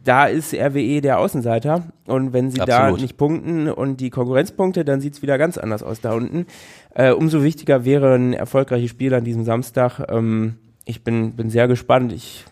da 0.03 0.25
ist 0.25 0.53
RWE 0.53 1.01
der 1.01 1.19
Außenseiter 1.19 1.84
und 2.08 2.34
wenn 2.34 2.51
sie 2.51 2.60
Absolut. 2.60 2.97
da 2.97 3.01
nicht 3.01 3.17
punkten 3.17 3.69
und 3.69 3.97
die 3.97 4.10
Konkurrenzpunkte, 4.10 4.84
dann 4.86 5.01
sieht's 5.01 5.21
wieder 5.21 5.38
ganz 5.38 5.58
anders 5.58 5.84
aus 5.84 6.01
da 6.01 6.13
unten. 6.13 6.45
Äh, 6.95 7.12
umso 7.12 7.43
wichtiger 7.43 7.86
wäre 7.86 8.15
ein 8.15 8.34
erfolgreiches 8.34 8.89
Spiel 8.89 9.13
an 9.13 9.23
diesem 9.23 9.45
Samstag. 9.45 10.06
Ähm, 10.10 10.56
ich 10.86 11.03
bin, 11.03 11.36
bin 11.36 11.49
sehr 11.49 11.67
gespannt. 11.67 12.12
Ich, 12.13 12.45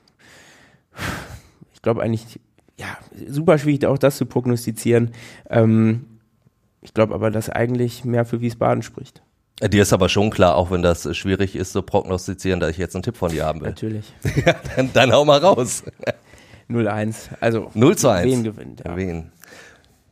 ich 1.74 1.82
glaube 1.82 2.02
eigentlich, 2.02 2.40
ja, 2.78 2.98
super 3.28 3.58
schwierig 3.58 3.86
auch 3.86 3.98
das 3.98 4.18
zu 4.18 4.26
prognostizieren. 4.26 5.12
Ähm, 5.50 6.06
ich 6.82 6.94
glaube 6.94 7.14
aber, 7.14 7.32
dass 7.32 7.50
eigentlich 7.50 8.06
mehr 8.06 8.26
für 8.26 8.42
Wiesbaden 8.42 8.84
spricht. 8.84 9.22
Äh, 9.60 9.70
dir 9.70 9.84
ist 9.84 9.94
aber 9.94 10.10
schon 10.10 10.30
klar, 10.30 10.56
auch 10.56 10.72
wenn 10.72 10.82
das 10.82 11.16
schwierig 11.16 11.56
ist 11.56 11.74
zu 11.74 11.82
prognostizieren, 11.82 12.60
dass 12.60 12.72
ich 12.72 12.78
jetzt 12.78 12.96
einen 12.96 13.04
Tipp 13.04 13.18
von 13.18 13.32
dir 13.32 13.46
haben 13.46 13.62
will. 13.62 13.70
Natürlich. 13.70 14.14
ja, 14.46 14.56
dann, 14.76 14.92
dann 14.94 15.12
hau 15.12 15.26
mal 15.26 15.40
raus. 15.40 15.84
0-1. 16.72 17.16
Also 17.40 17.72
0 17.74 17.98
zu 17.98 18.10
1. 18.10 18.26
Wen 18.26 18.44
gewinnt, 18.44 18.82
ja. 18.86 18.96
Wen. 18.96 19.32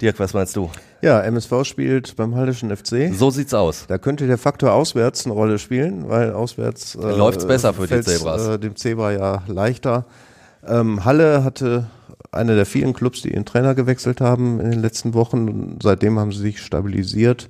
Dirk, 0.02 0.18
was 0.20 0.34
meinst 0.34 0.56
du? 0.56 0.70
Ja, 1.02 1.22
MSV 1.22 1.66
spielt 1.66 2.16
beim 2.16 2.36
Hallischen 2.36 2.76
FC. 2.76 3.14
So 3.14 3.32
sieht's 3.32 3.54
aus. 3.54 3.86
Da 3.88 3.98
könnte 3.98 4.28
der 4.28 4.38
Faktor 4.38 4.72
auswärts 4.72 5.26
eine 5.26 5.34
Rolle 5.34 5.60
spielen, 5.60 6.08
weil 6.08 6.32
auswärts 6.32 6.96
äh, 6.96 7.00
läuft's 7.00 7.46
besser 7.46 7.74
für 7.74 7.86
die 7.86 8.02
Zebras. 8.02 8.48
Äh, 8.48 8.60
dem 8.60 8.78
Zebra 8.78 9.12
ja 9.12 9.44
leichter. 9.48 10.06
Ähm, 10.66 11.04
Halle 11.04 11.44
hatte 11.44 11.88
einer 12.32 12.56
der 12.56 12.66
vielen 12.66 12.94
Clubs, 12.94 13.22
die 13.22 13.34
ihren 13.34 13.46
Trainer 13.46 13.76
gewechselt 13.76 14.22
haben 14.22 14.60
in 14.60 14.72
den 14.72 14.82
letzten 14.82 15.14
Wochen. 15.14 15.80
Seitdem 15.82 16.18
haben 16.18 16.32
sie 16.32 16.40
sich 16.40 16.62
stabilisiert. 16.62 17.50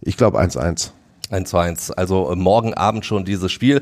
Ich 0.00 0.16
glaube 0.16 0.40
1-1. 0.40 0.90
1-1. 1.30 1.92
Also 1.94 2.30
äh, 2.30 2.36
morgen 2.36 2.74
Abend 2.74 3.04
schon 3.04 3.24
dieses 3.24 3.50
Spiel. 3.50 3.80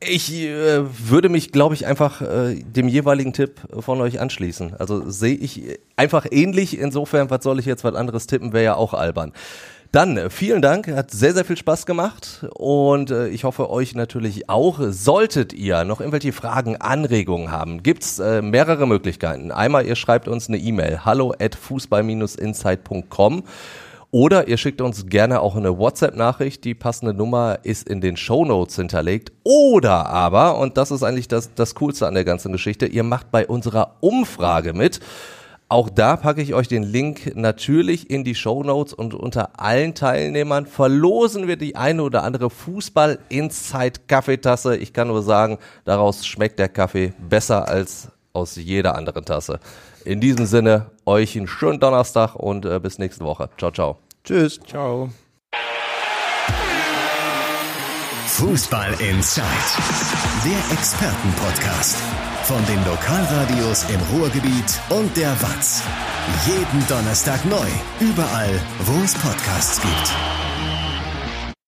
Ich 0.00 0.32
äh, 0.32 0.82
würde 1.08 1.28
mich, 1.28 1.52
glaube 1.52 1.74
ich, 1.74 1.86
einfach 1.86 2.20
äh, 2.20 2.56
dem 2.62 2.88
jeweiligen 2.88 3.32
Tipp 3.32 3.60
von 3.80 4.00
euch 4.00 4.20
anschließen. 4.20 4.74
Also 4.74 5.08
sehe 5.08 5.34
ich 5.34 5.78
einfach 5.96 6.26
ähnlich. 6.30 6.78
Insofern, 6.78 7.30
was 7.30 7.42
soll 7.42 7.58
ich 7.58 7.66
jetzt 7.66 7.84
was 7.84 7.94
anderes 7.94 8.26
tippen, 8.26 8.52
wäre 8.52 8.64
ja 8.64 8.74
auch 8.74 8.92
albern. 8.92 9.32
Dann 9.94 10.16
äh, 10.16 10.28
vielen 10.28 10.60
Dank, 10.60 10.88
hat 10.88 11.12
sehr, 11.12 11.34
sehr 11.34 11.44
viel 11.44 11.56
Spaß 11.56 11.86
gemacht 11.86 12.44
und 12.56 13.12
äh, 13.12 13.28
ich 13.28 13.44
hoffe 13.44 13.70
euch 13.70 13.94
natürlich 13.94 14.48
auch. 14.48 14.80
Solltet 14.88 15.52
ihr 15.52 15.84
noch 15.84 16.00
irgendwelche 16.00 16.32
Fragen, 16.32 16.76
Anregungen 16.80 17.52
haben, 17.52 17.84
gibt's 17.84 18.18
äh, 18.18 18.42
mehrere 18.42 18.88
Möglichkeiten. 18.88 19.52
Einmal, 19.52 19.86
ihr 19.86 19.94
schreibt 19.94 20.26
uns 20.26 20.48
eine 20.48 20.58
E-Mail, 20.58 21.04
hallo 21.04 21.32
at 21.38 21.54
fußball-insight.com 21.54 23.44
oder 24.14 24.46
ihr 24.46 24.58
schickt 24.58 24.80
uns 24.80 25.06
gerne 25.06 25.40
auch 25.40 25.56
eine 25.56 25.76
WhatsApp-Nachricht. 25.76 26.62
Die 26.62 26.76
passende 26.76 27.12
Nummer 27.12 27.58
ist 27.64 27.88
in 27.88 28.00
den 28.00 28.16
Show 28.16 28.44
Notes 28.44 28.76
hinterlegt. 28.76 29.32
Oder 29.42 30.06
aber, 30.06 30.56
und 30.58 30.76
das 30.76 30.92
ist 30.92 31.02
eigentlich 31.02 31.26
das, 31.26 31.52
das 31.56 31.74
Coolste 31.74 32.06
an 32.06 32.14
der 32.14 32.24
ganzen 32.24 32.52
Geschichte, 32.52 32.86
ihr 32.86 33.02
macht 33.02 33.32
bei 33.32 33.44
unserer 33.44 33.96
Umfrage 33.98 34.72
mit. 34.72 35.00
Auch 35.68 35.90
da 35.90 36.16
packe 36.16 36.42
ich 36.42 36.54
euch 36.54 36.68
den 36.68 36.84
Link 36.84 37.34
natürlich 37.34 38.08
in 38.08 38.22
die 38.22 38.36
Show 38.36 38.62
Notes 38.62 38.94
und 38.94 39.14
unter 39.14 39.58
allen 39.58 39.96
Teilnehmern 39.96 40.66
verlosen 40.66 41.48
wir 41.48 41.56
die 41.56 41.74
eine 41.74 42.04
oder 42.04 42.22
andere 42.22 42.50
Fußball 42.50 43.18
Inside 43.30 44.02
Kaffeetasse. 44.06 44.76
Ich 44.76 44.92
kann 44.92 45.08
nur 45.08 45.24
sagen, 45.24 45.58
daraus 45.84 46.24
schmeckt 46.24 46.60
der 46.60 46.68
Kaffee 46.68 47.14
besser 47.18 47.66
als 47.66 48.12
aus 48.32 48.54
jeder 48.54 48.94
anderen 48.94 49.24
Tasse. 49.24 49.58
In 50.04 50.20
diesem 50.20 50.44
Sinne, 50.44 50.90
euch 51.06 51.36
einen 51.36 51.48
schönen 51.48 51.80
Donnerstag 51.80 52.34
und 52.34 52.66
äh, 52.66 52.78
bis 52.78 52.98
nächste 52.98 53.24
Woche. 53.24 53.48
Ciao, 53.58 53.70
ciao. 53.70 53.98
Tschüss. 54.22 54.60
Ciao. 54.66 55.10
Fußball 58.26 58.92
Inside, 59.00 59.44
der 60.44 60.76
Expertenpodcast 60.76 61.96
von 62.42 62.66
den 62.66 62.84
Lokalradios 62.84 63.86
im 63.90 64.00
Ruhrgebiet 64.18 64.80
und 64.90 65.16
der 65.16 65.30
Watz. 65.40 65.82
Jeden 66.46 66.86
Donnerstag 66.88 67.44
neu, 67.44 67.66
überall, 68.00 68.60
wo 68.80 69.04
es 69.04 69.14
Podcasts 69.14 69.80
gibt. 69.80 70.43